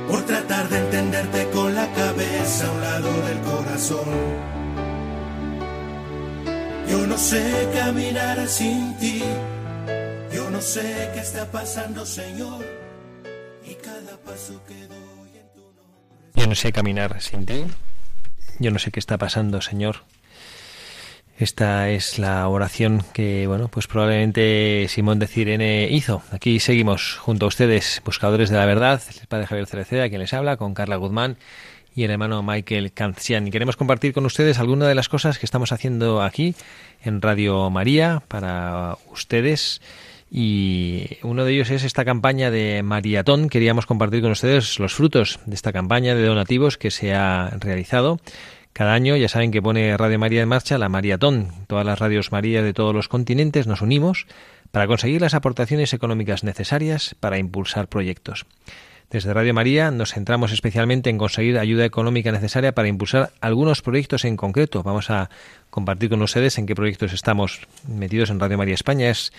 Por 0.10 0.26
tratar 0.26 0.68
de 0.70 0.78
entenderte 0.78 1.50
con 1.52 1.74
la 1.74 1.88
cabeza 1.94 2.68
a 2.68 2.72
un 2.72 2.82
lado 2.82 3.10
del 3.28 3.40
corazón. 3.40 4.10
Yo 6.90 7.08
no 7.08 7.18
sé 7.18 7.70
caminar 7.74 8.48
sin 8.48 8.98
ti. 8.98 9.24
Yo 10.34 10.50
no 10.50 10.62
sé 10.62 11.10
qué 11.14 11.22
está 11.22 11.50
pasando, 11.50 12.06
Señor. 12.06 12.66
Y 13.66 13.76
cada 13.76 14.18
paso 14.26 14.62
que 14.68 14.88
doy. 14.88 15.01
Yo 16.42 16.48
no 16.48 16.56
sé 16.56 16.72
caminar 16.72 17.22
sin 17.22 17.46
ti. 17.46 17.66
Yo 18.58 18.72
no 18.72 18.80
sé 18.80 18.90
qué 18.90 19.00
está 19.00 19.20
pasando, 19.20 19.62
Señor. 19.62 19.98
Esta 21.38 21.92
es 21.92 22.18
la 22.18 22.48
oración 22.48 23.04
que, 23.14 23.46
bueno, 23.46 23.68
pues 23.68 23.86
probablemente 23.86 24.88
Simón 24.90 25.20
de 25.20 25.28
Cirene 25.28 25.88
hizo. 25.92 26.24
Aquí 26.32 26.60
seguimos 26.60 27.18
junto 27.18 27.46
a 27.46 27.48
ustedes, 27.48 28.02
buscadores 28.04 28.50
de 28.50 28.58
la 28.58 28.66
verdad, 28.66 29.04
el 29.22 29.28
padre 29.28 29.46
Javier 29.46 29.68
Cereceda, 29.68 30.10
quien 30.10 30.20
les 30.20 30.34
habla, 30.34 30.58
con 30.58 30.74
Carla 30.74 30.96
Guzmán 30.96 31.38
y 31.96 32.06
el 32.06 32.10
hermano 32.10 32.42
Michael 32.42 32.92
Cancian. 32.92 33.48
Y 33.48 33.52
queremos 33.52 33.78
compartir 33.78 34.12
con 34.12 34.26
ustedes 34.26 34.58
algunas 34.58 34.88
de 34.88 34.96
las 34.96 35.10
cosas 35.10 35.38
que 35.38 35.46
estamos 35.46 35.72
haciendo 35.72 36.24
aquí 36.24 36.56
en 37.04 37.22
Radio 37.22 37.70
María 37.70 38.24
para 38.28 38.98
ustedes 39.12 39.80
y 40.34 41.18
uno 41.24 41.44
de 41.44 41.52
ellos 41.52 41.70
es 41.72 41.84
esta 41.84 42.06
campaña 42.06 42.50
de 42.50 42.84
Mariatón. 42.84 43.50
Queríamos 43.50 43.86
compartir 43.86 44.22
con 44.22 44.32
ustedes 44.32 44.80
los 44.80 44.94
frutos 44.94 45.42
de 45.46 45.56
esta 45.56 45.74
campaña 45.74 46.16
de 46.16 46.26
donativos 46.26 46.78
que 46.78 46.90
se 46.90 47.14
ha 47.14 47.50
realizado. 47.60 48.22
Cada 48.72 48.94
año 48.94 49.18
ya 49.18 49.28
saben 49.28 49.52
que 49.52 49.62
pone 49.62 49.98
Radio 49.98 50.18
María 50.18 50.42
en 50.42 50.48
marcha 50.48 50.78
la 50.78 50.88
Mariatón. 50.88 51.50
Todas 51.68 51.86
las 51.86 52.00
radios 52.00 52.32
María 52.32 52.64
de 52.64 52.74
todos 52.74 52.96
los 52.96 53.10
continentes 53.10 53.68
nos 53.68 53.82
unimos 53.82 54.26
para 54.72 54.88
conseguir 54.88 55.20
las 55.20 55.34
aportaciones 55.34 55.94
económicas 55.94 56.46
necesarias 56.46 57.14
para 57.20 57.38
impulsar 57.38 57.90
proyectos. 57.90 58.46
Desde 59.12 59.34
Radio 59.34 59.54
María 59.54 59.92
nos 59.92 60.14
centramos 60.14 60.54
especialmente 60.54 61.10
en 61.10 61.18
conseguir 61.18 61.60
ayuda 61.60 61.84
económica 61.84 62.32
necesaria 62.32 62.72
para 62.72 62.88
impulsar 62.88 63.34
algunos 63.42 63.82
proyectos 63.82 64.24
en 64.24 64.38
concreto. 64.38 64.84
Vamos 64.84 65.10
a 65.10 65.30
compartir 65.70 66.10
con 66.10 66.22
ustedes 66.22 66.58
en 66.58 66.66
qué 66.66 66.76
proyectos 66.76 67.12
estamos 67.12 67.68
metidos 67.86 68.30
en 68.30 68.40
Radio 68.40 68.58
María 68.58 68.74
España. 68.74 69.10
Es 69.10 69.34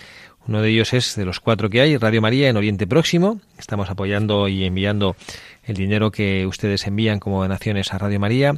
uno 0.47 0.61
de 0.61 0.69
ellos 0.69 0.93
es 0.93 1.15
de 1.15 1.25
los 1.25 1.39
cuatro 1.39 1.71
que 1.71 1.81
hay, 1.81 1.97
Radio 1.97 2.21
María 2.21 2.49
en 2.49 2.57
Oriente 2.57 2.85
Próximo. 2.85 3.41
Estamos 3.57 3.89
apoyando 3.89 4.47
y 4.47 4.63
enviando 4.63 5.15
el 5.63 5.75
dinero 5.75 6.11
que 6.11 6.45
ustedes 6.45 6.85
envían 6.85 7.19
como 7.19 7.41
donaciones 7.41 7.95
a 7.95 7.97
Radio 7.97 8.19
María 8.19 8.53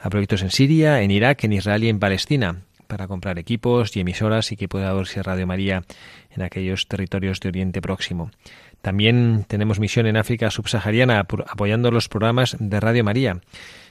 a 0.00 0.10
proyectos 0.10 0.42
en 0.42 0.50
Siria, 0.50 1.00
en 1.00 1.12
Irak, 1.12 1.44
en 1.44 1.52
Israel 1.52 1.84
y 1.84 1.90
en 1.90 2.00
Palestina 2.00 2.62
para 2.86 3.08
comprar 3.08 3.38
equipos 3.38 3.96
y 3.96 4.00
emisoras 4.00 4.52
y 4.52 4.56
que 4.56 4.68
pueda 4.68 4.94
oírse 4.94 5.22
Radio 5.22 5.46
María 5.46 5.84
en 6.30 6.42
aquellos 6.42 6.86
territorios 6.88 7.40
de 7.40 7.48
Oriente 7.48 7.80
Próximo. 7.80 8.30
También 8.82 9.44
tenemos 9.48 9.80
misión 9.80 10.06
en 10.06 10.16
África 10.16 10.50
subsahariana 10.50 11.20
apoyando 11.20 11.90
los 11.90 12.08
programas 12.08 12.56
de 12.58 12.80
Radio 12.80 13.04
María, 13.04 13.40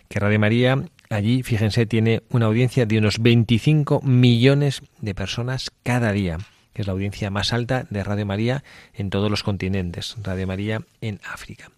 que 0.07 0.19
Radio 0.19 0.39
María 0.39 0.85
allí, 1.09 1.43
fíjense, 1.43 1.85
tiene 1.85 2.23
una 2.29 2.45
audiencia 2.45 2.85
de 2.85 2.97
unos 2.97 3.19
25 3.19 4.01
millones 4.01 4.83
de 5.01 5.15
personas 5.15 5.71
cada 5.83 6.11
día 6.11 6.37
que 6.75 6.81
es 6.81 6.87
la 6.87 6.93
audiencia 6.93 7.31
más 7.31 7.53
alta 7.53 7.87
de 7.89 8.03
Radio 8.03 8.25
María 8.25 8.63
en 8.93 9.09
todos 9.09 9.31
los 9.31 9.43
continentes, 9.43 10.17
Radio 10.21 10.45
María 10.45 10.81
en 10.99 11.21
África. 11.23 11.71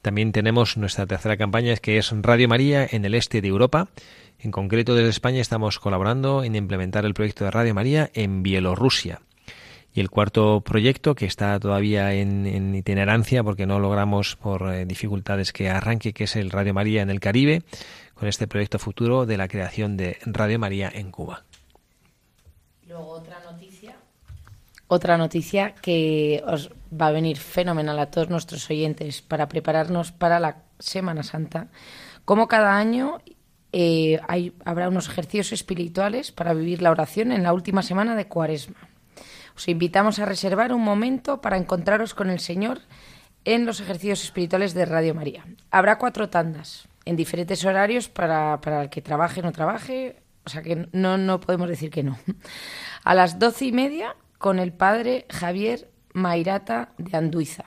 También 0.00 0.32
tenemos 0.32 0.78
nuestra 0.78 1.06
tercera 1.06 1.36
campaña, 1.36 1.76
que 1.76 1.98
es 1.98 2.10
Radio 2.10 2.48
María 2.48 2.88
en 2.90 3.04
el 3.04 3.14
este 3.14 3.42
de 3.42 3.48
Europa. 3.48 3.90
En 4.38 4.50
concreto, 4.50 4.94
desde 4.94 5.10
España 5.10 5.42
estamos 5.42 5.78
colaborando 5.78 6.42
en 6.42 6.56
implementar 6.56 7.04
el 7.04 7.12
proyecto 7.12 7.44
de 7.44 7.50
Radio 7.50 7.74
María 7.74 8.10
en 8.14 8.42
Bielorrusia. 8.42 9.20
Y 9.92 10.00
el 10.00 10.10
cuarto 10.10 10.60
proyecto, 10.60 11.14
que 11.14 11.26
está 11.26 11.58
todavía 11.58 12.12
en, 12.14 12.74
itinerancia 12.74 13.42
porque 13.42 13.66
no 13.66 13.80
logramos 13.80 14.36
por 14.36 14.72
eh, 14.72 14.84
dificultades 14.86 15.52
que 15.52 15.68
arranque, 15.68 16.12
que 16.12 16.24
es 16.24 16.36
el 16.36 16.50
Radio 16.50 16.74
María 16.74 17.02
en 17.02 17.10
el 17.10 17.20
Caribe, 17.20 17.62
con 18.14 18.28
este 18.28 18.46
proyecto 18.46 18.78
futuro 18.78 19.26
de 19.26 19.36
la 19.36 19.48
creación 19.48 19.96
de 19.96 20.18
Radio 20.24 20.58
María 20.58 20.90
en 20.94 21.10
Cuba. 21.10 21.44
Luego 22.86 23.08
otra 23.08 23.40
noticia 23.40 23.96
otra 24.92 25.16
noticia 25.16 25.72
que 25.76 26.42
os 26.44 26.72
va 26.90 27.06
a 27.06 27.12
venir 27.12 27.38
fenomenal 27.38 27.96
a 28.00 28.10
todos 28.10 28.28
nuestros 28.28 28.68
oyentes 28.70 29.22
para 29.22 29.46
prepararnos 29.46 30.10
para 30.10 30.40
la 30.40 30.64
Semana 30.80 31.22
Santa. 31.22 31.68
Como 32.24 32.48
cada 32.48 32.76
año 32.76 33.20
eh, 33.72 34.18
habrá 34.64 34.88
unos 34.88 35.08
ejercicios 35.08 35.52
espirituales 35.52 36.32
para 36.32 36.54
vivir 36.54 36.82
la 36.82 36.90
oración 36.90 37.30
en 37.30 37.44
la 37.44 37.52
última 37.52 37.84
semana 37.84 38.16
de 38.16 38.26
Cuaresma. 38.26 38.89
Os 39.60 39.68
invitamos 39.68 40.18
a 40.18 40.24
reservar 40.24 40.72
un 40.72 40.80
momento 40.80 41.42
para 41.42 41.58
encontraros 41.58 42.14
con 42.14 42.30
el 42.30 42.40
Señor 42.40 42.80
en 43.44 43.66
los 43.66 43.78
ejercicios 43.78 44.24
espirituales 44.24 44.72
de 44.72 44.86
Radio 44.86 45.14
María. 45.14 45.44
Habrá 45.70 45.98
cuatro 45.98 46.30
tandas 46.30 46.88
en 47.04 47.14
diferentes 47.14 47.62
horarios 47.66 48.08
para, 48.08 48.58
para 48.62 48.84
el 48.84 48.88
que 48.88 49.02
trabaje 49.02 49.40
o 49.40 49.42
no 49.42 49.52
trabaje, 49.52 50.22
o 50.46 50.48
sea 50.48 50.62
que 50.62 50.88
no, 50.92 51.18
no 51.18 51.40
podemos 51.40 51.68
decir 51.68 51.90
que 51.90 52.02
no. 52.02 52.16
A 53.04 53.14
las 53.14 53.38
doce 53.38 53.66
y 53.66 53.72
media 53.72 54.16
con 54.38 54.60
el 54.60 54.72
padre 54.72 55.26
Javier 55.28 55.90
Mairata 56.14 56.94
de 56.96 57.18
Anduiza. 57.18 57.66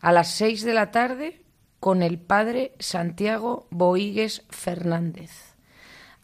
A 0.00 0.10
las 0.10 0.32
seis 0.32 0.64
de 0.64 0.74
la 0.74 0.90
tarde 0.90 1.44
con 1.78 2.02
el 2.02 2.18
padre 2.18 2.74
Santiago 2.80 3.68
Boigues 3.70 4.42
Fernández. 4.50 5.54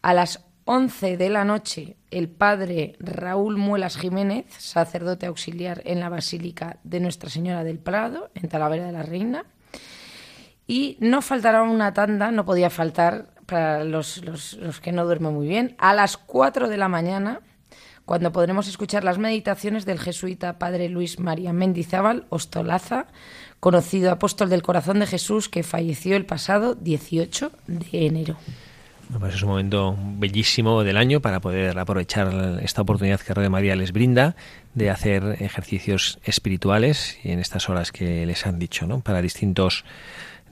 A 0.02 0.12
las 0.12 0.45
once 0.66 1.16
de 1.16 1.30
la 1.30 1.44
noche 1.44 1.96
el 2.10 2.28
padre 2.28 2.96
Raúl 2.98 3.56
Muelas 3.56 3.96
Jiménez, 3.96 4.44
sacerdote 4.58 5.26
auxiliar 5.26 5.80
en 5.86 6.00
la 6.00 6.10
Basílica 6.10 6.78
de 6.84 7.00
Nuestra 7.00 7.30
Señora 7.30 7.64
del 7.64 7.78
Prado, 7.78 8.30
en 8.34 8.48
Talavera 8.48 8.84
de 8.86 8.92
la 8.92 9.02
Reina. 9.02 9.46
Y 10.66 10.98
no 11.00 11.22
faltará 11.22 11.62
una 11.62 11.94
tanda, 11.94 12.32
no 12.32 12.44
podía 12.44 12.68
faltar 12.68 13.28
para 13.46 13.84
los, 13.84 14.22
los 14.24 14.80
que 14.80 14.92
no 14.92 15.04
duermen 15.04 15.32
muy 15.32 15.46
bien, 15.46 15.76
a 15.78 15.94
las 15.94 16.16
cuatro 16.16 16.68
de 16.68 16.76
la 16.76 16.88
mañana 16.88 17.40
cuando 18.06 18.30
podremos 18.30 18.68
escuchar 18.68 19.02
las 19.02 19.18
meditaciones 19.18 19.84
del 19.84 19.98
jesuita 19.98 20.58
padre 20.58 20.88
Luis 20.88 21.18
María 21.18 21.52
Mendizábal 21.52 22.26
Ostolaza, 22.28 23.06
conocido 23.58 24.12
apóstol 24.12 24.48
del 24.48 24.62
corazón 24.62 25.00
de 25.00 25.06
Jesús 25.06 25.48
que 25.48 25.64
falleció 25.64 26.16
el 26.16 26.24
pasado 26.24 26.76
18 26.76 27.50
de 27.66 28.06
enero. 28.06 28.36
Pues 29.18 29.36
es 29.36 29.42
un 29.42 29.50
momento 29.50 29.96
bellísimo 30.18 30.82
del 30.82 30.96
año 30.96 31.20
para 31.20 31.40
poder 31.40 31.78
aprovechar 31.78 32.58
esta 32.62 32.82
oportunidad 32.82 33.20
que 33.20 33.32
Radio 33.32 33.50
María 33.50 33.76
les 33.76 33.92
brinda 33.92 34.34
de 34.74 34.90
hacer 34.90 35.36
ejercicios 35.40 36.18
espirituales 36.24 37.18
y 37.22 37.30
en 37.30 37.38
estas 37.38 37.68
horas 37.68 37.92
que 37.92 38.26
les 38.26 38.46
han 38.46 38.58
dicho, 38.58 38.86
¿no? 38.86 39.00
Para 39.00 39.22
distintos 39.22 39.84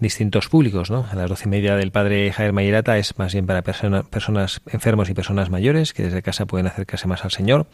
distintos 0.01 0.49
públicos, 0.49 0.91
¿no? 0.91 1.07
A 1.11 1.15
las 1.15 1.29
doce 1.29 1.45
y 1.47 1.51
media 1.51 1.77
del 1.77 1.91
padre 1.91 2.33
Javier 2.33 2.53
Mayerata 2.53 2.99
es 2.99 3.17
más 3.19 3.33
bien 3.33 3.47
para 3.47 3.63
personas 3.63 4.61
enfermos 4.67 5.09
y 5.09 5.15
personas 5.15 5.51
mayores 5.51 5.93
que 5.93 6.05
desde 6.05 6.23
casa 6.23 6.47
pueden 6.47 6.67
acercarse 6.67 7.07
más 7.07 7.25
al 7.25 7.31
Señor. 7.31 7.67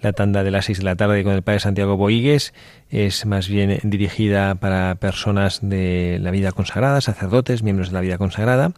La 0.00 0.12
tanda 0.12 0.42
de 0.42 0.50
las 0.50 0.64
seis 0.64 0.78
de 0.78 0.84
la 0.84 0.96
tarde 0.96 1.22
con 1.22 1.32
el 1.32 1.42
padre 1.42 1.60
Santiago 1.60 1.96
Boigues 1.96 2.52
es 2.90 3.24
más 3.26 3.48
bien 3.48 3.78
dirigida 3.84 4.56
para 4.56 4.96
personas 4.96 5.60
de 5.62 6.18
la 6.20 6.32
vida 6.32 6.50
consagrada, 6.50 7.00
sacerdotes, 7.00 7.62
miembros 7.62 7.88
de 7.88 7.94
la 7.94 8.00
vida 8.00 8.18
consagrada. 8.18 8.72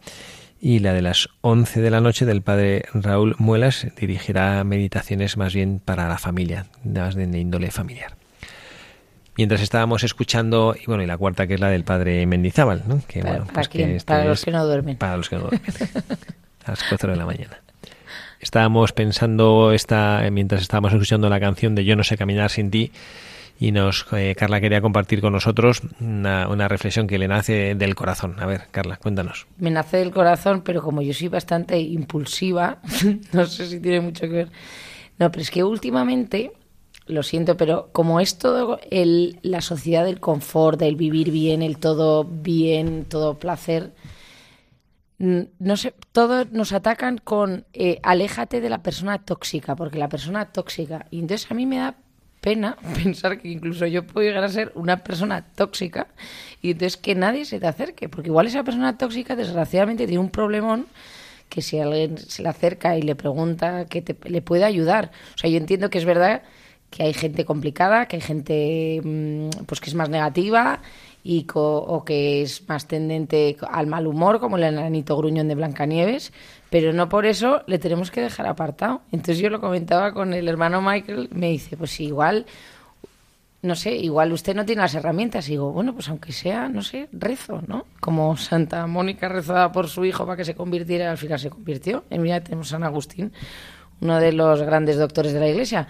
Y 0.65 0.79
la 0.79 0.93
de 0.93 1.03
las 1.03 1.29
once 1.41 1.79
de 1.79 1.91
la 1.91 2.01
noche 2.01 2.25
del 2.25 2.41
padre 2.41 2.85
Raúl 2.91 3.35
Muelas 3.37 3.85
dirigirá 3.99 4.63
meditaciones 4.63 5.37
más 5.37 5.53
bien 5.53 5.79
para 5.79 6.09
la 6.09 6.17
familia, 6.17 6.65
más 6.83 7.13
de 7.13 7.25
índole 7.37 7.69
familiar 7.69 8.17
mientras 9.37 9.61
estábamos 9.61 10.03
escuchando, 10.03 10.75
y 10.81 10.85
bueno, 10.87 11.03
y 11.03 11.05
la 11.05 11.17
cuarta 11.17 11.45
que 11.45 11.53
es 11.53 11.59
la 11.59 11.69
del 11.69 11.83
padre 11.83 12.25
Mendizábal, 12.25 12.81
¿no? 12.87 12.99
Que, 13.07 13.21
para, 13.21 13.35
bueno, 13.35 13.51
pues 13.53 13.69
que 13.69 14.01
para 14.03 14.25
los 14.25 14.43
que 14.43 14.49
no 14.49 14.65
duermen. 14.65 14.97
Para 14.97 15.17
los 15.17 15.29
que 15.29 15.35
no 15.35 15.41
duermen. 15.43 15.61
a 16.65 16.71
las 16.71 16.83
cuatro 16.89 17.11
de 17.11 17.17
la 17.17 17.27
mañana. 17.27 17.59
Estábamos 18.39 18.91
pensando 18.91 19.71
esta, 19.71 20.27
mientras 20.31 20.61
estábamos 20.61 20.93
escuchando 20.93 21.29
la 21.29 21.39
canción 21.39 21.75
de 21.75 21.85
Yo 21.85 21.95
no 21.95 22.03
sé 22.03 22.17
caminar 22.17 22.49
sin 22.49 22.71
ti, 22.71 22.91
y 23.59 23.71
nos 23.71 24.05
eh, 24.11 24.35
Carla 24.37 24.59
quería 24.59 24.81
compartir 24.81 25.21
con 25.21 25.33
nosotros 25.33 25.81
una, 25.99 26.67
reflexión 26.67 27.07
que 27.07 27.17
le 27.17 27.27
nace 27.27 27.75
del 27.75 27.95
corazón. 27.95 28.35
A 28.39 28.45
ver, 28.45 28.67
Carla, 28.71 28.97
cuéntanos. 28.97 29.47
Me 29.57 29.71
nace 29.71 29.97
del 29.97 30.11
corazón, 30.11 30.61
pero 30.61 30.81
como 30.81 31.01
yo 31.01 31.13
soy 31.13 31.29
bastante 31.29 31.79
impulsiva, 31.79 32.79
no 33.33 33.45
sé 33.45 33.67
si 33.67 33.79
tiene 33.79 34.01
mucho 34.01 34.21
que 34.21 34.33
ver. 34.33 34.51
No, 35.17 35.31
pero 35.31 35.41
es 35.41 35.51
que 35.51 35.63
últimamente 35.63 36.51
lo 37.07 37.23
siento, 37.23 37.55
pero 37.55 37.89
como 37.91 38.19
es 38.19 38.37
todo 38.37 38.79
el, 38.89 39.39
la 39.43 39.61
sociedad 39.61 40.03
del 40.03 40.19
confort, 40.19 40.79
del 40.79 40.95
vivir 40.95 41.31
bien, 41.31 41.61
el 41.61 41.77
todo 41.77 42.25
bien, 42.25 43.05
todo 43.05 43.35
placer, 43.35 43.93
no 45.17 45.77
sé, 45.77 45.93
todos 46.11 46.51
nos 46.51 46.73
atacan 46.73 47.19
con 47.19 47.65
eh, 47.73 47.99
aléjate 48.03 48.59
de 48.59 48.69
la 48.69 48.83
persona 48.83 49.19
tóxica, 49.19 49.75
porque 49.75 49.97
la 49.97 50.09
persona 50.09 50.51
tóxica, 50.51 51.05
y 51.09 51.19
entonces 51.19 51.49
a 51.49 51.53
mí 51.53 51.65
me 51.65 51.77
da 51.77 51.95
pena 52.45 52.77
pensar 53.03 53.39
que 53.39 53.49
incluso 53.49 53.87
yo 53.87 54.05
puedo 54.05 54.25
llegar 54.25 54.43
a 54.43 54.49
ser 54.49 54.71
una 54.75 55.03
persona 55.03 55.43
tóxica 55.55 56.07
y 56.61 56.71
entonces 56.71 56.95
que 56.95 57.15
nadie 57.15 57.43
se 57.43 57.59
te 57.59 57.65
acerque, 57.65 58.07
porque 58.07 58.29
igual 58.29 58.45
esa 58.45 58.63
persona 58.63 58.97
tóxica 58.97 59.35
desgraciadamente 59.35 60.05
tiene 60.05 60.19
un 60.19 60.29
problemón 60.29 60.85
que 61.49 61.61
si 61.61 61.79
alguien 61.79 62.17
se 62.17 62.43
le 62.43 62.49
acerca 62.49 62.97
y 62.97 63.01
le 63.01 63.15
pregunta 63.15 63.85
que 63.85 64.01
te, 64.01 64.15
le 64.29 64.41
puede 64.41 64.63
ayudar. 64.63 65.11
O 65.35 65.37
sea, 65.37 65.49
yo 65.49 65.57
entiendo 65.57 65.89
que 65.89 65.97
es 65.97 66.05
verdad 66.05 66.43
que 66.91 67.03
hay 67.03 67.13
gente 67.13 67.45
complicada, 67.45 68.07
que 68.07 68.17
hay 68.17 68.21
gente 68.21 69.01
mm, 69.03 69.65
pues 69.65 69.81
que 69.81 69.89
es 69.89 69.95
más 69.95 70.09
negativa 70.09 70.81
y 71.23 71.47
o 71.55 72.03
que 72.05 72.43
es 72.43 72.67
más 72.69 72.87
tendente 72.87 73.57
al 73.71 73.87
mal 73.87 74.05
humor, 74.05 74.39
como 74.39 74.57
el 74.57 74.63
enanito 74.63 75.17
gruñón 75.17 75.47
de 75.47 75.55
Blancanieves, 75.55 76.31
pero 76.75 76.91
no 76.91 77.07
por 77.07 77.25
eso 77.25 77.61
le 77.67 77.79
tenemos 77.79 78.11
que 78.11 78.19
dejar 78.19 78.47
apartado. 78.47 79.01
Entonces 79.13 79.37
yo 79.37 79.49
lo 79.49 79.61
comentaba 79.61 80.11
con 80.11 80.33
el 80.33 80.45
hermano 80.49 80.81
Michael, 80.81 81.29
me 81.31 81.47
dice, 81.47 81.77
pues 81.77 81.97
igual, 82.01 82.45
no 83.61 83.75
sé, 83.75 83.95
igual 83.95 84.33
usted 84.33 84.53
no 84.53 84.65
tiene 84.65 84.81
las 84.81 84.93
herramientas. 84.93 85.47
Y 85.47 85.51
digo, 85.51 85.71
bueno, 85.71 85.93
pues 85.93 86.09
aunque 86.09 86.33
sea, 86.33 86.67
no 86.67 86.81
sé, 86.81 87.07
rezo, 87.13 87.61
¿no? 87.65 87.85
Como 88.01 88.35
Santa 88.35 88.85
Mónica 88.87 89.29
rezaba 89.29 89.71
por 89.71 89.87
su 89.87 90.03
hijo 90.03 90.25
para 90.25 90.35
que 90.35 90.43
se 90.43 90.53
convirtiera, 90.53 91.09
al 91.09 91.17
final 91.17 91.39
se 91.39 91.49
convirtió. 91.49 92.03
En 92.09 92.21
mira 92.21 92.41
tenemos 92.43 92.67
San 92.67 92.83
Agustín, 92.83 93.31
uno 94.01 94.19
de 94.19 94.33
los 94.33 94.61
grandes 94.61 94.97
doctores 94.97 95.31
de 95.31 95.39
la 95.39 95.47
Iglesia 95.47 95.87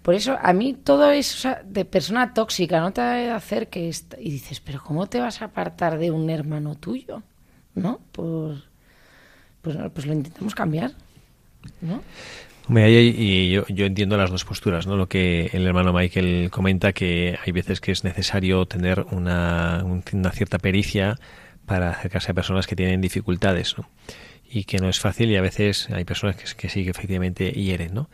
por 0.00 0.14
eso, 0.14 0.38
a 0.40 0.54
mí 0.54 0.72
todo 0.72 1.10
eso 1.10 1.50
de 1.64 1.84
persona 1.84 2.32
tóxica, 2.32 2.80
no 2.80 2.94
te 2.94 3.30
acerques 3.30 4.06
y 4.18 4.30
dices, 4.30 4.60
pero 4.60 4.82
¿cómo 4.82 5.08
te 5.08 5.20
vas 5.20 5.42
a 5.42 5.44
apartar 5.44 5.98
de 5.98 6.10
un 6.10 6.28
hermano 6.28 6.74
tuyo? 6.74 7.22
¿No? 7.74 8.00
Pues, 8.10 8.71
pues, 9.62 9.76
pues 9.94 10.06
lo 10.06 10.12
intentamos 10.12 10.54
cambiar, 10.54 10.92
¿no? 11.80 12.02
Y 12.68 13.50
yo, 13.50 13.64
yo, 13.68 13.86
entiendo 13.86 14.16
las 14.16 14.30
dos 14.30 14.44
posturas, 14.44 14.86
¿no? 14.86 14.96
Lo 14.96 15.08
que 15.08 15.50
el 15.52 15.66
hermano 15.66 15.92
Michael 15.92 16.48
comenta, 16.50 16.92
que 16.92 17.38
hay 17.44 17.52
veces 17.52 17.80
que 17.80 17.92
es 17.92 18.04
necesario 18.04 18.66
tener 18.66 19.04
una, 19.10 19.84
cierta 20.32 20.58
pericia 20.58 21.18
para 21.66 21.90
acercarse 21.90 22.30
a 22.30 22.34
personas 22.34 22.66
que 22.66 22.76
tienen 22.76 23.00
dificultades, 23.00 23.76
¿no? 23.76 23.88
Y 24.48 24.64
que 24.64 24.78
no 24.78 24.88
es 24.88 25.00
fácil 25.00 25.30
y 25.30 25.36
a 25.36 25.40
veces 25.40 25.88
hay 25.90 26.04
personas 26.04 26.36
que, 26.36 26.44
que 26.56 26.68
sí 26.68 26.84
que 26.84 26.90
efectivamente 26.90 27.50
hieren, 27.50 27.94
¿no? 27.94 28.08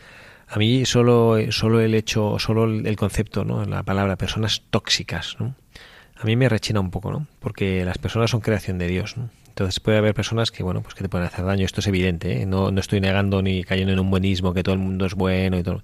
A 0.49 0.59
mí 0.59 0.87
solo, 0.87 1.37
solo 1.51 1.81
el 1.81 1.95
hecho, 1.95 2.39
solo 2.39 2.65
el 2.65 2.97
concepto, 2.97 3.45
¿no? 3.45 3.65
La 3.67 3.83
palabra 3.83 4.17
personas 4.17 4.63
tóxicas, 4.71 5.37
¿no? 5.39 5.55
A 6.17 6.25
mí 6.25 6.37
me 6.37 6.49
rechina 6.49 6.81
un 6.81 6.91
poco, 6.91 7.13
¿no? 7.13 7.27
Porque 7.39 7.85
las 7.85 7.99
personas 7.99 8.31
son 8.31 8.41
creación 8.41 8.79
de 8.79 8.89
Dios. 8.89 9.15
Entonces 9.59 9.81
puede 9.81 9.99
haber 9.99 10.15
personas 10.15 10.53
que, 10.53 10.63
bueno, 10.63 10.83
pues 10.83 10.95
que 10.95 11.03
te 11.03 11.09
pueden 11.09 11.27
hacer 11.27 11.45
daño. 11.45 11.67
Esto 11.67 11.81
es 11.81 11.89
evidente, 11.89 12.43
¿eh? 12.43 12.47
no, 12.47 12.71
no 12.71 12.79
estoy 12.79 13.01
negando 13.01 13.43
ni 13.43 13.65
cayendo 13.65 13.93
en 13.93 13.99
un 13.99 14.09
buenismo, 14.09 14.55
que 14.55 14.63
todo 14.63 14.77
el 14.77 14.81
mundo 14.81 15.05
es 15.05 15.17
bueno 15.17 15.59
y 15.59 15.65
todo. 15.65 15.83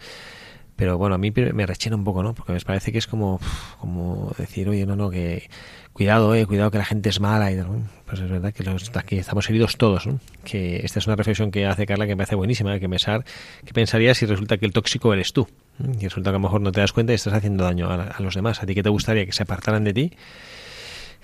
Pero 0.76 0.96
bueno, 0.96 1.16
a 1.16 1.18
mí 1.18 1.32
me 1.32 1.66
rechina 1.66 1.96
un 1.96 2.04
poco, 2.04 2.22
¿no? 2.22 2.34
Porque 2.34 2.52
me 2.52 2.60
parece 2.60 2.92
que 2.92 2.98
es 2.98 3.08
como, 3.08 3.40
como 3.80 4.32
decir, 4.38 4.68
oye, 4.68 4.86
no, 4.86 4.94
no, 4.94 5.10
que 5.10 5.50
cuidado, 5.92 6.36
eh, 6.36 6.46
cuidado 6.46 6.70
que 6.70 6.78
la 6.78 6.84
gente 6.84 7.08
es 7.08 7.18
mala. 7.18 7.50
Y, 7.50 7.60
pues 8.06 8.20
es 8.20 8.30
verdad 8.30 8.52
que, 8.54 8.62
los, 8.62 8.90
que 8.90 9.18
estamos 9.18 9.50
heridos 9.50 9.76
todos, 9.76 10.06
¿no? 10.06 10.20
Que 10.44 10.76
esta 10.84 11.00
es 11.00 11.08
una 11.08 11.16
reflexión 11.16 11.50
que 11.50 11.66
hace 11.66 11.84
Carla 11.84 12.06
que 12.06 12.12
me 12.12 12.18
parece 12.18 12.36
buenísima, 12.36 12.78
que 12.78 12.88
pensar, 12.88 13.24
que 13.64 13.72
pensaría 13.72 14.14
si 14.14 14.24
resulta 14.24 14.56
que 14.56 14.66
el 14.66 14.72
tóxico 14.72 15.12
eres 15.12 15.32
tú. 15.32 15.48
Y 15.80 16.04
resulta 16.04 16.30
que 16.30 16.36
a 16.36 16.38
lo 16.38 16.44
mejor 16.44 16.60
no 16.60 16.70
te 16.70 16.80
das 16.80 16.92
cuenta 16.92 17.12
y 17.12 17.16
estás 17.16 17.32
haciendo 17.32 17.64
daño 17.64 17.90
a, 17.90 18.04
a 18.04 18.22
los 18.22 18.36
demás. 18.36 18.62
¿A 18.62 18.66
ti 18.66 18.74
que 18.76 18.84
te 18.84 18.88
gustaría 18.88 19.26
que 19.26 19.32
se 19.32 19.42
apartaran 19.42 19.82
de 19.82 19.92
ti? 19.92 20.12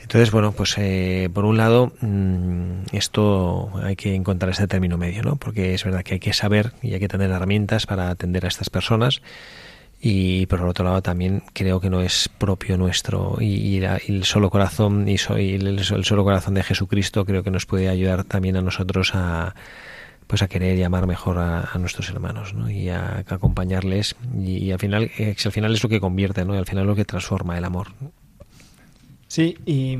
Entonces, 0.03 0.30
bueno, 0.30 0.53
pues 0.53 0.74
eh, 0.78 1.28
por 1.32 1.44
un 1.44 1.57
lado, 1.57 1.92
mm, 2.01 2.86
esto 2.92 3.70
hay 3.82 3.96
que 3.96 4.14
encontrar 4.14 4.51
ese 4.51 4.66
término 4.66 4.98
medio, 4.98 5.22
¿no? 5.22 5.36
Porque 5.36 5.74
es 5.74 5.84
verdad 5.84 6.03
que 6.03 6.14
hay 6.14 6.20
que 6.20 6.32
saber 6.32 6.72
y 6.82 6.94
hay 6.94 7.01
que 7.01 7.09
tener 7.09 7.30
herramientas 7.30 7.86
para 7.86 8.11
atender 8.11 8.44
a 8.44 8.48
estas 8.48 8.70
personas. 8.70 9.22
Y 10.03 10.46
por 10.46 10.62
otro 10.62 10.84
lado 10.84 11.03
también 11.03 11.42
creo 11.53 11.78
que 11.78 11.90
no 11.90 12.01
es 12.01 12.30
propio 12.30 12.78
nuestro 12.78 13.36
y, 13.38 13.84
el 13.84 14.24
solo 14.24 14.48
corazón 14.48 15.07
y, 15.07 15.16
el, 15.16 15.84
solo 15.84 16.24
corazón 16.24 16.55
de 16.55 16.62
Jesucristo 16.62 17.26
creo 17.26 17.42
que 17.42 17.51
nos 17.51 17.66
puede 17.66 17.90
ayudar 17.90 18.24
también 18.24 18.57
a 18.57 18.62
nosotros 18.62 19.14
a 19.14 19.55
pues 20.26 20.42
a 20.42 20.48
querer 20.48 20.78
llamar 20.78 21.07
mejor 21.07 21.38
a, 21.38 21.70
nuestros 21.78 22.09
hermanos 22.09 22.55
¿no? 22.55 22.70
y 22.70 22.88
a, 22.88 23.24
acompañarles 23.28 24.16
y, 24.38 24.70
al 24.70 24.78
final 24.78 25.11
eh, 25.18 25.34
al 25.44 25.53
final 25.53 25.74
es 25.74 25.82
lo 25.82 25.90
que 25.90 26.01
convierte 26.01 26.46
¿no? 26.46 26.55
y 26.55 26.59
al 26.59 26.66
final 26.66 26.84
es 26.84 26.88
lo 26.88 26.96
que 26.96 27.05
transforma 27.05 27.59
el 27.59 27.64
amor 27.64 27.88
Sí, 29.31 29.57
y 29.64 29.97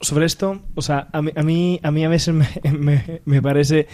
sobre 0.00 0.24
esto, 0.24 0.60
o 0.76 0.82
sea, 0.82 1.08
a 1.12 1.20
mí 1.20 1.32
a, 1.34 1.42
mí, 1.42 1.80
a, 1.82 1.90
mí 1.90 2.04
a 2.04 2.08
veces 2.08 2.32
me, 2.32 3.42
parece 3.42 3.88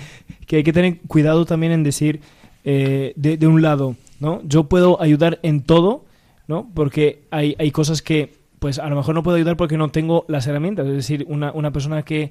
que 0.47 0.57
hay 0.57 0.63
que 0.63 0.75
tener 0.75 0.99
cuidado 1.09 1.47
también 1.47 1.73
en 1.73 1.83
decir, 1.83 2.21
eh, 2.63 3.15
de, 3.17 3.47
un 3.47 3.63
lado, 3.63 3.97
¿no? 4.21 4.43
Yo 4.45 4.65
puedo 4.65 5.01
ayudar 5.01 5.39
en 5.43 5.63
todo, 5.63 6.05
¿no? 6.49 6.71
Porque 6.75 7.23
hay, 7.31 7.57
hay 7.59 7.71
cosas 7.71 8.03
que, 8.03 8.35
pues 8.59 8.79
a 8.79 8.91
lo 8.91 8.97
mejor 8.97 9.15
no 9.15 9.23
puedo 9.23 9.39
ayudar 9.39 9.57
porque 9.57 9.79
no 9.79 9.89
tengo 9.89 10.27
las 10.29 10.47
herramientas. 10.47 10.87
Es 10.87 10.97
decir, 10.97 11.25
una, 11.31 11.51
una 11.53 11.71
persona 11.71 12.03
que 12.03 12.31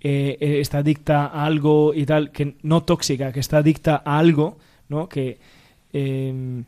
eh, 0.00 0.58
está 0.60 0.78
adicta 0.78 1.26
a 1.26 1.44
algo 1.44 1.94
y 1.94 2.04
tal, 2.04 2.32
que 2.32 2.56
no 2.64 2.82
tóxica, 2.82 3.32
que 3.32 3.38
está 3.38 3.58
adicta 3.58 4.02
a 4.04 4.18
algo, 4.18 4.58
¿no? 4.88 5.08
Que... 5.08 5.38
Eh, 5.92 6.64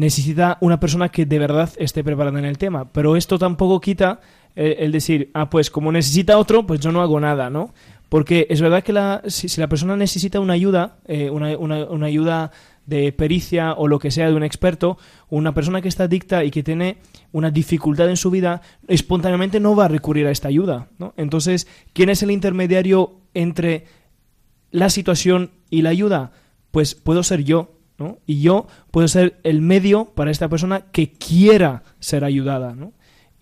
necesita 0.00 0.56
una 0.60 0.80
persona 0.80 1.10
que 1.10 1.26
de 1.26 1.38
verdad 1.38 1.70
esté 1.76 2.02
preparada 2.02 2.38
en 2.38 2.46
el 2.46 2.58
tema. 2.58 2.90
Pero 2.90 3.16
esto 3.16 3.38
tampoco 3.38 3.80
quita 3.80 4.20
eh, 4.56 4.76
el, 4.80 4.92
decir, 4.92 5.30
ah, 5.34 5.50
pues 5.50 5.70
como 5.70 5.92
necesita 5.92 6.38
otro, 6.38 6.66
pues 6.66 6.80
yo 6.80 6.90
no 6.90 7.02
hago 7.02 7.20
nada, 7.20 7.50
¿no? 7.50 7.72
Porque 8.08 8.46
es 8.50 8.60
verdad 8.60 8.82
que 8.82 8.92
la, 8.92 9.22
si, 9.26 9.60
la 9.60 9.68
persona 9.68 9.96
necesita 9.96 10.40
una 10.40 10.54
ayuda, 10.54 10.96
eh, 11.06 11.30
una, 11.30 11.56
una, 11.56 11.84
una, 11.84 12.06
ayuda 12.06 12.50
de 12.86 13.12
pericia 13.12 13.74
o 13.74 13.86
lo 13.86 13.98
que 13.98 14.10
sea 14.10 14.28
de 14.28 14.34
un 14.34 14.42
experto, 14.42 14.98
una 15.28 15.54
persona 15.54 15.80
que 15.80 15.88
está 15.88 16.04
adicta 16.04 16.42
y 16.44 16.50
que 16.50 16.64
tiene 16.64 16.96
una 17.30 17.50
dificultad 17.50 18.08
en 18.08 18.16
su 18.16 18.30
vida, 18.30 18.62
espontáneamente 18.88 19.60
no 19.60 19.76
va 19.76 19.84
a 19.84 19.88
recurrir 19.88 20.26
a 20.26 20.32
esta 20.32 20.48
ayuda, 20.48 20.88
¿no? 20.98 21.12
Entonces, 21.16 21.68
¿quién 21.92 22.08
es 22.08 22.22
el 22.22 22.30
intermediario 22.30 23.20
entre 23.34 23.84
la 24.72 24.88
situación 24.88 25.50
y 25.68 25.82
la 25.82 25.90
ayuda? 25.90 26.32
Pues 26.72 26.94
puedo 26.94 27.22
ser 27.22 27.44
yo, 27.44 27.79
y 28.26 28.40
yo 28.40 28.66
puedo 28.90 29.08
ser 29.08 29.38
el 29.42 29.60
medio 29.60 30.06
para 30.06 30.30
esta 30.30 30.48
persona 30.48 30.82
que 30.92 31.12
quiera 31.12 31.82
ser 31.98 32.24
ayudada, 32.24 32.74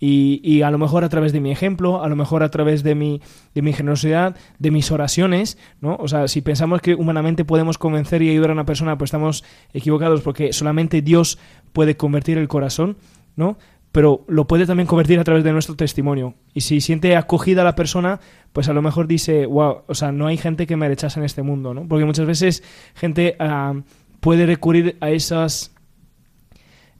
Y, 0.01 0.61
a 0.61 0.71
lo 0.71 0.77
mejor 0.77 1.03
a 1.03 1.09
través 1.09 1.33
de 1.33 1.41
mi 1.41 1.51
ejemplo, 1.51 2.01
a 2.01 2.07
lo 2.07 2.15
mejor 2.15 2.43
a 2.43 2.49
través 2.49 2.83
de 2.83 2.95
mi, 2.95 3.21
de 3.53 3.61
mi 3.61 3.73
generosidad, 3.73 4.35
de 4.57 4.71
mis 4.71 4.91
oraciones, 4.91 5.57
¿no? 5.81 5.97
O 5.99 6.07
sea, 6.07 6.27
si 6.27 6.41
pensamos 6.41 6.81
que 6.81 6.95
humanamente 6.95 7.43
podemos 7.43 7.77
convencer 7.77 8.21
y 8.21 8.29
ayudar 8.29 8.51
a 8.51 8.53
una 8.53 8.65
persona, 8.65 8.97
pues 8.97 9.09
estamos 9.09 9.43
equivocados 9.73 10.21
porque 10.21 10.53
solamente 10.53 11.01
Dios 11.01 11.37
puede 11.73 11.97
convertir 11.97 12.37
el 12.37 12.47
corazón, 12.47 12.97
¿no? 13.35 13.57
Pero 13.91 14.23
lo 14.27 14.45
puede 14.45 14.65
también 14.65 14.87
convertir 14.87 15.19
a 15.19 15.23
través 15.23 15.43
de 15.43 15.51
nuestro 15.51 15.75
testimonio. 15.75 16.35
Y 16.53 16.61
si 16.61 16.79
siente 16.79 17.15
acogida 17.15 17.63
la 17.63 17.75
persona, 17.75 18.19
pues 18.53 18.69
a 18.69 18.73
lo 18.73 18.81
mejor 18.81 19.07
dice, 19.07 19.47
wow, 19.47 19.81
o 19.87 19.95
sea, 19.95 20.11
no 20.11 20.27
hay 20.27 20.37
gente 20.37 20.67
que 20.67 20.77
me 20.77 20.87
rechace 20.87 21.19
en 21.19 21.25
este 21.25 21.41
mundo, 21.41 21.73
¿no? 21.73 21.87
Porque 21.87 22.05
muchas 22.05 22.25
veces 22.25 22.63
gente... 22.93 23.35
Ah, 23.39 23.73
puede 24.19 24.45
recurrir 24.45 24.97
a 25.01 25.09
esas 25.09 25.71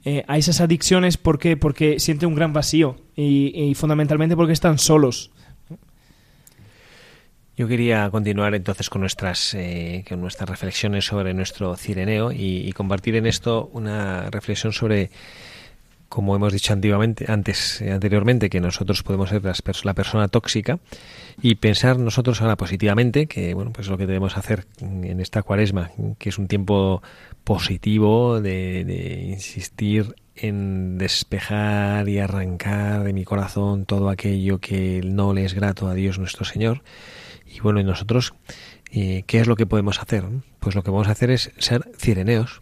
eh, 0.06 0.24
a 0.28 0.38
esas 0.38 0.62
adicciones 0.62 1.18
¿por 1.18 1.40
porque 1.60 2.00
siente 2.00 2.26
un 2.26 2.34
gran 2.34 2.54
vacío 2.54 2.96
y, 3.16 3.74
fundamentalmente 3.76 4.36
porque 4.38 4.54
están 4.54 4.78
solos. 4.78 5.32
Yo 7.58 7.68
quería 7.68 8.10
continuar 8.10 8.56
entonces 8.56 8.90
con 8.90 9.02
nuestras, 9.02 9.54
eh, 9.54 10.06
con 10.08 10.22
nuestras 10.22 10.50
reflexiones 10.50 11.04
sobre 11.04 11.34
nuestro 11.34 11.76
cireneo 11.76 12.32
y, 12.32 12.72
compartir 12.72 13.18
en 13.18 13.26
esto 13.26 13.70
una 13.74 14.30
reflexión 14.30 14.72
sobre, 14.72 15.12
como 16.10 16.36
hemos 16.36 16.52
dicho 16.52 16.74
antiguamente, 16.74 17.26
antes, 17.28 17.82
eh, 17.82 17.92
anteriormente, 17.92 18.50
que 18.50 18.60
nosotros 18.60 19.04
podemos 19.04 19.30
ser 19.30 19.42
la 19.84 19.94
persona 19.94 20.28
tóxica 20.28 20.80
y 21.42 21.56
pensar 21.56 22.00
nosotros 22.00 22.42
ahora 22.42 22.58
positivamente, 22.58 23.28
que 23.28 23.54
bueno, 23.54 23.72
pues 23.72 23.88
lo 23.88 23.98
que 23.98 24.08
debemos 24.08 24.36
hacer 24.36 24.66
en 24.82 25.20
esta 25.22 25.44
cuaresma, 25.44 25.92
que 26.18 26.30
es 26.30 26.38
un 26.38 26.48
tiempo 26.48 27.02
positivo 27.44 28.42
de, 28.42 29.28
insistir 29.30 30.16
en 30.36 30.98
despejar 30.98 32.10
y 32.10 32.20
arrancar 32.20 33.04
de 33.04 33.14
mi 33.14 33.24
corazón 33.24 33.86
todo 33.86 34.10
aquello 34.10 34.60
que 34.60 35.02
no 35.04 35.34
le 35.34 35.46
es 35.46 35.54
grato 35.54 35.88
a 35.88 35.94
Dios 35.94 36.18
nuestro 36.18 36.46
Señor. 36.46 36.84
Y 37.46 37.60
bueno, 37.60 37.80
y 37.80 37.84
nosotros, 37.84 38.34
eh, 38.92 39.24
¿qué 39.28 39.40
es 39.40 39.48
lo 39.48 39.56
que 39.56 39.66
podemos 39.66 40.00
hacer? 40.00 40.26
Pues 40.60 40.76
lo 40.76 40.84
que 40.84 40.92
vamos 40.92 41.08
a 41.08 41.12
hacer 41.12 41.30
es 41.32 41.52
ser 41.58 41.90
cireneos. 41.98 42.62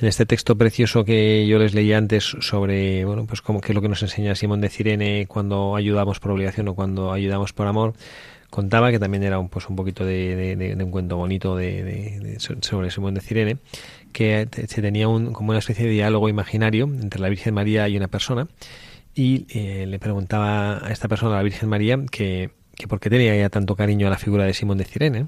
En 0.00 0.06
este 0.06 0.26
texto 0.26 0.56
precioso 0.56 1.04
que 1.04 1.44
yo 1.48 1.58
les 1.58 1.74
leí 1.74 1.92
antes 1.92 2.24
sobre, 2.40 3.04
bueno, 3.04 3.26
pues 3.26 3.42
como 3.42 3.60
que 3.60 3.72
es 3.72 3.74
lo 3.74 3.82
que 3.82 3.88
nos 3.88 4.00
enseña 4.00 4.36
Simón 4.36 4.60
de 4.60 4.68
Cirene 4.68 5.26
cuando 5.26 5.74
ayudamos 5.74 6.20
por 6.20 6.30
obligación 6.30 6.68
o 6.68 6.74
cuando 6.76 7.10
ayudamos 7.12 7.52
por 7.52 7.66
amor, 7.66 7.94
contaba 8.48 8.92
que 8.92 9.00
también 9.00 9.24
era 9.24 9.40
un, 9.40 9.48
pues 9.48 9.68
un 9.68 9.74
poquito 9.74 10.04
de, 10.04 10.76
un 10.80 10.90
cuento 10.92 11.16
bonito 11.16 11.56
de, 11.56 12.36
sobre 12.38 12.92
Simón 12.92 13.14
de 13.14 13.20
Cirene, 13.20 13.56
que 14.12 14.48
se 14.68 14.82
tenía 14.82 15.08
un, 15.08 15.32
como 15.32 15.50
una 15.50 15.58
especie 15.58 15.86
de 15.86 15.90
diálogo 15.90 16.28
imaginario 16.28 16.84
entre 16.84 17.20
la 17.20 17.28
Virgen 17.28 17.54
María 17.54 17.88
y 17.88 17.96
una 17.96 18.06
persona 18.06 18.46
y 19.16 19.46
eh, 19.48 19.84
le 19.88 19.98
preguntaba 19.98 20.78
a 20.86 20.92
esta 20.92 21.08
persona, 21.08 21.34
a 21.34 21.36
la 21.38 21.42
Virgen 21.42 21.68
María, 21.68 21.98
que, 22.08 22.50
que 22.76 22.86
por 22.86 23.00
qué 23.00 23.10
tenía 23.10 23.34
ya 23.36 23.48
tanto 23.48 23.74
cariño 23.74 24.06
a 24.06 24.10
la 24.10 24.18
figura 24.18 24.44
de 24.44 24.54
Simón 24.54 24.78
de 24.78 24.84
Cirene 24.84 25.26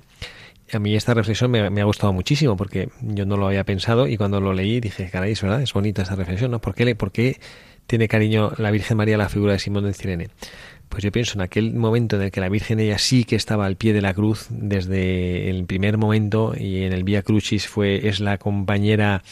a 0.73 0.79
mí 0.79 0.95
esta 0.95 1.14
reflexión 1.14 1.51
me, 1.51 1.81
ha 1.81 1.85
gustado 1.85 2.12
muchísimo 2.12 2.57
porque 2.57 2.89
yo 3.01 3.27
no 3.27 3.37
lo 3.37 3.47
había 3.47 3.64
pensado 3.64 4.07
y 4.07 4.16
cuando 4.16 4.41
lo 4.41 4.53
leí 4.53 4.81
dije, 4.81 5.09
caray, 5.11 5.33
es 5.33 5.43
verdad, 5.43 5.62
es 5.62 5.73
bonita 5.73 6.03
esta 6.03 6.16
reflexión, 6.16 6.51
¿no? 6.51 6.61
¿Por 6.61 6.75
qué, 6.75 6.95
¿Por 6.95 7.12
qué 7.12 7.41
tiene 7.87 8.09
cariño 8.09 8.53
la 8.59 8.71
Virgen 8.71 8.97
María 8.97 9.16
la 9.16 9.29
figura 9.29 9.53
de 9.55 9.59
Simón 9.59 9.85
de 9.85 9.95
Cirene? 9.95 10.29
Pues 10.89 11.05
yo 11.05 11.12
pienso 11.12 11.35
en 11.35 11.43
aquel 11.43 11.75
momento 11.75 12.16
en 12.16 12.23
el 12.23 12.31
que 12.31 12.41
la 12.41 12.49
Virgen 12.49 12.81
ella 12.81 12.99
sí 12.99 13.25
que 13.25 13.37
estaba 13.37 13.66
al 13.66 13.77
pie 13.77 13.93
de 13.93 14.03
la 14.03 14.12
cruz 14.12 14.47
desde 14.51 15.49
el 15.49 15.64
primer 15.64 15.99
momento 15.99 16.53
y 16.57 16.83
en 16.83 16.93
el 16.93 17.05
Vía 17.05 17.23
Crucis 17.23 17.68
fue, 17.68 18.09
es 18.09 18.21
la 18.21 18.39
compañera 18.39 19.23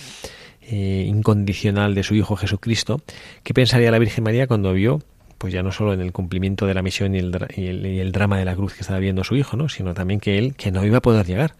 eh, 0.62 1.04
incondicional 1.08 1.94
de 1.94 2.02
su 2.02 2.14
Hijo 2.14 2.36
Jesucristo. 2.36 3.00
¿Qué 3.42 3.54
pensaría 3.54 3.90
la 3.90 3.98
Virgen 3.98 4.24
María 4.24 4.46
cuando 4.46 4.72
vio 4.72 5.00
pues 5.38 5.52
ya 5.52 5.62
no 5.62 5.72
solo 5.72 5.94
en 5.94 6.00
el 6.00 6.12
cumplimiento 6.12 6.66
de 6.66 6.74
la 6.74 6.82
misión 6.82 7.14
y 7.14 7.18
el, 7.18 7.48
y 7.56 8.00
el, 8.00 8.12
drama 8.12 8.38
de 8.38 8.44
la 8.44 8.54
cruz 8.54 8.74
que 8.74 8.80
estaba 8.80 8.98
viendo 8.98 9.24
su 9.24 9.36
hijo, 9.36 9.56
¿no? 9.56 9.68
sino 9.68 9.94
también 9.94 10.20
que 10.20 10.36
él 10.36 10.54
que 10.54 10.70
no 10.72 10.84
iba 10.84 10.98
a 10.98 11.02
poder 11.02 11.26
llegar. 11.26 11.54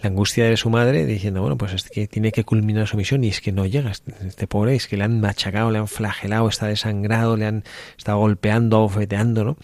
La 0.00 0.10
angustia 0.10 0.44
de 0.44 0.56
su 0.56 0.68
madre 0.68 1.06
diciendo, 1.06 1.40
bueno, 1.40 1.56
pues 1.56 1.72
es 1.72 1.88
que 1.88 2.06
tiene 2.06 2.32
que 2.32 2.44
culminar 2.44 2.86
su 2.86 2.96
misión 2.96 3.24
y 3.24 3.28
es 3.28 3.40
que 3.40 3.52
no 3.52 3.64
llega. 3.64 3.90
Este 3.90 4.46
pobre 4.46 4.74
es 4.74 4.86
que 4.86 4.96
le 4.96 5.04
han 5.04 5.20
machacado, 5.20 5.70
le 5.70 5.78
han 5.78 5.88
flagelado, 5.88 6.48
está 6.48 6.66
desangrado, 6.66 7.36
le 7.36 7.46
han 7.46 7.64
estado 7.96 8.18
golpeando, 8.18 8.80
bofeteando, 8.80 9.44
¿no? 9.44 9.56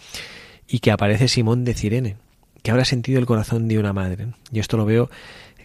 Y 0.67 0.79
que 0.79 0.89
aparece 0.89 1.27
Simón 1.27 1.63
de 1.63 1.75
Cirene, 1.75 2.15
que 2.63 2.71
habrá 2.71 2.85
sentido 2.85 3.19
el 3.19 3.27
corazón 3.27 3.67
de 3.67 3.77
una 3.77 3.93
madre. 3.93 4.29
Yo 4.51 4.61
esto 4.61 4.77
lo 4.77 4.85
veo 4.85 5.11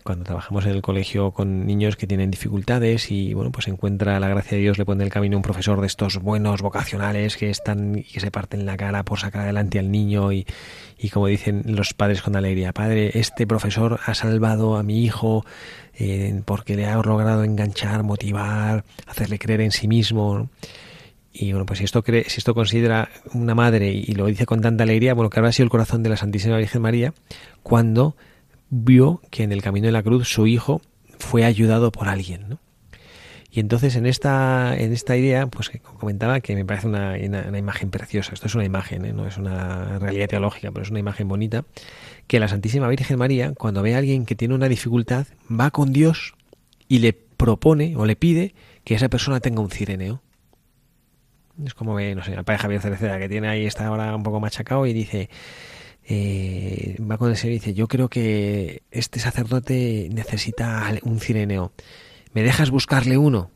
cuando 0.06 0.24
trabajamos 0.24 0.64
en 0.64 0.70
el 0.70 0.82
colegio 0.82 1.32
con 1.32 1.66
niños 1.66 1.96
que 1.96 2.06
tienen 2.06 2.30
dificultades 2.30 3.10
y 3.10 3.34
bueno, 3.34 3.50
pues 3.50 3.66
encuentra 3.68 4.18
la 4.20 4.28
gracia 4.28 4.56
de 4.56 4.62
Dios, 4.62 4.78
le 4.78 4.86
pone 4.86 5.02
el 5.04 5.10
camino 5.10 5.36
un 5.36 5.42
profesor 5.42 5.80
de 5.80 5.88
estos 5.88 6.18
buenos 6.18 6.62
vocacionales 6.62 7.36
que 7.36 7.50
están 7.50 7.98
y 7.98 8.04
que 8.04 8.20
se 8.20 8.30
parten 8.30 8.64
la 8.64 8.76
cara 8.76 9.02
por 9.02 9.18
sacar 9.18 9.42
adelante 9.42 9.80
al 9.80 9.90
niño 9.90 10.32
y, 10.32 10.46
y 10.96 11.10
como 11.10 11.26
dicen 11.26 11.64
los 11.66 11.92
padres 11.92 12.22
con 12.22 12.36
alegría, 12.36 12.72
padre, 12.72 13.18
este 13.18 13.46
profesor 13.46 13.98
ha 14.06 14.14
salvado 14.14 14.76
a 14.76 14.84
mi 14.84 15.04
hijo 15.04 15.44
eh, 15.98 16.40
porque 16.44 16.76
le 16.76 16.86
ha 16.86 16.94
logrado 16.96 17.42
enganchar, 17.42 18.04
motivar, 18.04 18.84
hacerle 19.06 19.40
creer 19.40 19.60
en 19.60 19.72
sí 19.72 19.88
mismo. 19.88 20.48
Y 21.32 21.50
bueno, 21.50 21.66
pues 21.66 21.80
si 21.80 21.84
esto 21.84 22.02
cree, 22.02 22.24
si 22.28 22.38
esto 22.38 22.54
considera 22.54 23.10
una 23.34 23.56
madre 23.56 23.90
y 23.90 24.14
lo 24.14 24.26
dice 24.26 24.46
con 24.46 24.60
tanta 24.60 24.84
alegría, 24.84 25.14
bueno, 25.14 25.30
que 25.30 25.40
habrá 25.40 25.52
sido 25.52 25.64
el 25.64 25.70
corazón 25.70 26.04
de 26.04 26.10
la 26.10 26.16
Santísima 26.16 26.56
Virgen 26.56 26.80
María 26.80 27.12
cuando 27.64 28.16
vio 28.70 29.20
que 29.30 29.42
en 29.42 29.52
el 29.52 29.62
camino 29.62 29.86
de 29.86 29.92
la 29.92 30.02
cruz 30.02 30.28
su 30.28 30.46
hijo 30.46 30.80
fue 31.18 31.44
ayudado 31.44 31.92
por 31.92 32.08
alguien, 32.08 32.48
¿no? 32.48 32.58
Y 33.56 33.60
entonces 33.60 33.96
en 33.96 34.04
esta, 34.04 34.76
en 34.76 34.92
esta 34.92 35.16
idea, 35.16 35.46
pues 35.46 35.70
comentaba 35.98 36.40
que 36.40 36.54
me 36.54 36.66
parece 36.66 36.88
una, 36.88 37.14
una, 37.14 37.56
imagen 37.56 37.90
preciosa. 37.90 38.34
Esto 38.34 38.48
es 38.48 38.54
una 38.54 38.66
imagen, 38.66 39.06
¿eh? 39.06 39.14
no 39.14 39.26
es 39.26 39.38
una 39.38 39.98
realidad 39.98 40.28
teológica, 40.28 40.70
pero 40.72 40.82
es 40.82 40.90
una 40.90 40.98
imagen 40.98 41.26
bonita. 41.26 41.64
Que 42.26 42.38
la 42.38 42.48
Santísima 42.48 42.86
Virgen 42.88 43.18
María, 43.18 43.54
cuando 43.54 43.80
ve 43.80 43.94
a 43.94 43.98
alguien 43.98 44.26
que 44.26 44.34
tiene 44.34 44.54
una 44.54 44.68
dificultad, 44.68 45.26
va 45.50 45.70
con 45.70 45.90
Dios 45.94 46.34
y 46.86 46.98
le 46.98 47.14
propone 47.14 47.96
o 47.96 48.04
le 48.04 48.14
pide 48.14 48.54
que 48.84 48.94
esa 48.94 49.08
persona 49.08 49.40
tenga 49.40 49.62
un 49.62 49.70
cireneo. 49.70 50.20
Es 51.64 51.72
como 51.72 51.94
ve, 51.94 52.14
no 52.14 52.22
sé, 52.22 52.34
el 52.34 52.44
padre 52.44 52.58
Javier 52.58 52.82
Cereceda, 52.82 53.18
que 53.18 53.30
tiene 53.30 53.48
ahí, 53.48 53.64
está 53.64 53.86
ahora 53.86 54.14
un 54.14 54.22
poco 54.22 54.38
machacado 54.38 54.84
y 54.86 54.92
dice, 54.92 55.30
va 56.08 57.18
con 57.18 57.30
el 57.30 57.36
Señor 57.36 57.52
y 57.52 57.58
dice, 57.58 57.74
yo 57.74 57.88
creo 57.88 58.08
que 58.08 58.82
este 58.90 59.20
sacerdote 59.20 60.08
necesita 60.12 60.92
un 61.02 61.20
cireneo. 61.20 61.72
¿Me 62.32 62.42
dejas 62.42 62.70
buscarle 62.70 63.18
uno? 63.18 63.50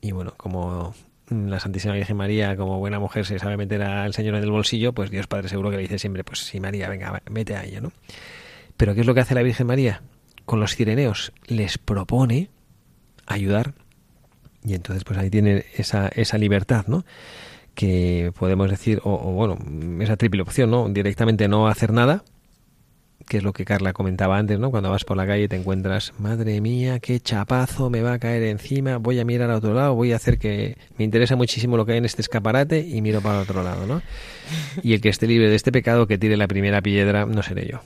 Y 0.00 0.12
bueno, 0.12 0.34
como 0.36 0.94
la 1.30 1.60
Santísima 1.60 1.94
Virgen 1.94 2.16
María, 2.16 2.56
como 2.56 2.78
buena 2.78 2.98
mujer, 2.98 3.24
se 3.24 3.38
sabe 3.38 3.56
meter 3.56 3.82
al 3.82 4.12
Señor 4.12 4.34
en 4.34 4.42
el 4.42 4.50
bolsillo, 4.50 4.92
pues 4.92 5.10
Dios 5.10 5.26
Padre 5.26 5.48
seguro 5.48 5.70
que 5.70 5.76
le 5.76 5.82
dice 5.82 5.98
siempre, 5.98 6.24
pues 6.24 6.40
sí, 6.40 6.60
María, 6.60 6.88
venga, 6.88 7.22
vete 7.30 7.56
a 7.56 7.64
ella, 7.64 7.80
¿no? 7.80 7.92
Pero 8.76 8.94
¿qué 8.94 9.02
es 9.02 9.06
lo 9.06 9.14
que 9.14 9.20
hace 9.20 9.34
la 9.34 9.42
Virgen 9.42 9.66
María? 9.66 10.02
Con 10.44 10.60
los 10.60 10.74
cireneos 10.74 11.32
les 11.46 11.78
propone 11.78 12.50
ayudar 13.26 13.74
y 14.64 14.74
entonces 14.74 15.04
pues 15.04 15.18
ahí 15.18 15.30
tiene 15.30 15.64
esa, 15.76 16.08
esa 16.08 16.36
libertad, 16.38 16.86
¿no? 16.86 17.04
Que 17.74 18.32
podemos 18.38 18.70
decir, 18.70 19.00
o, 19.04 19.14
o 19.14 19.32
bueno, 19.32 19.56
esa 20.00 20.16
triple 20.16 20.42
opción, 20.42 20.70
¿no? 20.70 20.88
Directamente 20.88 21.48
no 21.48 21.68
hacer 21.68 21.92
nada, 21.92 22.24
que 23.28 23.38
es 23.38 23.42
lo 23.42 23.52
que 23.52 23.64
Carla 23.64 23.92
comentaba 23.92 24.38
antes, 24.38 24.58
¿no? 24.58 24.70
Cuando 24.70 24.90
vas 24.90 25.04
por 25.04 25.16
la 25.16 25.26
calle 25.26 25.44
y 25.44 25.48
te 25.48 25.56
encuentras, 25.56 26.12
madre 26.18 26.60
mía, 26.60 26.98
qué 26.98 27.20
chapazo 27.20 27.90
me 27.90 28.02
va 28.02 28.14
a 28.14 28.18
caer 28.18 28.42
encima, 28.44 28.96
voy 28.98 29.20
a 29.20 29.24
mirar 29.24 29.50
a 29.50 29.56
otro 29.56 29.74
llado, 29.74 29.94
voy 29.94 30.12
a 30.12 30.16
hacer 30.16 30.38
que 30.38 30.76
me 30.98 31.04
interesa 31.04 31.36
muchísimo 31.36 31.76
lo 31.76 31.86
que 31.86 31.92
hay 31.92 31.98
en 31.98 32.04
este 32.04 32.22
escaparate 32.22 32.80
y 32.80 33.00
miro 33.02 33.20
para 33.20 33.40
otro 33.40 33.62
lado, 33.62 33.86
¿no? 33.86 34.02
Y 34.82 34.94
el 34.94 35.00
que 35.00 35.08
esté 35.08 35.26
libre 35.26 35.48
de 35.48 35.54
este 35.54 35.70
pecado, 35.70 36.06
que 36.06 36.18
tire 36.18 36.36
la 36.36 36.48
primera 36.48 36.82
piedra, 36.82 37.24
no 37.26 37.42
seré 37.42 37.68
yo. 37.68 37.80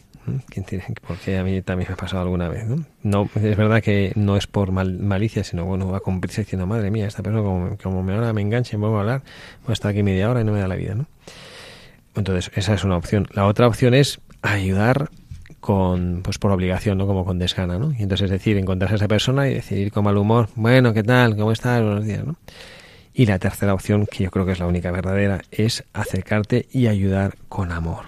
Porque 1.06 1.36
a 1.36 1.44
mí 1.44 1.60
también 1.60 1.88
me 1.90 1.94
ha 1.94 1.96
pasado 1.96 2.22
alguna 2.22 2.48
vez, 2.48 2.64
¿no? 2.64 2.86
no 3.02 3.28
es 3.34 3.56
verdad 3.56 3.82
que 3.82 4.12
no 4.14 4.36
es 4.36 4.46
por 4.46 4.72
malicia, 4.72 5.44
sino 5.44 5.66
bueno, 5.66 5.90
va 5.90 6.00
con 6.00 6.20
prisa 6.20 6.40
diciendo, 6.40 6.66
madre 6.66 6.90
mía, 6.90 7.06
esta 7.06 7.22
persona 7.22 7.42
como, 7.42 7.76
como 7.76 8.02
me 8.02 8.14
ahora 8.14 8.32
me 8.32 8.40
enganche, 8.40 8.78
me 8.78 8.86
voy 8.86 8.96
a 8.96 9.00
hablar, 9.00 9.22
voy 9.64 9.72
a 9.72 9.74
estar 9.74 9.90
aquí 9.90 10.02
media 10.02 10.30
hora 10.30 10.40
y 10.40 10.44
no 10.44 10.52
me 10.52 10.60
da 10.60 10.68
la 10.68 10.76
vida, 10.76 10.94
¿no? 10.94 11.06
Entonces, 12.16 12.50
esa 12.54 12.74
es 12.74 12.84
una 12.84 12.96
opción. 12.96 13.28
La 13.32 13.46
otra 13.46 13.66
opción 13.66 13.92
es 13.92 14.20
ayudar 14.40 15.10
con 15.64 16.20
pues 16.22 16.36
por 16.36 16.52
obligación, 16.52 16.98
¿no? 16.98 17.06
Como 17.06 17.24
con 17.24 17.38
desgana, 17.38 17.78
¿no? 17.78 17.90
Y 17.98 18.02
entonces 18.02 18.26
es 18.26 18.30
decir, 18.32 18.58
encontrarse 18.58 18.96
a 18.96 18.96
esa 18.96 19.08
persona 19.08 19.48
y 19.48 19.54
decidir 19.54 19.90
con 19.92 20.04
mal 20.04 20.18
humor, 20.18 20.50
bueno, 20.56 20.92
¿qué 20.92 21.02
tal? 21.02 21.38
¿Cómo 21.38 21.52
estás? 21.52 21.82
Buenos 21.82 22.04
días, 22.04 22.22
¿no? 22.22 22.36
Y 23.14 23.24
la 23.24 23.38
tercera 23.38 23.72
opción, 23.72 24.04
que 24.04 24.24
yo 24.24 24.30
creo 24.30 24.44
que 24.44 24.52
es 24.52 24.58
la 24.58 24.66
única 24.66 24.90
verdadera, 24.90 25.40
es 25.50 25.82
acercarte 25.94 26.66
y 26.70 26.88
ayudar 26.88 27.36
con 27.48 27.72
amor. 27.72 28.04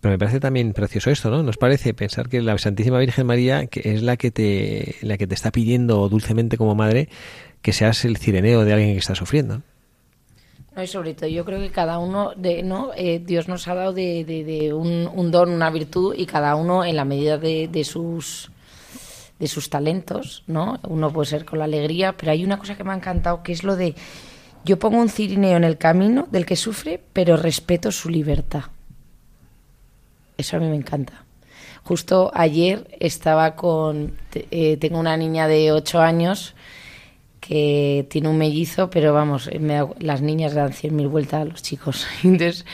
Pero 0.00 0.12
me 0.12 0.18
parece 0.18 0.38
también 0.38 0.72
precioso 0.72 1.10
esto, 1.10 1.28
¿no? 1.28 1.42
Nos 1.42 1.56
parece 1.56 1.92
pensar 1.92 2.28
que 2.28 2.40
la 2.40 2.56
Santísima 2.56 3.00
Virgen 3.00 3.26
María 3.26 3.66
que 3.66 3.92
es 3.92 4.02
la 4.04 4.16
que 4.16 4.30
te 4.30 4.94
la 5.02 5.18
que 5.18 5.26
te 5.26 5.34
está 5.34 5.50
pidiendo 5.50 6.08
dulcemente 6.08 6.56
como 6.56 6.76
madre 6.76 7.08
que 7.62 7.72
seas 7.72 8.04
el 8.04 8.16
cireneo 8.16 8.64
de 8.64 8.72
alguien 8.72 8.92
que 8.92 8.98
está 8.98 9.16
sufriendo. 9.16 9.62
Y 10.76 10.86
sobre 10.86 11.14
todo 11.14 11.28
yo 11.28 11.44
creo 11.44 11.60
que 11.60 11.70
cada 11.70 11.98
uno, 11.98 12.32
de, 12.36 12.62
¿no? 12.62 12.90
Eh, 12.96 13.20
Dios 13.24 13.48
nos 13.48 13.66
ha 13.68 13.74
dado 13.74 13.92
de, 13.92 14.24
de, 14.24 14.72
un, 14.72 15.30
don, 15.30 15.50
una 15.50 15.70
virtud, 15.70 16.14
y 16.16 16.26
cada 16.26 16.54
uno 16.54 16.84
en 16.84 16.96
la 16.96 17.04
medida 17.04 17.38
de, 17.38 17.68
de, 17.68 17.84
sus 17.84 18.50
de 19.38 19.48
sus 19.48 19.70
talentos, 19.70 20.44
¿no? 20.46 20.78
Uno 20.88 21.12
puede 21.12 21.26
ser 21.26 21.44
con 21.44 21.58
la 21.58 21.64
alegría, 21.64 22.16
pero 22.16 22.32
hay 22.32 22.44
una 22.44 22.58
cosa 22.58 22.76
que 22.76 22.84
me 22.84 22.92
ha 22.92 22.96
encantado, 22.96 23.42
que 23.42 23.52
es 23.52 23.64
lo 23.64 23.74
de 23.74 23.94
yo 24.64 24.78
pongo 24.78 24.98
un 24.98 25.08
cirineo 25.08 25.56
en 25.56 25.64
el 25.64 25.78
camino 25.78 26.28
del 26.30 26.44
que 26.44 26.56
sufre, 26.56 27.00
pero 27.12 27.36
respeto 27.36 27.90
su 27.90 28.10
libertad. 28.10 28.64
Eso 30.36 30.56
a 30.56 30.60
mí 30.60 30.68
me 30.68 30.76
encanta. 30.76 31.24
Justo 31.82 32.30
ayer 32.34 32.96
estaba 33.00 33.56
con, 33.56 34.16
eh, 34.34 34.76
tengo 34.76 34.98
una 34.98 35.16
niña 35.16 35.48
de 35.48 35.72
8 35.72 36.00
años 36.00 36.54
que 37.50 38.06
tiene 38.08 38.28
un 38.28 38.38
mellizo, 38.38 38.90
pero 38.90 39.12
vamos, 39.12 39.50
las 39.98 40.22
niñas 40.22 40.54
dan 40.54 40.72
cien 40.72 40.94
mil 40.94 41.08
vueltas 41.08 41.40
a 41.40 41.44
los 41.44 41.62
chicos. 41.64 42.06
Entonces, 42.22 42.64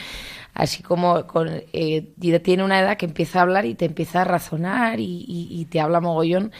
así 0.53 0.83
como 0.83 1.25
con, 1.25 1.49
eh, 1.73 2.13
tiene 2.43 2.63
una 2.63 2.79
edad 2.79 2.95
que 2.95 3.07
empieza 3.07 3.39
a 3.39 3.41
hablar 3.41 3.65
y 3.65 3.73
te 3.73 3.85
empieza 3.85 4.21
a 4.21 4.25
razonar 4.25 4.99
y, 4.99 5.67
te 5.71 5.79
habla 5.79 5.99
mogollón. 5.99 6.51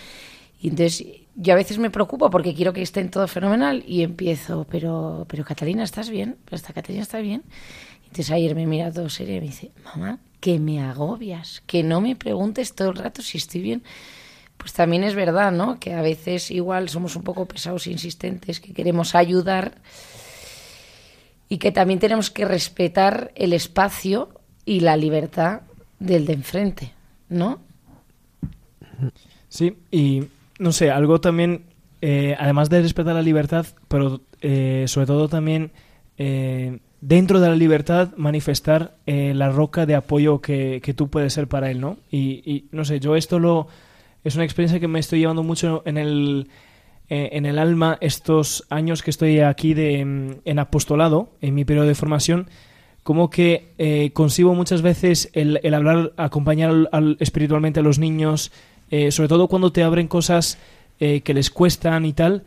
Y 0.60 0.70
entonces 0.70 1.06
yo 1.36 1.54
a 1.54 1.56
veces 1.56 1.78
me 1.78 1.92
preocupo 1.92 2.32
porque 2.32 2.56
quiero 2.56 2.74
que 2.74 2.82
estén 2.82 3.12
todo 3.12 3.28
fenomenal 3.28 3.84
y 3.86 4.02
empiezo, 4.02 4.66
pero, 4.68 5.28
pero 5.30 5.46
Catalina, 5.46 5.84
¿estás 5.84 6.10
bien? 6.10 6.38
Pero 6.46 6.56
esta 6.56 6.74
Catalina 6.74 7.04
está 7.04 7.20
bien. 7.20 7.44
Entonces 8.06 8.32
ayer 8.32 8.56
me 8.56 8.66
mira 8.66 8.92
todo 8.92 9.10
serio 9.10 9.36
y 9.36 9.42
me 9.42 9.46
dice, 9.46 9.70
mamá, 9.86 10.18
que 10.40 10.58
me 10.58 10.82
agobias, 10.82 11.62
que 11.68 11.84
no 11.84 12.02
me 12.02 12.16
preguntes 12.16 12.74
todo 12.74 12.90
el 12.90 12.96
rato 12.96 13.22
si 13.22 13.38
estoy 13.38 13.62
bien 13.62 13.84
pues 14.58 14.74
también 14.74 15.04
es 15.04 15.16
verdad, 15.16 15.52
¿no? 15.52 15.80
Que 15.80 15.94
a 15.94 16.02
veces 16.02 16.52
igual 16.52 16.90
somos 16.90 17.16
un 17.16 17.24
poco 17.24 17.46
pesados 17.46 17.88
e 17.88 17.92
insistentes, 17.92 18.60
que 18.60 18.74
queremos 18.74 19.16
ayudar 19.16 19.76
y 21.50 21.58
que 21.58 21.72
también 21.72 22.00
tenemos 22.00 22.30
que 22.30 22.46
respetar 22.46 23.32
el 23.36 23.54
espacio 23.54 24.30
y 24.66 24.82
la 24.82 24.98
libertad 24.98 25.62
del 26.00 26.26
de 26.26 26.34
enfrente, 26.34 26.92
¿no? 27.30 27.60
Sí, 29.48 29.78
y 29.92 30.26
no 30.60 30.72
sé, 30.72 30.92
algo 30.92 31.22
también, 31.22 31.64
eh, 32.02 32.36
además 32.38 32.70
de 32.70 32.82
respetar 32.82 33.16
la 33.16 33.22
libertad, 33.22 33.66
pero 33.88 34.22
eh, 34.42 34.86
sobre 34.88 35.08
todo 35.08 35.30
también 35.30 35.72
eh, 36.18 36.80
dentro 37.00 37.40
de 37.40 37.50
la 37.50 37.56
libertad 37.56 38.10
manifestar 38.18 38.96
la 39.06 39.50
roca 39.50 39.86
de 39.86 39.96
apoyo 39.96 40.42
que, 40.42 40.82
que, 40.84 40.94
tú 40.94 41.10
puedes 41.10 41.34
ser 41.34 41.48
para 41.48 41.72
él, 41.72 41.80
¿no? 41.80 41.98
Y, 42.12 42.42
y 42.46 42.66
no 42.72 42.84
sé, 42.86 43.00
yo 43.00 43.16
esto 43.16 43.40
lo 43.40 43.68
es 44.28 44.36
una 44.36 44.44
experiencia 44.44 44.80
que 44.80 44.88
me 44.88 45.00
estoy 45.00 45.20
llevando 45.20 45.42
mucho 45.42 45.84
en 45.86 45.98
el, 45.98 46.50
eh, 47.10 47.30
en 47.32 47.46
el 47.46 47.60
alma 47.60 47.98
estos 48.02 48.66
años 48.70 49.02
que 49.02 49.10
estoy 49.10 49.40
aquí 49.40 49.74
de, 49.74 50.04
mm, 50.04 50.32
en 50.44 50.60
apostolado, 50.60 51.30
en 51.42 51.56
mi 51.56 51.64
periodo 51.64 51.88
de 51.88 51.96
formación, 51.96 52.50
como 53.04 53.30
que 53.30 53.70
eh, 53.78 54.12
consigo 54.12 54.54
muchas 54.54 54.82
veces 54.82 55.30
el, 55.32 55.74
hablar, 55.74 56.12
acompañar 56.18 56.90
espiritualmente 57.20 57.80
a 57.80 57.84
los 57.84 58.00
niños, 58.00 58.52
eh, 58.92 59.12
sobre 59.12 59.30
todo 59.30 59.48
cuando 59.48 59.72
te 59.72 59.84
abren 59.84 60.08
cosas 60.08 60.58
que 61.00 61.34
les 61.36 61.52
cuestan 61.52 62.06
y 62.06 62.14
tal, 62.14 62.44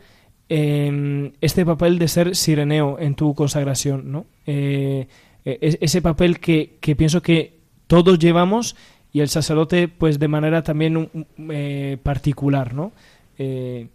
em, 0.49 1.31
este 1.39 1.65
papel 1.65 1.97
de 1.97 2.09
ser 2.09 2.35
sireneo 2.35 2.99
en 2.99 3.15
tu 3.15 3.33
consagración, 3.33 4.11
¿no? 4.11 4.25
E, 4.45 5.07
ese 5.45 6.01
papel 6.01 6.41
que, 6.41 6.75
que 6.81 6.97
pienso 6.97 7.21
que 7.21 7.61
todos 7.87 8.19
llevamos 8.19 8.75
y 9.13 9.19
el 9.19 9.29
sacerdote 9.29 9.87
pues 9.87 10.19
de 10.19 10.27
manera 10.27 10.63
también 10.63 11.09
eh, 11.49 11.97
particular, 12.01 12.73
¿no? 12.73 12.91
Eh, 13.37 13.87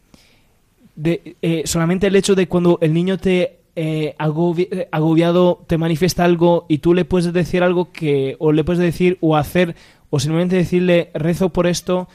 de, 0.95 1.37
eh, 1.43 1.63
solamente 1.67 2.07
el 2.07 2.17
hecho 2.17 2.35
de 2.35 2.49
cuando 2.49 2.79
el 2.81 2.93
niño 2.95 3.19
te 3.19 3.61
agobiado 4.19 5.63
te 5.67 5.77
manifiesta 5.77 6.25
algo 6.25 6.65
y 6.67 6.79
tú 6.79 6.95
le 6.95 7.05
puedes 7.05 7.31
decir 7.35 7.63
algo 7.63 7.93
que 7.93 8.35
o 8.39 8.51
le 8.51 8.65
puedes 8.65 8.81
decir 8.81 9.19
o 9.21 9.37
hacer 9.37 9.77
o 10.09 10.19
simplemente 10.19 10.57
decirle 10.57 11.11
rezo 11.13 11.51
por 11.51 11.67
esto 11.67 12.09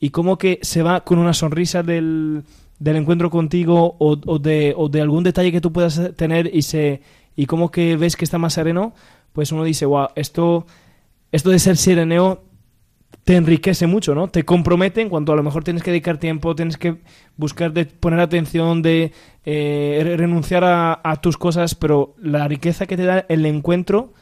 y 0.00 0.10
como 0.10 0.36
que 0.36 0.58
se 0.62 0.82
va 0.82 1.04
con 1.04 1.20
una 1.20 1.32
sonrisa 1.32 1.84
del, 1.84 2.42
del 2.80 2.96
encuentro 2.96 3.30
contigo 3.30 3.94
o, 4.00 4.18
o, 4.26 4.38
de, 4.40 4.74
o 4.76 4.88
de 4.88 5.00
algún 5.00 5.22
detalle 5.22 5.52
que 5.52 5.60
tú 5.60 5.72
puedas 5.72 6.00
tener 6.16 6.50
y 6.52 6.62
se 6.62 7.02
y 7.36 7.46
como 7.46 7.70
que 7.70 7.96
ves 7.96 8.16
que 8.16 8.24
está 8.24 8.38
más 8.38 8.54
sereno 8.54 8.92
pues 9.32 9.52
uno 9.52 9.62
dice 9.62 9.86
wow 9.86 10.08
esto 10.16 10.66
esto 11.36 11.50
de 11.50 11.58
ser 11.58 11.76
sireneo 11.76 12.42
te 13.24 13.36
enriquece 13.36 13.86
mucho, 13.86 14.14
¿no? 14.14 14.28
Te 14.28 14.44
compromete 14.44 15.00
en 15.00 15.08
cuanto 15.08 15.32
a 15.32 15.36
lo 15.36 15.42
mejor 15.42 15.64
tienes 15.64 15.82
que 15.82 15.90
dedicar 15.90 16.18
tiempo, 16.18 16.54
tienes 16.54 16.76
que 16.76 16.98
buscar 17.36 17.72
de 17.72 17.84
poner 17.84 18.20
atención, 18.20 18.82
de 18.82 19.12
eh, 19.44 20.14
renunciar 20.16 20.62
a, 20.64 21.20
tus 21.20 21.36
cosas, 21.36 21.74
pero 21.74 22.14
la 22.18 22.46
riqueza 22.46 22.86
que 22.86 22.96
te 22.96 23.04
da 23.04 23.26
el 23.28 23.44
encuentro 23.44 24.12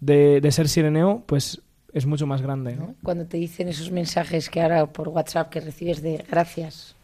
de, 0.00 0.46
ser 0.50 0.68
sireneo, 0.68 1.22
pues 1.26 1.62
es 1.92 2.04
mucho 2.04 2.26
más 2.26 2.42
grande. 2.42 2.76
Cuando 3.02 3.26
te 3.26 3.36
dicen 3.36 3.68
esos 3.68 3.92
mensajes 3.92 4.50
que 4.50 4.60
ahora 4.60 4.86
por 4.86 5.08
WhatsApp 5.08 5.48
que 5.48 5.60
recibes 5.60 6.02
de 6.02 6.24
gracias, 6.28 6.96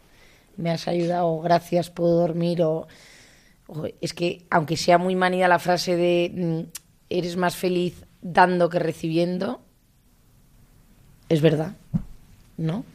me 0.57 0.71
has 0.71 0.87
ayudado, 0.89 1.39
gracias, 1.39 1.89
puedo 1.89 2.19
dormir, 2.19 2.61
o, 2.63 2.87
o 3.67 3.85
es 4.01 4.13
que 4.13 4.45
aunque 4.49 4.75
sea 4.75 4.97
muy 4.97 5.15
manida 5.15 5.47
la 5.47 5.59
frase 5.59 5.95
de 5.95 6.31
mm, 6.35 6.79
eres 7.09 7.37
más 7.37 7.55
feliz 7.55 8.03
dando 8.21 8.69
que 8.69 8.79
recibiendo, 8.79 9.61
es 11.29 11.41
verdad, 11.41 11.73
¿no? 12.57 12.85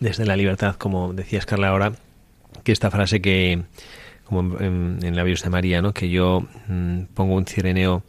Desde 0.00 0.24
la 0.24 0.36
libertad, 0.36 0.76
como 0.76 1.12
decías 1.12 1.46
Carla 1.46 1.68
ahora, 1.68 1.92
que 2.64 2.72
esta 2.72 2.90
frase 2.90 3.20
que, 3.20 3.62
como 4.24 4.58
en, 4.58 5.14
la 5.14 5.22
Virgen 5.22 5.44
de 5.44 5.50
María, 5.50 5.82
¿no? 5.82 5.92
que 5.92 6.08
yo 6.08 6.46
mm, 6.68 7.04
pongo 7.14 7.34
un 7.34 7.46
cireneo 7.46 8.02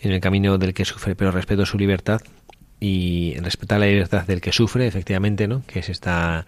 en 0.00 0.12
el 0.12 0.20
camino 0.20 0.58
del 0.58 0.74
que 0.74 0.84
sufre, 0.84 1.14
pero 1.14 1.30
respeto 1.30 1.66
su 1.66 1.78
libertad 1.78 2.20
y 2.78 3.34
respetar 3.40 3.78
la 3.80 3.86
libertad 3.86 4.26
del 4.26 4.40
que 4.40 4.52
sufre, 4.52 4.86
efectivamente, 4.86 5.46
¿no? 5.46 5.62
Que 5.66 5.80
es 5.80 5.90
esta 5.90 6.46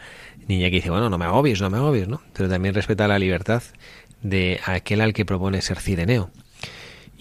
niña 0.49 0.71
que 0.71 0.77
dice, 0.77 0.89
bueno, 0.89 1.11
no 1.11 1.19
me 1.19 1.27
agobies, 1.27 1.61
no 1.61 1.69
me 1.69 1.77
agobies, 1.77 2.09
¿no? 2.09 2.23
Pero 2.33 2.49
también 2.49 2.75
respeta 2.75 3.07
la 3.07 3.19
libertad 3.19 3.63
de 4.23 4.61
aquel 4.65 5.03
al 5.03 5.13
que 5.13 5.27
propone 5.27 5.61
ser 5.61 5.79
cireneo. 5.79 6.31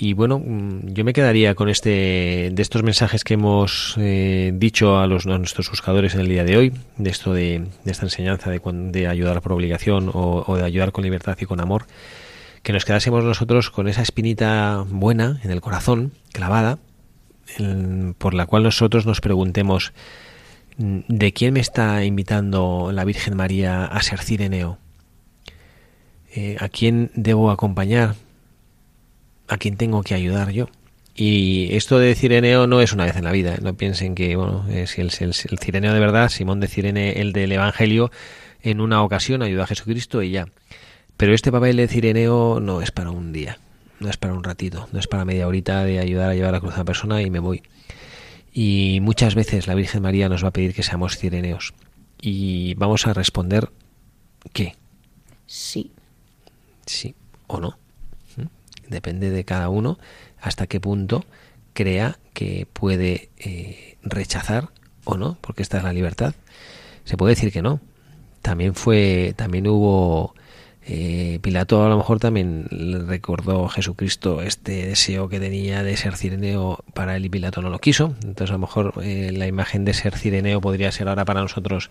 Y 0.04 0.14
bueno, 0.14 0.40
mm, 0.40 0.94
yo 0.94 1.06
me 1.06 1.14
quedaría 1.14 1.54
con 1.54 1.70
este, 1.70 2.50
de 2.52 2.62
estos 2.64 2.82
mensajes 2.82 3.24
que 3.24 3.36
hemos 3.36 3.94
eh, 4.00 4.52
dicho 4.52 4.98
a, 4.98 5.06
los, 5.06 5.28
a 5.28 5.38
nuestros 5.38 5.70
buscadores 5.70 6.16
en 6.16 6.22
el 6.22 6.28
día 6.28 6.44
de 6.44 6.58
hoy, 6.58 6.74
de 6.98 7.10
esto 7.12 7.36
de, 7.36 7.68
de 7.86 7.92
esta 7.92 8.08
enseñanza 8.08 8.50
de, 8.50 8.60
de 8.64 9.08
ayudar 9.08 9.44
por 9.44 9.52
obligación 9.52 10.10
o, 10.12 10.44
o 10.48 10.58
de 10.58 10.64
ayudar 10.64 10.92
con 10.92 11.04
libertad 11.04 11.38
y 11.40 11.46
con 11.46 11.62
amor, 11.62 11.86
que 12.64 12.74
nos 12.74 12.84
quedásemos 12.84 13.24
nosotros 13.24 13.70
con 13.70 13.88
esa 13.88 14.02
espinita 14.02 14.84
buena 14.90 15.40
en 15.44 15.52
el 15.52 15.62
corazón, 15.62 16.14
clavada, 16.34 16.80
por 18.18 18.34
la 18.34 18.48
cual 18.48 18.64
nosotros 18.64 19.06
nos 19.06 19.22
preguntemos, 19.22 19.94
mm, 20.80 21.02
¿de 21.10 21.32
quién 21.32 21.54
me 21.54 21.60
está 21.60 22.04
invitando 22.04 22.90
la 22.92 23.06
Virgen 23.06 23.38
María 23.38 23.86
a 23.86 24.02
ser 24.02 24.20
cireneo? 24.24 24.80
Eh, 26.34 26.58
¿A 26.60 26.70
quién 26.70 27.12
debo 27.14 27.52
acompañar? 27.52 28.16
¿A 29.52 29.58
quién 29.58 29.76
tengo 29.76 30.02
que 30.02 30.14
ayudar 30.14 30.52
yo? 30.52 30.70
Y 31.14 31.76
esto 31.76 32.00
de 32.00 32.16
Cireneo 32.16 32.68
no 32.68 32.80
es 32.80 32.94
una 32.94 33.04
vez 33.04 33.18
en 33.18 33.26
la 33.26 33.34
vida. 33.34 33.56
¿eh? 33.56 33.60
No 33.62 33.74
piensen 33.76 34.16
que, 34.16 34.38
bueno, 34.38 34.66
eh, 34.70 34.88
si 34.88 35.02
el, 35.02 35.12
el- 35.20 35.36
el 35.50 35.60
Cireneo 35.60 35.94
de 35.94 36.00
verdad, 36.00 36.30
Simón 36.30 36.62
de 36.62 36.68
Cirene, 36.70 37.20
el 37.20 37.34
del 37.34 37.52
Evangelio, 37.52 38.12
en 38.62 38.80
una 38.80 39.04
ocasión 39.04 39.42
ayudó 39.42 39.64
a 39.64 39.68
Jesucristo 39.68 40.24
y 40.24 40.32
ya. 40.32 40.48
Pero 41.18 41.34
este 41.34 41.52
papel 41.52 41.76
de 41.76 41.90
Cireneo 41.90 42.60
no 42.62 42.82
es 42.82 42.92
para 42.92 43.12
un 43.12 43.34
día, 43.34 43.60
no 44.00 44.10
es 44.10 44.16
para 44.16 44.34
un 44.34 44.44
ratito, 44.44 44.88
no 44.94 45.00
es 45.00 45.08
para 45.08 45.26
media 45.26 45.48
horita 45.48 45.84
de 45.84 46.00
ayudar 46.00 46.30
a 46.30 46.34
llevar 46.34 46.54
la 46.54 46.62
cruz 46.62 46.72
a 46.74 46.78
una 46.78 46.86
persona 46.86 47.22
y 47.22 47.30
me 47.30 47.40
voy. 47.40 47.62
Y 48.54 49.00
muchas 49.02 49.36
veces 49.36 49.68
la 49.68 49.76
Virgen 49.76 50.02
María 50.02 50.30
nos 50.30 50.44
va 50.46 50.48
a 50.48 50.54
pedir 50.54 50.74
que 50.74 50.82
seamos 50.84 51.18
cireneos. 51.18 51.74
Y 52.22 52.74
vamos 52.76 53.06
a 53.06 53.14
responder 53.14 53.70
¿qué? 54.54 54.76
Sí. 55.46 55.92
sí 56.86 57.16
o 57.48 57.60
no. 57.60 57.78
Depende 58.92 59.32
de 59.32 59.46
cada 59.46 59.70
uno 59.70 59.98
hasta 60.40 60.68
qué 60.68 60.80
punto 60.80 61.26
crea 61.74 62.20
que 62.34 62.68
puede 62.72 63.30
eh, 63.40 63.98
rechazar 64.04 64.70
o 65.06 65.18
no, 65.18 65.38
porque 65.42 65.64
esta 65.64 65.78
es 65.78 65.84
la 65.84 65.94
libertad. 65.94 66.36
Se 67.06 67.18
puede 67.18 67.36
decir 67.36 67.52
que 67.52 67.62
no. 67.62 67.80
También 68.42 68.76
fue, 68.76 69.34
también 69.38 69.68
hubo 69.68 70.34
eh, 70.84 71.40
Pilato 71.44 71.86
a 71.86 71.90
lo 71.90 71.98
mejor 71.98 72.20
también 72.20 72.66
recordó 73.08 73.70
Jesucristo 73.70 74.42
este 74.42 74.88
deseo 74.88 75.30
que 75.30 75.40
tenía 75.40 75.84
de 75.84 75.96
ser 75.96 76.18
cireneo 76.18 76.84
para 76.96 77.16
él 77.16 77.26
y 77.26 77.30
Pilato 77.30 77.62
no 77.62 77.70
lo 77.70 77.80
quiso. 77.80 78.16
Entonces 78.24 78.50
a 78.50 78.54
lo 78.54 78.60
mejor 78.60 78.94
eh, 79.04 79.32
la 79.32 79.48
imagen 79.48 79.86
de 79.86 79.94
ser 79.94 80.18
cireneo 80.18 80.60
podría 80.60 80.92
ser 80.92 81.08
ahora 81.08 81.24
para 81.24 81.42
nosotros 81.42 81.90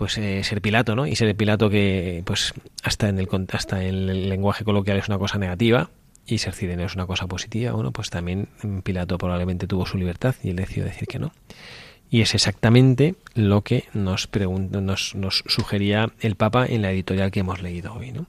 pues 0.00 0.16
eh, 0.16 0.42
ser 0.44 0.62
Pilato, 0.62 0.96
¿no? 0.96 1.06
Y 1.06 1.14
ser 1.14 1.36
Pilato 1.36 1.68
que 1.68 2.22
pues 2.24 2.54
hasta 2.82 3.10
en 3.10 3.18
el 3.18 3.28
hasta 3.52 3.84
en 3.84 4.08
el 4.08 4.30
lenguaje 4.30 4.64
coloquial 4.64 4.96
es 4.96 5.08
una 5.08 5.18
cosa 5.18 5.36
negativa 5.36 5.90
y 6.26 6.38
ser 6.38 6.54
cireneo 6.54 6.86
es 6.86 6.94
una 6.94 7.04
cosa 7.04 7.26
positiva. 7.26 7.72
Bueno, 7.72 7.92
pues 7.92 8.08
también 8.08 8.48
Pilato 8.82 9.18
probablemente 9.18 9.66
tuvo 9.66 9.84
su 9.84 9.98
libertad 9.98 10.34
y 10.42 10.48
él 10.48 10.56
decidió 10.56 10.84
decir 10.84 11.06
que 11.06 11.18
no. 11.18 11.34
Y 12.08 12.22
es 12.22 12.34
exactamente 12.34 13.14
lo 13.34 13.60
que 13.60 13.84
nos, 13.92 14.30
nos, 14.32 15.14
nos 15.14 15.44
sugería 15.46 16.10
el 16.20 16.34
Papa 16.34 16.64
en 16.64 16.80
la 16.80 16.92
editorial 16.92 17.30
que 17.30 17.40
hemos 17.40 17.60
leído 17.60 17.92
hoy. 17.92 18.10
¿no? 18.12 18.24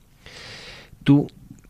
¿Tú 1.04 1.28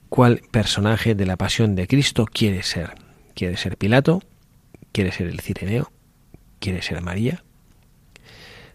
cuál 0.09 0.43
personaje 0.51 1.15
de 1.15 1.27
la 1.27 1.37
pasión 1.37 1.77
de 1.77 1.87
Cristo 1.87 2.27
quieres 2.27 2.67
ser? 2.67 2.95
¿Quieres 3.37 3.61
ser 3.61 3.77
Pilato? 3.77 4.21
¿Quieres 4.91 5.15
ser 5.15 5.29
el 5.29 5.39
Cireneo? 5.39 5.93
¿Quieres 6.59 6.87
ser 6.87 7.01
María? 7.03 7.45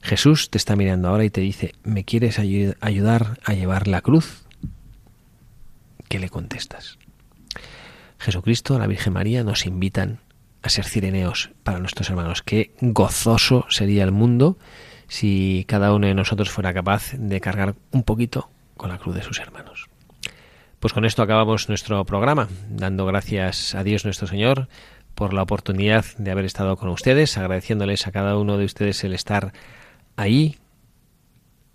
Jesús 0.07 0.49
te 0.49 0.57
está 0.57 0.77
mirando 0.77 1.09
ahora 1.09 1.25
y 1.25 1.29
te 1.29 1.41
dice, 1.41 1.73
¿me 1.83 2.05
quieres 2.05 2.39
ayu- 2.39 2.77
ayudar 2.79 3.39
a 3.43 3.53
llevar 3.53 3.87
la 3.89 3.99
cruz? 3.99 4.45
¿Qué 6.07 6.17
le 6.17 6.29
contestas? 6.29 6.97
Jesucristo, 8.17 8.79
la 8.79 8.87
Virgen 8.87 9.11
María 9.11 9.43
nos 9.43 9.65
invitan 9.65 10.19
a 10.63 10.69
ser 10.69 10.85
cireneos 10.85 11.51
para 11.63 11.79
nuestros 11.79 12.09
hermanos. 12.09 12.41
Qué 12.41 12.73
gozoso 12.79 13.65
sería 13.69 14.05
el 14.05 14.13
mundo 14.13 14.57
si 15.09 15.65
cada 15.67 15.93
uno 15.93 16.07
de 16.07 16.13
nosotros 16.13 16.49
fuera 16.49 16.73
capaz 16.73 17.11
de 17.17 17.41
cargar 17.41 17.75
un 17.91 18.03
poquito 18.03 18.49
con 18.77 18.89
la 18.89 18.99
cruz 18.99 19.13
de 19.15 19.23
sus 19.23 19.39
hermanos. 19.39 19.89
Pues 20.79 20.93
con 20.93 21.03
esto 21.03 21.21
acabamos 21.21 21.67
nuestro 21.67 22.05
programa, 22.05 22.47
dando 22.69 23.05
gracias 23.05 23.75
a 23.75 23.83
Dios 23.83 24.05
nuestro 24.05 24.27
Señor 24.27 24.69
por 25.15 25.33
la 25.33 25.41
oportunidad 25.41 26.05
de 26.17 26.31
haber 26.31 26.45
estado 26.45 26.77
con 26.77 26.87
ustedes, 26.89 27.37
agradeciéndoles 27.37 28.07
a 28.07 28.11
cada 28.11 28.37
uno 28.37 28.57
de 28.57 28.65
ustedes 28.65 29.03
el 29.03 29.13
estar 29.13 29.51
ahí, 30.17 30.57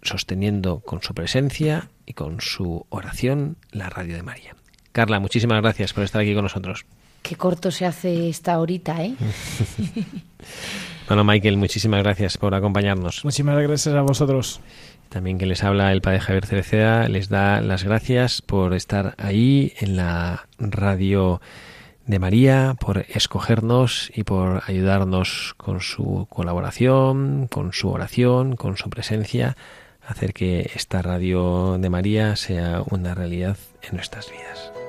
sosteniendo 0.03 0.81
con 0.81 1.03
su 1.03 1.15
presencia 1.15 1.89
y 2.05 2.13
con 2.13 2.41
su 2.41 2.85
oración 2.91 3.57
la 3.71 3.89
radio 3.89 4.15
de 4.15 4.23
María. 4.23 4.55
Carla, 4.93 5.21
muchísimas 5.21 5.63
gracias 5.63 5.95
por 5.95 6.05
estar 6.05 6.21
aquí 6.21 6.35
con 6.35 6.43
nosotros. 6.43 6.85
Qué 7.23 7.37
corto 7.37 7.71
se 7.71 7.87
hace 7.87 8.29
esta 8.29 8.59
horita, 8.59 9.03
¿eh? 9.03 9.15
Bueno, 11.09 11.25
Michael, 11.25 11.57
muchísimas 11.57 12.03
gracias 12.03 12.39
por 12.39 12.55
acompañarnos. 12.55 13.25
Muchísimas 13.25 13.61
gracias 13.61 13.95
a 13.95 14.03
vosotros. 14.03 14.61
También 15.09 15.37
que 15.37 15.47
les 15.47 15.63
habla 15.63 15.93
el 15.93 16.01
padre 16.01 16.21
Javier 16.21 16.47
Cereceda, 16.47 17.09
les 17.09 17.29
da 17.29 17.61
las 17.61 17.85
gracias 17.85 18.41
por 18.41 18.73
estar 18.73 19.15
ahí 19.19 19.75
en 19.81 19.97
la 19.97 20.47
radio 20.59 21.43
de 22.13 22.19
María, 22.19 22.77
por 22.79 23.07
escogernos 23.09 24.13
y 24.15 24.23
por 24.23 24.63
ayudarnos 24.67 25.55
con 25.57 25.81
su 25.81 26.27
colaboración, 26.29 27.49
con 27.51 27.73
su 27.73 27.89
oración, 27.89 28.55
con 28.55 28.77
su 28.77 28.91
presencia, 28.91 29.57
hacer 30.07 30.35
que 30.35 30.71
esta 30.75 31.01
radio 31.01 31.79
de 31.79 31.89
María 31.89 32.37
sea 32.37 32.83
una 32.91 33.15
realidad 33.15 33.57
en 33.83 33.97
nuestras 33.97 34.31
vidas. 34.31 34.82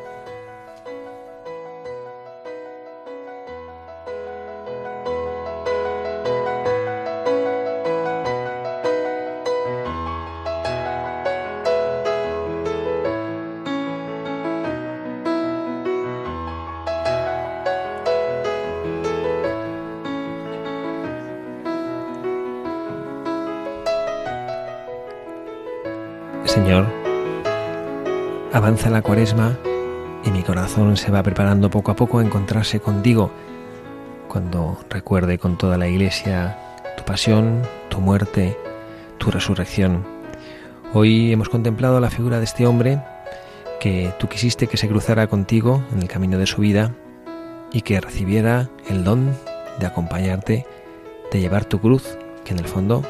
Avanza 28.53 28.91
la 28.91 29.01
cuaresma 29.01 29.57
y 30.23 30.29
mi 30.29 30.43
corazón 30.43 30.95
se 30.95 31.09
va 31.09 31.23
preparando 31.23 31.71
poco 31.71 31.91
a 31.91 31.95
poco 31.95 32.19
a 32.19 32.23
encontrarse 32.23 32.79
contigo 32.79 33.31
cuando 34.27 34.77
recuerde 34.89 35.39
con 35.39 35.57
toda 35.57 35.75
la 35.77 35.87
iglesia 35.87 36.57
tu 36.95 37.03
pasión, 37.03 37.63
tu 37.89 37.99
muerte, 37.99 38.55
tu 39.17 39.31
resurrección. 39.31 40.05
Hoy 40.93 41.33
hemos 41.33 41.49
contemplado 41.49 41.99
la 41.99 42.11
figura 42.11 42.37
de 42.37 42.45
este 42.45 42.67
hombre 42.67 43.01
que 43.79 44.13
tú 44.19 44.27
quisiste 44.27 44.67
que 44.67 44.77
se 44.77 44.87
cruzara 44.87 45.25
contigo 45.25 45.83
en 45.91 46.03
el 46.03 46.07
camino 46.07 46.37
de 46.37 46.45
su 46.45 46.61
vida 46.61 46.93
y 47.71 47.81
que 47.81 47.99
recibiera 47.99 48.69
el 48.87 49.03
don 49.03 49.35
de 49.79 49.87
acompañarte, 49.87 50.67
de 51.31 51.39
llevar 51.39 51.65
tu 51.65 51.81
cruz, 51.81 52.19
que 52.45 52.53
en 52.53 52.59
el 52.59 52.67
fondo 52.67 53.01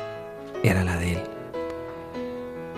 era 0.63 0.85
la 0.85 0.95
de 0.95 1.13
él. 1.13 1.32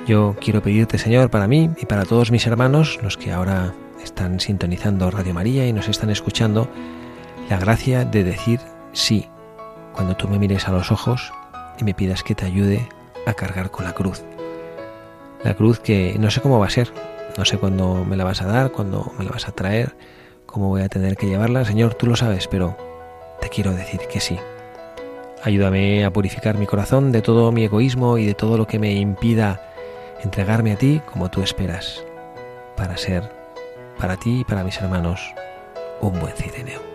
Yo 0.05 0.35
quiero 0.39 0.61
pedirte, 0.61 0.99
Señor, 0.99 1.31
para 1.31 1.47
mí 1.47 1.71
y 1.81 1.87
para 1.87 2.05
todos 2.05 2.29
mis 2.29 2.45
hermanos, 2.45 2.99
los 3.01 3.17
que 3.17 3.31
ahora 3.31 3.73
están 4.03 4.39
sintonizando 4.39 5.09
Radio 5.09 5.33
María 5.33 5.65
y 5.65 5.73
nos 5.73 5.89
están 5.89 6.11
escuchando, 6.11 6.69
la 7.49 7.57
gracia 7.57 8.05
de 8.05 8.23
decir 8.23 8.59
sí 8.93 9.27
cuando 9.93 10.15
tú 10.15 10.27
me 10.27 10.37
mires 10.37 10.67
a 10.67 10.71
los 10.71 10.91
ojos 10.91 11.33
y 11.79 11.85
me 11.85 11.95
pidas 11.95 12.21
que 12.21 12.35
te 12.35 12.45
ayude 12.45 12.87
a 13.25 13.33
cargar 13.33 13.71
con 13.71 13.85
la 13.85 13.93
cruz. 13.93 14.23
La 15.43 15.55
cruz 15.55 15.79
que 15.79 16.15
no 16.19 16.29
sé 16.29 16.39
cómo 16.39 16.59
va 16.59 16.67
a 16.67 16.69
ser, 16.69 16.91
no 17.35 17.43
sé 17.43 17.57
cuándo 17.57 18.05
me 18.05 18.15
la 18.15 18.25
vas 18.25 18.43
a 18.43 18.45
dar, 18.45 18.71
cuándo 18.71 19.11
me 19.17 19.25
la 19.25 19.31
vas 19.31 19.47
a 19.47 19.53
traer, 19.53 19.95
cómo 20.45 20.69
voy 20.69 20.83
a 20.83 20.89
tener 20.89 21.17
que 21.17 21.25
llevarla. 21.25 21.65
Señor, 21.65 21.95
tú 21.95 22.05
lo 22.05 22.15
sabes, 22.15 22.47
pero 22.47 22.77
te 23.41 23.49
quiero 23.49 23.71
decir 23.73 24.01
que 24.11 24.19
sí. 24.19 24.37
Ayúdame 25.41 26.05
a 26.05 26.13
purificar 26.13 26.59
mi 26.59 26.67
corazón 26.67 27.11
de 27.11 27.23
todo 27.23 27.51
mi 27.51 27.63
egoísmo 27.63 28.19
y 28.19 28.27
de 28.27 28.35
todo 28.35 28.55
lo 28.55 28.67
que 28.67 28.77
me 28.77 28.93
impida 28.93 29.71
entregarme 30.25 30.73
a 30.73 30.75
ti 30.75 31.01
como 31.05 31.29
tú 31.29 31.43
esperas, 31.43 32.03
para 32.75 32.97
ser, 32.97 33.31
para 33.99 34.17
ti 34.17 34.41
y 34.41 34.43
para 34.43 34.63
mis 34.63 34.77
hermanos, 34.81 35.21
un 36.01 36.19
buen 36.19 36.35
cireneo. 36.35 36.94